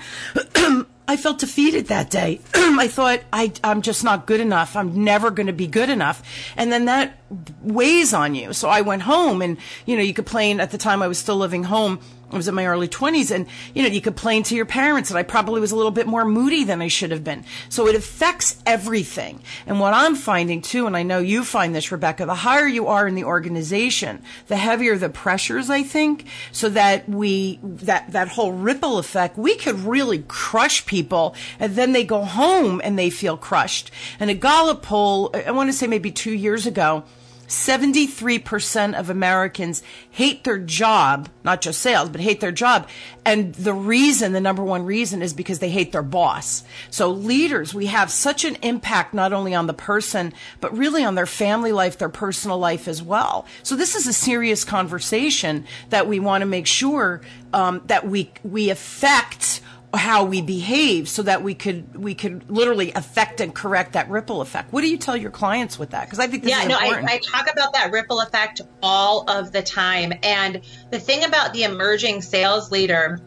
I 1.07 1.17
felt 1.17 1.39
defeated 1.39 1.89
that 1.89 2.09
day. 2.09 2.41
I 2.55 2.89
thought 2.89 3.21
I, 3.33 3.53
I'm 3.63 3.83
just 3.83 4.05
not 4.05 4.27
good 4.27 4.41
enough. 4.41 4.75
I'm 4.75 5.05
never 5.05 5.31
going 5.31 5.49
to 5.49 5.53
be 5.53 5.67
good 5.67 5.91
enough. 5.91 6.23
And 6.57 6.73
then 6.73 6.87
that 6.87 7.19
weighs 7.63 8.15
on 8.15 8.35
you. 8.35 8.53
So 8.55 8.69
I 8.69 8.81
went 8.81 9.03
home 9.03 9.43
and, 9.43 9.59
you 9.85 9.97
know, 9.97 10.03
you 10.03 10.15
complain 10.15 10.61
at 10.61 10.71
the 10.71 10.79
time 10.79 11.03
I 11.03 11.09
was 11.09 11.19
still 11.19 11.37
living 11.37 11.65
home. 11.65 12.01
I 12.35 12.37
was 12.37 12.49
in 12.49 12.55
my 12.55 12.67
early 12.67 12.89
20s 12.89 13.31
and, 13.31 13.47
you 13.75 13.83
know, 13.83 13.89
you 13.89 14.01
complain 14.01 14.43
to 14.45 14.57
your 14.57 14.67
parents 14.67 15.09
that 15.09 15.17
I 15.17 15.23
probably 15.23 15.61
was 15.61 15.71
a 15.71 15.77
little 15.77 15.93
bit 15.93 16.09
more 16.09 16.25
moody 16.25 16.65
than 16.65 16.83
I 16.83 16.89
should 16.89 17.13
have 17.13 17.23
been. 17.23 17.45
So 17.69 17.87
it 17.87 17.95
affects 17.95 18.61
everything. 18.67 19.41
And 19.67 19.79
what 19.79 19.95
I'm 19.95 20.17
finding 20.17 20.61
too, 20.61 20.87
and 20.87 20.97
I 20.97 21.05
know 21.05 21.21
you 21.21 21.45
find 21.45 21.75
this, 21.75 21.93
Rebecca, 21.93 22.27
the 22.27 22.35
higher 22.35 22.67
you 22.67 22.89
are 22.89 23.07
in 23.07 23.15
the 23.15 23.25
organization, 23.25 24.21
the 24.49 24.57
heavier 24.57 24.99
the 24.99 25.09
pressures, 25.09 25.71
I 25.71 25.85
think, 25.85 26.27
so 26.51 26.69
that 26.71 27.09
we, 27.09 27.61
that, 27.63 28.11
that 28.11 28.29
whole 28.29 28.53
ripple 28.53 28.99
effect, 28.99 29.39
we 29.39 29.55
could 29.55 29.79
really 29.81 30.25
crush 30.27 30.85
people 30.87 31.37
and 31.61 31.77
then 31.77 31.93
they 31.93 32.05
go 32.05 32.25
home 32.25 32.81
and 32.83 32.99
they 32.99 33.11
feel 33.11 33.37
crushed. 33.37 33.93
And 34.19 34.29
a 34.29 34.35
Gallup 34.35 34.83
poll, 34.83 35.31
I 35.35 35.53
want 35.53 35.69
to 35.69 35.73
say 35.73 35.87
maybe 35.87 36.11
two 36.11 36.33
years 36.33 36.67
ago, 36.67 37.05
73% 37.49 38.99
of 38.99 39.11
Americans 39.11 39.83
hate 40.11 40.45
their 40.45 40.59
job, 40.59 41.29
not 41.43 41.61
just 41.61 41.81
sales, 41.81 42.09
but 42.09 42.21
hate 42.21 42.41
their 42.41 42.53
job. 42.53 42.89
And 43.25 43.55
the 43.55 43.73
reason, 43.73 44.33
the 44.33 44.41
number 44.41 44.63
one 44.63 44.85
reason 44.85 45.23
is 45.23 45.33
because 45.33 45.59
they 45.59 45.71
hate 45.71 45.93
their 45.93 46.03
boss. 46.03 46.65
So 46.91 47.11
leaders, 47.11 47.75
we 47.75 47.87
have 47.87 48.11
such 48.11 48.45
an 48.45 48.57
impact 48.63 49.15
not 49.15 49.33
only 49.33 49.55
on 49.55 49.67
the 49.67 49.75
person, 49.75 50.33
but 50.61 50.77
really 50.77 51.05
on 51.05 51.15
their 51.15 51.27
family 51.27 51.73
life, 51.73 51.99
their 51.99 52.09
personal 52.09 52.59
life 52.59 52.89
as 52.89 53.03
well. 53.03 53.47
So 53.63 53.77
this 53.77 53.95
is 53.95 54.07
a 54.07 54.13
serious 54.13 54.65
conversation 54.65 55.67
that 55.91 56.07
we 56.07 56.21
want 56.21 56.43
to 56.43 56.47
make 56.47 56.67
sure 56.67 57.21
um, 57.53 57.83
that 57.87 58.07
we 58.07 58.31
we 58.43 58.71
affect 58.71 59.61
how 59.95 60.25
we 60.25 60.43
behave 60.43 61.09
so 61.09 61.23
that 61.23 61.43
we 61.43 61.55
could 61.55 61.97
we 61.97 62.15
could 62.15 62.51
literally 62.51 62.93
affect 62.93 63.41
and 63.41 63.55
correct 63.55 63.93
that 63.93 64.09
ripple 64.11 64.41
effect. 64.41 64.73
What 64.73 64.83
do 64.83 64.89
you 64.89 64.99
tell 64.99 65.17
your 65.17 65.31
clients 65.31 65.79
with 65.79 65.91
that? 65.91 66.05
Because 66.07 66.19
I 66.19 66.27
think 66.27 66.43
this 66.43 66.51
yeah, 66.51 66.63
is 66.63 66.69
no, 66.69 66.79
important. 66.79 67.11
I, 67.11 67.15
I 67.15 67.19
talk 67.19 67.53
about 67.53 67.73
that 67.75 67.93
ripple 67.93 68.21
effect 68.21 68.61
all 68.83 69.29
of 69.31 69.53
the 69.53 69.63
time. 69.63 70.13
And 70.23 70.61
the 70.91 70.99
thing 70.99 71.25
about 71.25 71.53
the 71.53 71.65
emerging 71.65 72.23
sales 72.23 72.71
leader, 72.71 73.21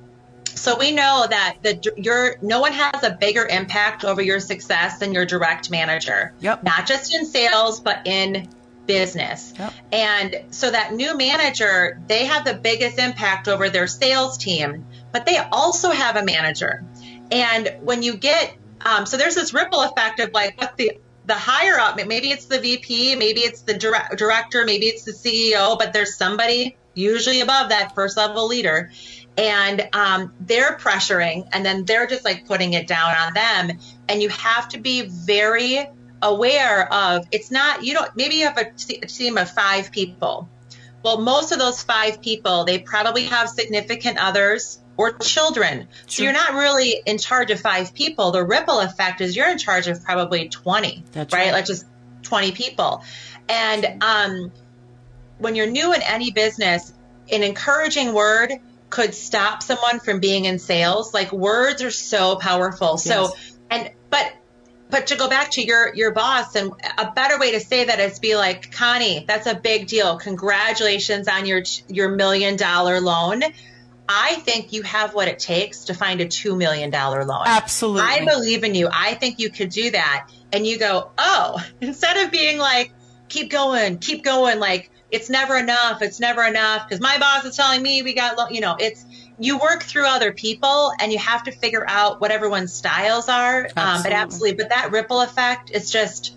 so 0.56 0.78
we 0.78 0.92
know 0.92 1.26
that 1.30 1.58
the 1.62 1.94
your 1.98 2.38
no 2.42 2.60
one 2.60 2.74
has 2.74 3.04
a 3.04 3.12
bigger 3.12 3.46
impact 3.46 4.04
over 4.04 4.22
your 4.22 4.40
success 4.40 5.00
than 5.00 5.14
your 5.14 5.26
direct 5.26 5.70
manager. 5.70 6.34
Yep. 6.40 6.64
Not 6.64 6.88
just 6.88 7.14
in 7.14 7.26
sales, 7.26 7.80
but 7.80 8.06
in 8.06 8.50
business. 8.88 9.54
Yep. 9.60 9.74
And 9.92 10.44
so 10.50 10.72
that 10.72 10.94
new 10.94 11.16
manager, 11.16 12.02
they 12.08 12.26
have 12.26 12.46
the 12.46 12.56
biggest 12.56 12.98
impact 12.98 13.48
over 13.48 13.70
their 13.70 13.86
sales 13.86 14.38
team, 14.38 14.86
but 15.18 15.26
they 15.26 15.38
also 15.38 15.90
have 15.90 16.16
a 16.16 16.24
manager. 16.24 16.86
And 17.32 17.78
when 17.82 18.04
you 18.04 18.18
get, 18.18 18.56
um, 18.82 19.08
so 19.08 19.18
there's 19.18 19.34
this 19.34 19.52
ripple 19.52 19.82
effect 19.82 20.20
of 20.20 20.32
like 20.32 20.62
what 20.62 20.78
the 20.78 21.00
the 21.26 21.34
higher 21.34 21.78
up, 21.80 21.98
maybe 21.98 22.30
it's 22.30 22.46
the 22.46 22.60
VP, 22.60 23.16
maybe 23.16 23.42
it's 23.42 23.64
the 23.64 23.74
direct, 23.74 24.16
director, 24.16 24.64
maybe 24.64 24.86
it's 24.86 25.04
the 25.04 25.12
CEO, 25.12 25.78
but 25.78 25.92
there's 25.92 26.16
somebody 26.16 26.78
usually 26.94 27.42
above 27.42 27.70
that 27.70 27.96
first 27.96 28.16
level 28.16 28.48
leader, 28.48 28.92
and 29.38 29.90
um, 29.92 30.34
they're 30.40 30.78
pressuring, 30.78 31.50
and 31.52 31.66
then 31.66 31.84
they're 31.84 32.06
just 32.06 32.24
like 32.24 32.46
putting 32.46 32.74
it 32.74 32.88
down 32.88 33.16
on 33.16 33.34
them, 33.34 33.80
and 34.08 34.22
you 34.22 34.30
have 34.30 34.70
to 34.70 34.80
be 34.80 35.02
very 35.02 35.90
aware 36.22 36.94
of 36.94 37.28
it's 37.32 37.52
not 37.52 37.84
you 37.84 37.94
don't 37.94 38.16
maybe 38.16 38.36
you 38.36 38.46
have 38.46 38.58
a 38.58 38.72
team 38.72 39.40
of 39.40 39.50
five 39.50 39.92
people. 39.92 40.48
Well 41.02 41.20
most 41.20 41.52
of 41.52 41.58
those 41.58 41.82
five 41.82 42.22
people 42.22 42.66
they 42.66 42.78
probably 42.78 43.26
have 43.26 43.50
significant 43.50 44.20
others 44.20 44.80
or 44.98 45.14
children. 45.14 45.88
So 46.08 46.24
you're 46.24 46.34
not 46.34 46.54
really 46.54 47.02
in 47.06 47.18
charge 47.18 47.52
of 47.52 47.60
five 47.62 47.94
people. 47.94 48.32
The 48.32 48.44
ripple 48.44 48.80
effect 48.80 49.22
is 49.22 49.36
you're 49.36 49.50
in 49.50 49.58
charge 49.58 49.88
of 49.88 50.04
probably 50.04 50.50
20 50.50 51.04
That's 51.12 51.34
right? 51.34 51.46
right. 51.46 51.54
like 51.54 51.66
just 51.66 51.86
20 52.24 52.52
people. 52.52 53.04
And 53.48 54.04
um, 54.04 54.52
when 55.38 55.56
you're 55.56 55.68
new 55.68 55.94
in 55.94 56.02
any 56.02 56.32
business 56.32 56.92
an 57.32 57.44
encouraging 57.44 58.14
word 58.14 58.54
could 58.90 59.14
stop 59.14 59.62
someone 59.64 60.00
from 60.00 60.20
being 60.20 60.46
in 60.46 60.60
sales. 60.60 61.14
Like 61.14 61.32
words 61.32 61.82
are 61.82 61.92
so 61.92 62.38
powerful. 62.38 62.98
So 62.98 63.34
and 63.70 63.92
but 64.10 64.34
but 64.90 65.08
to 65.08 65.18
go 65.18 65.28
back 65.30 65.52
to 65.52 65.62
your 65.62 65.94
your 65.94 66.12
boss 66.12 66.56
and 66.56 66.72
a 66.98 67.12
better 67.12 67.38
way 67.38 67.52
to 67.52 67.60
say 67.60 67.86
that 67.86 68.00
is 68.00 68.20
be 68.20 68.38
like 68.38 68.72
connie 68.72 69.26
that's 69.28 69.48
a 69.48 69.56
big 69.56 69.88
deal. 69.88 70.18
Congratulations 70.18 71.28
on 71.28 71.46
your 71.46 71.64
your 71.90 72.10
million 72.16 72.56
dollar 72.56 73.02
loan 73.02 73.44
i 74.10 74.36
think 74.36 74.74
you 74.74 74.82
have 74.82 75.14
what 75.14 75.28
it 75.28 75.40
takes 75.40 75.86
to 75.86 75.94
find 75.94 76.22
a 76.22 76.28
two 76.28 76.56
million 76.56 76.90
dollar 76.90 77.26
loan 77.26 77.44
Absolutely. 77.46 78.02
i 78.02 78.26
believe 78.26 78.64
in 78.64 78.76
you 78.76 78.90
i 78.92 79.14
think 79.14 79.40
you 79.40 79.50
could 79.50 79.70
do 79.70 79.92
that 79.92 80.30
and 80.52 80.66
you 80.66 80.78
go 80.78 81.12
oh 81.18 81.64
instead 81.82 82.18
of 82.26 82.32
being 82.32 82.58
like 82.58 82.92
keep 83.30 83.52
going 83.52 83.98
keep 83.98 84.24
going 84.24 84.60
like 84.60 84.92
it's 85.12 85.30
never 85.30 85.58
enough 85.58 86.02
it's 86.02 86.20
never 86.20 86.44
enough 86.44 86.88
because 86.88 87.02
my 87.02 87.18
boss 87.18 87.46
is 87.46 87.56
telling 87.56 87.82
me 87.82 88.04
we 88.04 88.14
got 88.14 88.38
lo-, 88.38 88.50
you 88.50 88.62
know 88.62 88.76
it's 88.80 89.06
you 89.40 89.58
work 89.60 89.84
through 89.84 90.06
other 90.06 90.32
people 90.32 90.92
and 91.00 91.12
you 91.12 91.20
have 91.20 91.44
to 91.44 91.52
figure 91.52 91.86
out 91.88 92.20
what 92.20 92.32
everyone's 92.32 92.74
styles 92.74 93.30
are 93.30 93.64
um, 93.64 93.68
but 93.76 93.78
Absolutely. 93.78 94.14
absolutely 94.14 94.54
but 94.56 94.70
that 94.70 94.92
ripple 94.92 95.22
effect 95.22 95.72
is 95.72 95.90
just 95.92 96.37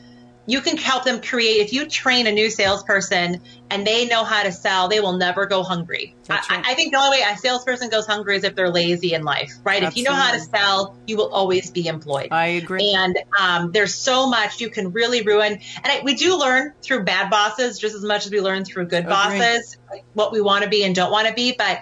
you 0.51 0.61
can 0.61 0.77
help 0.77 1.05
them 1.05 1.21
create 1.21 1.61
if 1.61 1.73
you 1.73 1.87
train 1.87 2.27
a 2.27 2.33
new 2.33 2.51
salesperson 2.51 3.41
and 3.71 3.87
they 3.87 4.07
know 4.07 4.25
how 4.25 4.43
to 4.43 4.53
sell 4.53 4.89
they 4.89 5.01
will 5.01 5.17
never 5.17 5.47
go 5.47 5.63
hungry 5.63 6.15
That's 6.27 6.51
I. 6.51 6.63
I 6.65 6.75
think 6.75 6.93
the 6.93 6.99
only 6.99 7.19
way 7.19 7.25
a 7.29 7.37
salesperson 7.37 7.89
goes 7.91 8.07
hungry 8.07 8.37
is 8.37 8.45
if 8.45 8.55
they're 8.55 8.71
lazy 8.71 9.15
in 9.15 9.23
life 9.23 9.53
right 9.65 9.83
if 9.83 9.97
you 9.97 10.05
know 10.05 10.15
how 10.15 10.33
to 10.33 10.41
sell 10.41 10.97
you 11.07 11.17
will 11.17 11.33
always 11.33 11.71
be 11.71 11.87
employed 11.87 12.29
I 12.31 12.47
agree. 12.47 12.93
and 12.95 13.19
um, 13.39 13.73
there's 13.73 13.95
so 13.95 14.29
much 14.29 14.61
you 14.61 14.71
can 14.71 14.93
really 14.93 15.23
ruin. 15.23 15.53
And 15.53 15.87
I, 15.87 16.01
we 16.05 16.15
do 16.15 16.39
learn 16.39 16.73
through 16.83 17.05
bad 17.05 17.31
bosses 17.31 17.79
just 17.79 17.95
as 17.95 18.03
much 18.03 18.27
as 18.27 18.33
we 18.33 18.41
learn 18.41 18.65
through 18.65 18.87
good 18.87 19.05
Agreed. 19.05 19.11
bosses, 19.11 19.77
like 19.91 20.05
what 20.15 20.33
we 20.33 20.41
want 20.41 20.65
to 20.65 20.71
be 20.71 20.85
and 20.85 20.95
don't 20.95 21.11
want 21.11 21.29
to 21.29 21.35
be. 21.35 21.55
But 21.57 21.81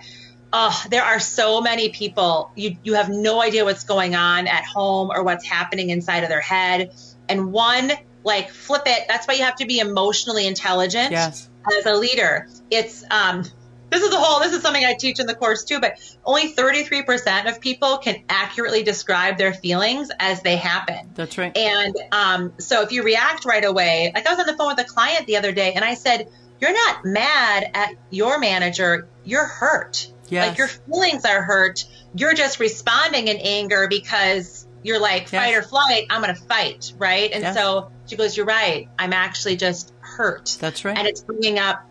oh, 0.52 0.84
there 0.90 1.04
are 1.04 1.20
so 1.20 1.60
many 1.60 1.90
people 1.90 2.50
you 2.54 2.76
you 2.82 2.94
have 2.94 3.08
no 3.08 3.40
idea 3.40 3.64
what's 3.64 3.84
going 3.84 4.14
on 4.14 4.46
at 4.46 4.64
home 4.64 5.10
or 5.10 5.22
what's 5.22 5.46
happening 5.46 5.90
inside 5.90 6.22
of 6.22 6.28
their 6.28 6.40
head. 6.40 6.92
And 7.28 7.52
one 7.52 7.92
like 8.28 8.50
flip 8.50 8.82
it. 8.86 9.06
That's 9.08 9.26
why 9.26 9.34
you 9.34 9.42
have 9.42 9.56
to 9.56 9.66
be 9.66 9.80
emotionally 9.80 10.46
intelligent 10.46 11.10
Yes. 11.10 11.48
as 11.76 11.86
a 11.86 11.94
leader. 11.94 12.46
It's 12.70 13.04
um 13.10 13.44
this 13.90 14.02
is 14.02 14.12
a 14.12 14.18
whole 14.18 14.40
this 14.40 14.52
is 14.52 14.62
something 14.62 14.84
I 14.84 14.94
teach 14.94 15.18
in 15.18 15.26
the 15.26 15.34
course 15.34 15.64
too, 15.64 15.80
but 15.80 15.98
only 16.24 16.52
33% 16.52 17.48
of 17.48 17.60
people 17.60 17.98
can 17.98 18.22
accurately 18.28 18.82
describe 18.82 19.38
their 19.38 19.54
feelings 19.54 20.10
as 20.20 20.42
they 20.42 20.56
happen. 20.56 21.10
That's 21.14 21.38
right. 21.38 21.56
And 21.56 21.96
um, 22.12 22.52
so 22.58 22.82
if 22.82 22.92
you 22.92 23.02
react 23.02 23.46
right 23.46 23.64
away, 23.64 24.12
like 24.14 24.26
I 24.26 24.30
was 24.30 24.38
on 24.38 24.46
the 24.46 24.56
phone 24.56 24.68
with 24.76 24.80
a 24.80 24.88
client 24.88 25.26
the 25.26 25.38
other 25.38 25.52
day 25.52 25.72
and 25.72 25.82
I 25.84 25.94
said, 25.94 26.28
You're 26.60 26.74
not 26.74 27.06
mad 27.06 27.70
at 27.72 27.94
your 28.10 28.38
manager, 28.38 29.08
you're 29.24 29.46
hurt. 29.46 30.12
Yes. 30.28 30.48
Like 30.48 30.58
your 30.58 30.68
feelings 30.68 31.24
are 31.24 31.40
hurt. 31.40 31.86
You're 32.14 32.34
just 32.34 32.60
responding 32.60 33.28
in 33.28 33.38
anger 33.38 33.86
because 33.88 34.66
you're 34.82 35.00
like 35.00 35.30
Yes. 35.32 35.42
fight 35.44 35.54
or 35.54 35.62
flight, 35.62 36.06
I'm 36.10 36.22
going 36.22 36.34
to 36.34 36.40
fight. 36.42 36.92
Right. 36.98 37.30
And 37.32 37.42
Yes. 37.42 37.56
so 37.56 37.90
she 38.06 38.16
goes, 38.16 38.36
You're 38.36 38.46
right. 38.46 38.88
I'm 38.98 39.12
actually 39.12 39.56
just 39.56 39.92
hurt. 40.00 40.56
That's 40.60 40.84
right. 40.84 40.96
And 40.96 41.06
it's 41.06 41.22
bringing 41.22 41.58
up 41.58 41.84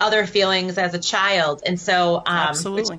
other 0.00 0.26
feelings 0.26 0.78
as 0.78 0.94
a 0.94 0.98
child. 0.98 1.62
And 1.66 1.78
so, 1.80 2.16
um, 2.16 2.24
Absolutely. 2.26 2.98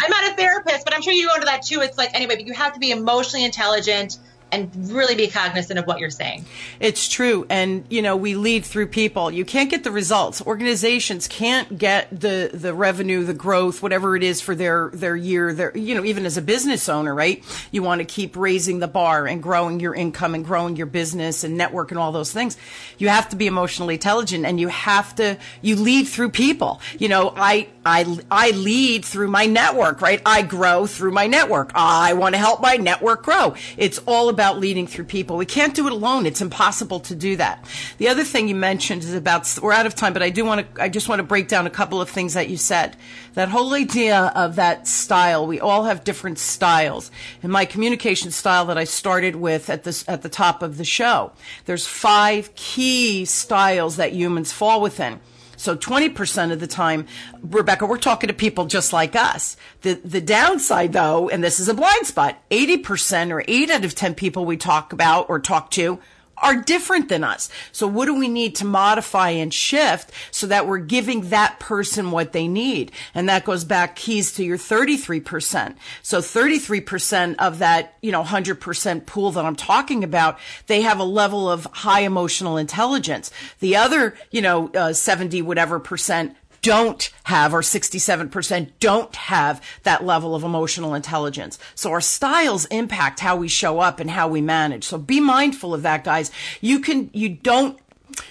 I'm 0.00 0.10
not 0.10 0.32
a 0.32 0.36
therapist, 0.36 0.84
but 0.84 0.94
I'm 0.94 1.02
sure 1.02 1.12
you 1.12 1.28
go 1.28 1.34
into 1.34 1.46
that 1.46 1.62
too. 1.62 1.80
It's 1.80 1.98
like, 1.98 2.14
anyway, 2.14 2.36
but 2.36 2.46
you 2.46 2.54
have 2.54 2.72
to 2.74 2.80
be 2.80 2.90
emotionally 2.90 3.44
intelligent 3.44 4.18
and 4.56 4.90
really 4.90 5.14
be 5.14 5.28
cognizant 5.28 5.78
of 5.78 5.86
what 5.86 5.98
you're 5.98 6.10
saying. 6.10 6.44
It's 6.80 7.08
true. 7.08 7.46
And, 7.50 7.84
you 7.88 8.02
know, 8.02 8.16
we 8.16 8.34
lead 8.34 8.64
through 8.64 8.88
people. 8.88 9.30
You 9.30 9.44
can't 9.44 9.70
get 9.70 9.84
the 9.84 9.90
results. 9.90 10.42
Organizations 10.42 11.28
can't 11.28 11.78
get 11.78 12.08
the, 12.10 12.50
the 12.52 12.74
revenue, 12.74 13.24
the 13.24 13.34
growth, 13.34 13.82
whatever 13.82 14.16
it 14.16 14.22
is 14.22 14.40
for 14.40 14.54
their, 14.54 14.90
their 14.92 15.16
year, 15.16 15.52
their, 15.52 15.76
you 15.76 15.94
know, 15.94 16.04
even 16.04 16.26
as 16.26 16.36
a 16.36 16.42
business 16.42 16.88
owner, 16.88 17.14
right? 17.14 17.44
You 17.70 17.82
want 17.82 18.00
to 18.00 18.04
keep 18.04 18.36
raising 18.36 18.78
the 18.78 18.88
bar 18.88 19.26
and 19.26 19.42
growing 19.42 19.80
your 19.80 19.94
income 19.94 20.34
and 20.34 20.44
growing 20.44 20.76
your 20.76 20.86
business 20.86 21.44
and 21.44 21.56
network 21.56 21.90
and 21.90 21.98
all 21.98 22.12
those 22.12 22.32
things. 22.32 22.56
You 22.98 23.08
have 23.08 23.28
to 23.30 23.36
be 23.36 23.46
emotionally 23.46 23.94
intelligent 23.94 24.46
and 24.46 24.58
you 24.58 24.68
have 24.68 25.14
to, 25.16 25.38
you 25.62 25.76
lead 25.76 26.08
through 26.08 26.30
people. 26.30 26.80
You 26.98 27.08
know, 27.08 27.32
I, 27.36 27.68
I, 27.86 28.18
I 28.30 28.50
lead 28.50 29.04
through 29.04 29.28
my 29.28 29.46
network, 29.46 30.00
right? 30.00 30.20
I 30.26 30.42
grow 30.42 30.86
through 30.86 31.12
my 31.12 31.28
network. 31.28 31.70
I 31.74 32.14
want 32.14 32.34
to 32.34 32.38
help 32.38 32.60
my 32.60 32.76
network 32.76 33.22
grow. 33.22 33.54
It's 33.76 33.98
all 34.06 34.28
about 34.28 34.58
leading 34.58 34.88
through 34.88 35.04
people. 35.04 35.36
We 35.36 35.46
can't 35.46 35.74
do 35.74 35.86
it 35.86 35.92
alone. 35.92 36.26
It's 36.26 36.40
impossible 36.40 36.98
to 37.00 37.14
do 37.14 37.36
that. 37.36 37.64
The 37.98 38.08
other 38.08 38.24
thing 38.24 38.48
you 38.48 38.56
mentioned 38.56 39.04
is 39.04 39.14
about, 39.14 39.56
we're 39.62 39.72
out 39.72 39.86
of 39.86 39.94
time, 39.94 40.12
but 40.12 40.22
I 40.22 40.30
do 40.30 40.44
want 40.44 40.74
to, 40.74 40.82
I 40.82 40.88
just 40.88 41.08
want 41.08 41.20
to 41.20 41.22
break 41.22 41.46
down 41.46 41.66
a 41.66 41.70
couple 41.70 42.00
of 42.00 42.10
things 42.10 42.34
that 42.34 42.48
you 42.50 42.56
said. 42.56 42.96
That 43.34 43.50
whole 43.50 43.72
idea 43.74 44.32
of 44.34 44.56
that 44.56 44.88
style, 44.88 45.46
we 45.46 45.60
all 45.60 45.84
have 45.84 46.02
different 46.02 46.38
styles. 46.38 47.12
And 47.42 47.52
my 47.52 47.66
communication 47.66 48.32
style 48.32 48.64
that 48.66 48.78
I 48.78 48.84
started 48.84 49.36
with 49.36 49.70
at 49.70 49.84
this, 49.84 50.04
at 50.08 50.22
the 50.22 50.28
top 50.28 50.60
of 50.60 50.76
the 50.76 50.84
show, 50.84 51.30
there's 51.66 51.86
five 51.86 52.52
key 52.56 53.24
styles 53.26 53.96
that 53.96 54.12
humans 54.12 54.50
fall 54.50 54.80
within. 54.80 55.20
So 55.56 55.76
20% 55.76 56.52
of 56.52 56.60
the 56.60 56.66
time, 56.66 57.06
Rebecca, 57.42 57.86
we're 57.86 57.98
talking 57.98 58.28
to 58.28 58.34
people 58.34 58.66
just 58.66 58.92
like 58.92 59.16
us. 59.16 59.56
The, 59.82 59.94
the 59.94 60.20
downside 60.20 60.92
though, 60.92 61.28
and 61.28 61.42
this 61.42 61.60
is 61.60 61.68
a 61.68 61.74
blind 61.74 62.06
spot, 62.06 62.38
80% 62.50 63.32
or 63.32 63.44
8 63.46 63.70
out 63.70 63.84
of 63.84 63.94
10 63.94 64.14
people 64.14 64.44
we 64.44 64.56
talk 64.56 64.92
about 64.92 65.28
or 65.28 65.40
talk 65.40 65.70
to 65.72 65.98
are 66.38 66.56
different 66.56 67.08
than 67.08 67.24
us. 67.24 67.48
So 67.72 67.86
what 67.86 68.06
do 68.06 68.14
we 68.14 68.28
need 68.28 68.56
to 68.56 68.64
modify 68.64 69.30
and 69.30 69.52
shift 69.52 70.12
so 70.30 70.46
that 70.48 70.66
we're 70.66 70.78
giving 70.78 71.30
that 71.30 71.58
person 71.58 72.10
what 72.10 72.32
they 72.32 72.48
need? 72.48 72.92
And 73.14 73.28
that 73.28 73.44
goes 73.44 73.64
back 73.64 73.96
keys 73.96 74.32
to 74.34 74.44
your 74.44 74.58
33%. 74.58 75.76
So 76.02 76.18
33% 76.20 77.36
of 77.38 77.58
that, 77.58 77.94
you 78.02 78.12
know, 78.12 78.22
100% 78.22 79.06
pool 79.06 79.30
that 79.32 79.44
I'm 79.44 79.56
talking 79.56 80.04
about, 80.04 80.38
they 80.66 80.82
have 80.82 80.98
a 80.98 81.04
level 81.04 81.50
of 81.50 81.66
high 81.72 82.00
emotional 82.00 82.56
intelligence. 82.56 83.30
The 83.60 83.76
other, 83.76 84.16
you 84.30 84.42
know, 84.42 84.70
uh, 84.74 84.92
70 84.92 85.42
whatever 85.42 85.80
percent 85.80 86.36
don't 86.66 87.10
have, 87.22 87.54
or 87.54 87.60
67% 87.60 88.72
don't 88.80 89.14
have 89.14 89.62
that 89.84 90.04
level 90.04 90.34
of 90.34 90.42
emotional 90.42 90.94
intelligence. 90.94 91.60
So 91.76 91.92
our 91.92 92.00
styles 92.00 92.64
impact 92.66 93.20
how 93.20 93.36
we 93.36 93.46
show 93.46 93.78
up 93.78 94.00
and 94.00 94.10
how 94.10 94.26
we 94.26 94.40
manage. 94.40 94.82
So 94.82 94.98
be 94.98 95.20
mindful 95.20 95.72
of 95.74 95.82
that, 95.82 96.02
guys. 96.02 96.32
You 96.60 96.80
can, 96.80 97.08
you 97.12 97.28
don't 97.28 97.78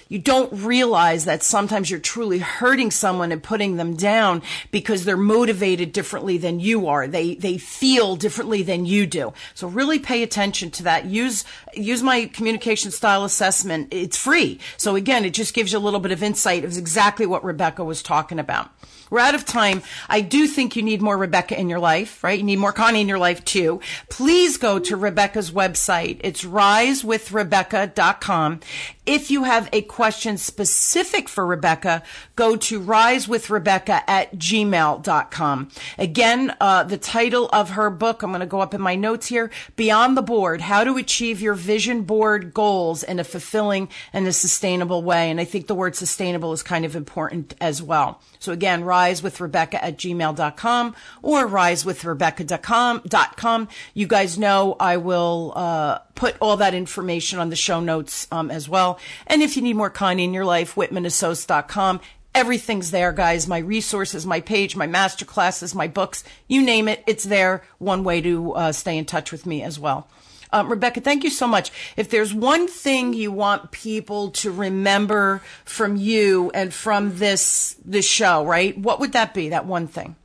you 0.08 0.18
don't 0.18 0.52
realize 0.52 1.24
that 1.24 1.42
sometimes 1.42 1.90
you're 1.90 2.00
truly 2.00 2.38
hurting 2.38 2.90
someone 2.90 3.32
and 3.32 3.42
putting 3.42 3.76
them 3.76 3.96
down 3.96 4.42
because 4.70 5.04
they're 5.04 5.16
motivated 5.16 5.92
differently 5.92 6.38
than 6.38 6.60
you 6.60 6.88
are. 6.88 7.08
They, 7.08 7.34
they 7.34 7.58
feel 7.58 8.16
differently 8.16 8.62
than 8.62 8.86
you 8.86 9.06
do. 9.06 9.32
So 9.54 9.68
really 9.68 9.98
pay 9.98 10.22
attention 10.22 10.70
to 10.72 10.82
that. 10.84 11.06
Use, 11.06 11.44
use 11.74 12.02
my 12.02 12.26
communication 12.26 12.90
style 12.90 13.24
assessment. 13.24 13.88
It's 13.90 14.16
free. 14.16 14.60
So 14.76 14.96
again, 14.96 15.24
it 15.24 15.34
just 15.34 15.54
gives 15.54 15.72
you 15.72 15.78
a 15.78 15.80
little 15.80 16.00
bit 16.00 16.12
of 16.12 16.22
insight 16.22 16.64
of 16.64 16.76
exactly 16.76 17.26
what 17.26 17.44
Rebecca 17.44 17.84
was 17.84 18.02
talking 18.02 18.38
about. 18.38 18.70
We're 19.08 19.20
out 19.20 19.36
of 19.36 19.44
time. 19.44 19.82
I 20.08 20.20
do 20.20 20.48
think 20.48 20.74
you 20.74 20.82
need 20.82 21.00
more 21.00 21.16
Rebecca 21.16 21.56
in 21.58 21.68
your 21.68 21.78
life, 21.78 22.24
right? 22.24 22.38
You 22.38 22.44
need 22.44 22.58
more 22.58 22.72
Connie 22.72 23.00
in 23.00 23.08
your 23.08 23.18
life 23.18 23.44
too. 23.44 23.80
Please 24.10 24.56
go 24.56 24.80
to 24.80 24.96
Rebecca's 24.96 25.52
website. 25.52 26.20
It's 26.24 26.44
risewithrebecca.com. 26.44 28.60
If 29.06 29.30
you 29.30 29.44
have 29.44 29.68
a 29.72 29.82
question 29.82 30.36
specific 30.36 31.28
for 31.28 31.46
Rebecca, 31.46 32.02
go 32.34 32.56
to 32.56 32.80
risewithrebecca 32.80 34.02
at 34.08 34.34
gmail.com. 34.34 35.68
Again, 35.96 36.56
uh, 36.60 36.82
the 36.82 36.98
title 36.98 37.48
of 37.52 37.70
her 37.70 37.88
book, 37.88 38.22
I'm 38.22 38.30
going 38.30 38.40
to 38.40 38.46
go 38.46 38.60
up 38.60 38.74
in 38.74 38.80
my 38.80 38.96
notes 38.96 39.28
here, 39.28 39.52
Beyond 39.76 40.16
the 40.16 40.22
Board, 40.22 40.62
How 40.62 40.82
to 40.82 40.96
Achieve 40.96 41.40
Your 41.40 41.54
Vision 41.54 42.02
Board 42.02 42.52
Goals 42.52 43.04
in 43.04 43.20
a 43.20 43.24
Fulfilling 43.24 43.88
and 44.12 44.26
a 44.26 44.32
Sustainable 44.32 45.04
Way. 45.04 45.30
And 45.30 45.40
I 45.40 45.44
think 45.44 45.68
the 45.68 45.76
word 45.76 45.94
sustainable 45.94 46.52
is 46.52 46.64
kind 46.64 46.84
of 46.84 46.96
important 46.96 47.54
as 47.60 47.80
well. 47.80 48.20
So 48.40 48.52
again, 48.52 48.82
risewithrebecca 48.82 49.74
at 49.74 49.98
gmail.com 49.98 50.96
or 51.22 51.46
risewithrebecca.com. 51.46 53.68
You 53.94 54.06
guys 54.08 54.36
know 54.36 54.76
I 54.80 54.96
will, 54.96 55.52
uh, 55.54 55.98
put 56.16 56.34
all 56.40 56.56
that 56.56 56.74
information 56.74 57.38
on 57.38 57.50
the 57.50 57.56
show 57.56 57.78
notes, 57.78 58.26
um, 58.32 58.50
as 58.50 58.68
well. 58.68 58.95
And 59.26 59.42
if 59.42 59.56
you 59.56 59.62
need 59.62 59.76
more 59.76 59.90
Connie 59.90 60.24
in 60.24 60.34
your 60.34 60.44
life, 60.44 60.74
whitmanassociates.com. 60.74 62.00
Everything's 62.34 62.90
there, 62.90 63.12
guys. 63.12 63.48
My 63.48 63.58
resources, 63.58 64.26
my 64.26 64.40
page, 64.40 64.76
my 64.76 64.86
master 64.86 65.24
classes, 65.24 65.74
my 65.74 65.88
books, 65.88 66.22
you 66.46 66.62
name 66.62 66.86
it. 66.86 67.02
It's 67.06 67.24
there. 67.24 67.64
One 67.78 68.04
way 68.04 68.20
to 68.20 68.52
uh, 68.52 68.72
stay 68.72 68.98
in 68.98 69.06
touch 69.06 69.32
with 69.32 69.46
me 69.46 69.62
as 69.62 69.78
well. 69.78 70.08
Um, 70.52 70.68
Rebecca, 70.68 71.00
thank 71.00 71.24
you 71.24 71.30
so 71.30 71.46
much. 71.46 71.72
If 71.96 72.10
there's 72.10 72.32
one 72.32 72.68
thing 72.68 73.14
you 73.14 73.32
want 73.32 73.70
people 73.70 74.30
to 74.32 74.50
remember 74.50 75.42
from 75.64 75.96
you 75.96 76.50
and 76.54 76.72
from 76.72 77.18
this 77.18 77.76
this 77.84 78.08
show, 78.08 78.44
right? 78.44 78.76
What 78.76 79.00
would 79.00 79.12
that 79.12 79.34
be? 79.34 79.48
That 79.48 79.66
one 79.66 79.86
thing? 79.86 80.16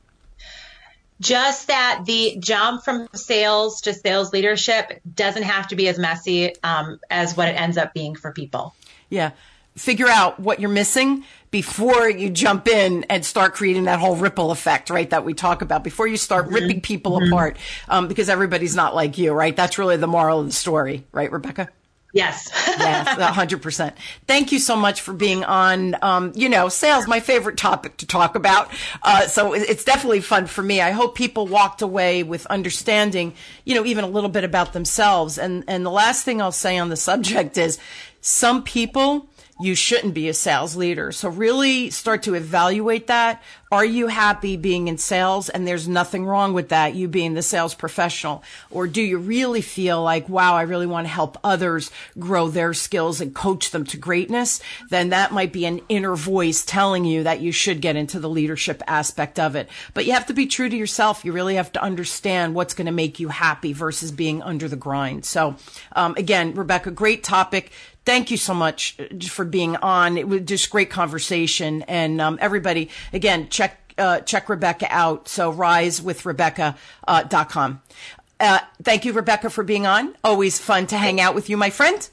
Just 1.22 1.68
that 1.68 2.02
the 2.04 2.36
jump 2.40 2.84
from 2.84 3.08
sales 3.14 3.80
to 3.82 3.94
sales 3.94 4.32
leadership 4.32 5.00
doesn't 5.14 5.44
have 5.44 5.68
to 5.68 5.76
be 5.76 5.88
as 5.88 5.98
messy 5.98 6.54
um, 6.62 6.98
as 7.10 7.36
what 7.36 7.48
it 7.48 7.52
ends 7.52 7.78
up 7.78 7.94
being 7.94 8.16
for 8.16 8.32
people. 8.32 8.74
Yeah. 9.08 9.30
Figure 9.76 10.08
out 10.08 10.40
what 10.40 10.58
you're 10.58 10.68
missing 10.68 11.24
before 11.52 12.10
you 12.10 12.28
jump 12.28 12.66
in 12.66 13.04
and 13.04 13.24
start 13.24 13.54
creating 13.54 13.84
that 13.84 14.00
whole 14.00 14.16
ripple 14.16 14.50
effect, 14.50 14.90
right? 14.90 15.08
That 15.10 15.24
we 15.24 15.32
talk 15.32 15.62
about 15.62 15.84
before 15.84 16.08
you 16.08 16.16
start 16.16 16.46
mm-hmm. 16.46 16.54
ripping 16.54 16.80
people 16.80 17.12
mm-hmm. 17.12 17.32
apart, 17.32 17.56
um, 17.88 18.08
because 18.08 18.28
everybody's 18.28 18.74
not 18.74 18.94
like 18.94 19.16
you, 19.16 19.32
right? 19.32 19.54
That's 19.54 19.78
really 19.78 19.96
the 19.96 20.06
moral 20.06 20.40
of 20.40 20.46
the 20.46 20.52
story, 20.52 21.04
right, 21.12 21.30
Rebecca? 21.30 21.68
Yes. 22.12 22.50
yes, 22.66 23.08
100%. 23.18 23.92
Thank 24.26 24.52
you 24.52 24.58
so 24.58 24.76
much 24.76 25.00
for 25.00 25.14
being 25.14 25.44
on, 25.44 25.96
um, 26.02 26.32
you 26.34 26.48
know, 26.48 26.68
sales, 26.68 27.08
my 27.08 27.20
favorite 27.20 27.56
topic 27.56 27.96
to 27.98 28.06
talk 28.06 28.34
about. 28.34 28.68
Uh, 29.02 29.26
so 29.26 29.54
it's 29.54 29.84
definitely 29.84 30.20
fun 30.20 30.46
for 30.46 30.62
me. 30.62 30.80
I 30.82 30.90
hope 30.90 31.14
people 31.14 31.46
walked 31.46 31.80
away 31.80 32.22
with 32.22 32.44
understanding, 32.46 33.34
you 33.64 33.74
know, 33.74 33.86
even 33.86 34.04
a 34.04 34.08
little 34.08 34.28
bit 34.28 34.44
about 34.44 34.74
themselves. 34.74 35.38
And, 35.38 35.64
and 35.66 35.86
the 35.86 35.90
last 35.90 36.24
thing 36.24 36.42
I'll 36.42 36.52
say 36.52 36.76
on 36.76 36.90
the 36.90 36.96
subject 37.12 37.56
is 37.56 37.78
some 38.20 38.62
people 38.62 39.28
you 39.62 39.74
shouldn't 39.76 40.14
be 40.14 40.28
a 40.28 40.34
sales 40.34 40.74
leader. 40.74 41.12
So 41.12 41.28
really 41.28 41.90
start 41.90 42.24
to 42.24 42.34
evaluate 42.34 43.06
that. 43.06 43.42
Are 43.70 43.84
you 43.84 44.08
happy 44.08 44.58
being 44.58 44.88
in 44.88 44.98
sales? 44.98 45.48
And 45.48 45.66
there's 45.66 45.88
nothing 45.88 46.26
wrong 46.26 46.52
with 46.52 46.68
that, 46.68 46.94
you 46.94 47.08
being 47.08 47.32
the 47.32 47.42
sales 47.42 47.72
professional. 47.72 48.42
Or 48.70 48.86
do 48.86 49.00
you 49.00 49.16
really 49.16 49.62
feel 49.62 50.02
like, 50.02 50.28
wow, 50.28 50.54
I 50.54 50.62
really 50.62 50.86
want 50.86 51.06
to 51.06 51.12
help 51.12 51.38
others 51.42 51.90
grow 52.18 52.48
their 52.48 52.74
skills 52.74 53.22
and 53.22 53.34
coach 53.34 53.70
them 53.70 53.84
to 53.84 53.96
greatness? 53.96 54.60
Then 54.90 55.08
that 55.08 55.32
might 55.32 55.54
be 55.54 55.64
an 55.64 55.80
inner 55.88 56.16
voice 56.16 56.66
telling 56.66 57.06
you 57.06 57.22
that 57.22 57.40
you 57.40 57.50
should 57.50 57.80
get 57.80 57.96
into 57.96 58.20
the 58.20 58.28
leadership 58.28 58.82
aspect 58.86 59.38
of 59.38 59.56
it. 59.56 59.70
But 59.94 60.04
you 60.04 60.12
have 60.12 60.26
to 60.26 60.34
be 60.34 60.46
true 60.46 60.68
to 60.68 60.76
yourself. 60.76 61.24
You 61.24 61.32
really 61.32 61.54
have 61.54 61.72
to 61.72 61.82
understand 61.82 62.54
what's 62.54 62.74
going 62.74 62.86
to 62.86 62.92
make 62.92 63.20
you 63.20 63.28
happy 63.28 63.72
versus 63.72 64.12
being 64.12 64.42
under 64.42 64.68
the 64.68 64.76
grind. 64.76 65.24
So, 65.24 65.56
um, 65.96 66.14
again, 66.18 66.54
Rebecca, 66.54 66.90
great 66.90 67.24
topic 67.24 67.72
thank 68.04 68.30
you 68.30 68.36
so 68.36 68.54
much 68.54 68.96
uh, 68.98 69.04
for 69.26 69.44
being 69.44 69.76
on. 69.76 70.16
It 70.16 70.28
was 70.28 70.42
just 70.42 70.70
great 70.70 70.90
conversation. 70.90 71.82
And 71.82 72.20
um, 72.20 72.38
everybody, 72.40 72.90
again, 73.12 73.48
check 73.48 73.78
uh, 73.98 74.20
check 74.20 74.48
Rebecca 74.48 74.86
out. 74.90 75.28
So 75.28 75.52
risewithrebecca.com. 75.52 77.82
Uh, 78.40 78.42
uh, 78.44 78.58
thank 78.82 79.04
you, 79.04 79.12
Rebecca, 79.12 79.50
for 79.50 79.62
being 79.62 79.86
on. 79.86 80.16
Always 80.24 80.58
fun 80.58 80.86
to 80.88 80.98
hang 80.98 81.20
out 81.20 81.34
with 81.34 81.50
you, 81.50 81.56
my 81.56 81.70
friend. 81.70 82.08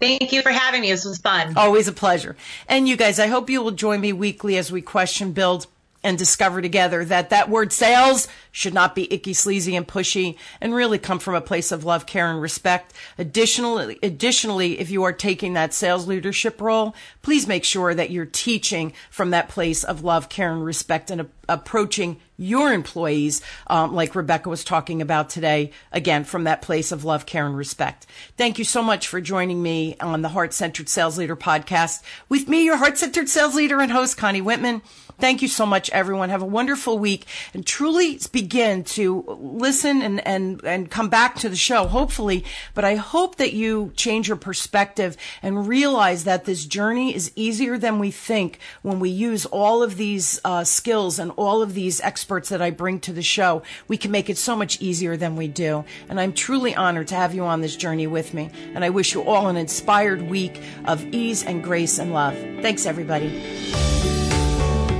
Thank 0.00 0.32
you 0.32 0.42
for 0.42 0.50
having 0.50 0.80
me. 0.80 0.90
This 0.90 1.04
was 1.04 1.18
fun. 1.18 1.56
Always 1.56 1.88
a 1.88 1.92
pleasure. 1.92 2.36
And 2.68 2.88
you 2.88 2.96
guys, 2.96 3.18
I 3.18 3.26
hope 3.26 3.50
you 3.50 3.62
will 3.62 3.72
join 3.72 4.00
me 4.00 4.12
weekly 4.12 4.56
as 4.56 4.72
we 4.72 4.80
question, 4.80 5.32
build, 5.32 5.66
and 6.02 6.16
discover 6.16 6.62
together 6.62 7.04
that 7.04 7.30
that 7.30 7.50
word 7.50 7.72
sales 7.72 8.28
should 8.52 8.74
not 8.74 8.94
be 8.94 9.12
icky, 9.12 9.32
sleazy, 9.32 9.74
and 9.76 9.86
pushy, 9.86 10.36
and 10.60 10.74
really 10.74 10.98
come 10.98 11.18
from 11.18 11.34
a 11.34 11.40
place 11.40 11.72
of 11.72 11.84
love, 11.84 12.06
care, 12.06 12.30
and 12.30 12.40
respect. 12.40 12.92
Additionally, 13.18 13.98
additionally, 14.02 14.78
if 14.80 14.90
you 14.90 15.02
are 15.02 15.12
taking 15.12 15.54
that 15.54 15.74
sales 15.74 16.06
leadership 16.06 16.60
role, 16.60 16.94
please 17.22 17.46
make 17.46 17.64
sure 17.64 17.94
that 17.94 18.10
you're 18.10 18.26
teaching 18.26 18.92
from 19.10 19.30
that 19.30 19.48
place 19.48 19.84
of 19.84 20.04
love, 20.04 20.28
care, 20.28 20.52
and 20.52 20.64
respect, 20.64 21.10
and 21.10 21.22
a- 21.22 21.26
approaching 21.48 22.20
your 22.38 22.72
employees, 22.72 23.42
um, 23.66 23.94
like 23.94 24.14
Rebecca 24.14 24.48
was 24.48 24.62
talking 24.62 25.02
about 25.02 25.28
today, 25.28 25.72
again, 25.90 26.22
from 26.22 26.44
that 26.44 26.62
place 26.62 26.92
of 26.92 27.04
love, 27.04 27.26
care, 27.26 27.46
and 27.46 27.56
respect. 27.56 28.06
Thank 28.36 28.58
you 28.58 28.64
so 28.64 28.80
much 28.80 29.08
for 29.08 29.20
joining 29.20 29.60
me 29.60 29.96
on 30.00 30.22
the 30.22 30.28
Heart 30.28 30.54
Centered 30.54 30.88
Sales 30.88 31.18
Leader 31.18 31.36
podcast 31.36 32.02
with 32.28 32.48
me, 32.48 32.64
your 32.64 32.76
Heart 32.76 32.96
Centered 32.96 33.28
Sales 33.28 33.56
Leader 33.56 33.80
and 33.80 33.90
host, 33.90 34.16
Connie 34.16 34.40
Whitman. 34.40 34.82
Thank 35.20 35.42
you 35.42 35.48
so 35.48 35.66
much, 35.66 35.90
everyone. 35.90 36.28
Have 36.30 36.42
a 36.42 36.46
wonderful 36.46 36.96
week 36.96 37.26
and 37.52 37.66
truly 37.66 38.20
begin 38.30 38.84
to 38.84 39.24
listen 39.26 40.00
and, 40.00 40.24
and, 40.24 40.62
and 40.62 40.88
come 40.88 41.08
back 41.08 41.34
to 41.36 41.48
the 41.48 41.56
show, 41.56 41.88
hopefully. 41.88 42.44
But 42.72 42.84
I 42.84 42.94
hope 42.94 43.34
that 43.36 43.52
you 43.52 43.92
change 43.96 44.28
your 44.28 44.36
perspective 44.36 45.16
and 45.42 45.66
realize 45.66 46.22
that 46.22 46.44
this 46.44 46.64
journey 46.64 47.16
is 47.16 47.32
easier 47.34 47.76
than 47.76 47.98
we 47.98 48.12
think 48.12 48.60
when 48.82 49.00
we 49.00 49.10
use 49.10 49.44
all 49.46 49.82
of 49.82 49.96
these 49.96 50.40
uh, 50.44 50.62
skills 50.62 51.18
and 51.18 51.32
all 51.38 51.62
of 51.62 51.74
these 51.74 52.00
experts 52.00 52.48
that 52.50 52.60
I 52.60 52.70
bring 52.70 53.00
to 53.00 53.12
the 53.12 53.22
show. 53.22 53.62
We 53.86 53.96
can 53.96 54.10
make 54.10 54.28
it 54.28 54.36
so 54.36 54.56
much 54.56 54.80
easier 54.80 55.16
than 55.16 55.36
we 55.36 55.48
do. 55.48 55.84
And 56.08 56.20
I'm 56.20 56.32
truly 56.32 56.74
honored 56.74 57.08
to 57.08 57.14
have 57.14 57.34
you 57.34 57.44
on 57.44 57.60
this 57.60 57.76
journey 57.76 58.06
with 58.06 58.34
me. 58.34 58.50
And 58.74 58.84
I 58.84 58.90
wish 58.90 59.14
you 59.14 59.22
all 59.22 59.48
an 59.48 59.56
inspired 59.56 60.22
week 60.22 60.60
of 60.84 61.04
ease 61.14 61.44
and 61.44 61.62
grace 61.62 61.98
and 61.98 62.12
love. 62.12 62.34
Thanks, 62.60 62.84
everybody. 62.84 63.28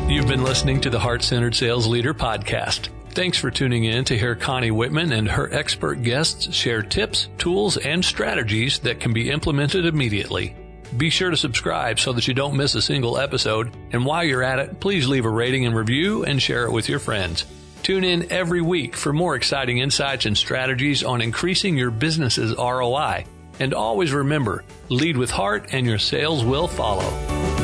You've 0.09 0.29
been 0.29 0.45
listening 0.45 0.81
to 0.83 0.91
the 0.91 1.01
Heart 1.01 1.23
Centered 1.23 1.55
Sales 1.55 1.87
Leader 1.87 2.15
podcast. 2.15 2.89
Thanks 3.11 3.37
for 3.37 3.51
tuning 3.51 3.85
in 3.85 4.05
to 4.05 4.17
hear 4.17 4.35
Connie 4.35 4.71
Whitman 4.71 5.13
and 5.13 5.29
her 5.29 5.53
expert 5.53 6.03
guests 6.03 6.55
share 6.55 6.83
tips, 6.83 7.29
tools, 7.37 7.77
and 7.77 8.05
strategies 8.05 8.79
that 8.81 9.01
can 9.01 9.13
be 9.13 9.31
implemented 9.31 9.85
immediately. 9.85 10.55
Be 10.97 11.11
sure 11.11 11.31
to 11.31 11.37
subscribe 11.37 12.01
so 12.01 12.13
that 12.15 12.27
you 12.27 12.35
don't 12.35 12.57
miss 12.57 12.75
a 12.75 12.83
single 12.83 13.19
episode. 13.19 13.75
And 13.93 14.07
while 14.07 14.25
you're 14.25 14.43
at 14.43 14.59
it, 14.59 14.81
please 14.81 15.07
leave 15.07 15.25
a 15.25 15.31
rating 15.31 15.67
and 15.67 15.77
review 15.77 16.25
and 16.25 16.41
share 16.41 16.65
it 16.65 16.73
with 16.73 16.89
your 16.89 16.99
friends. 16.99 17.45
Tune 17.83 18.05
in 18.05 18.31
every 18.33 18.61
week 18.61 18.97
for 18.97 19.13
more 19.13 19.35
exciting 19.35 19.79
insights 19.79 20.27
and 20.27 20.37
strategies 20.37 21.03
on 21.03 21.21
increasing 21.21 21.77
your 21.77 21.91
business's 21.91 22.55
ROI. 22.57 23.25
And 23.61 23.75
always 23.75 24.13
remember, 24.13 24.65
lead 24.89 25.17
with 25.17 25.31
heart 25.31 25.69
and 25.73 25.87
your 25.87 25.99
sales 25.99 26.45
will 26.45 26.69
follow. 26.69 27.58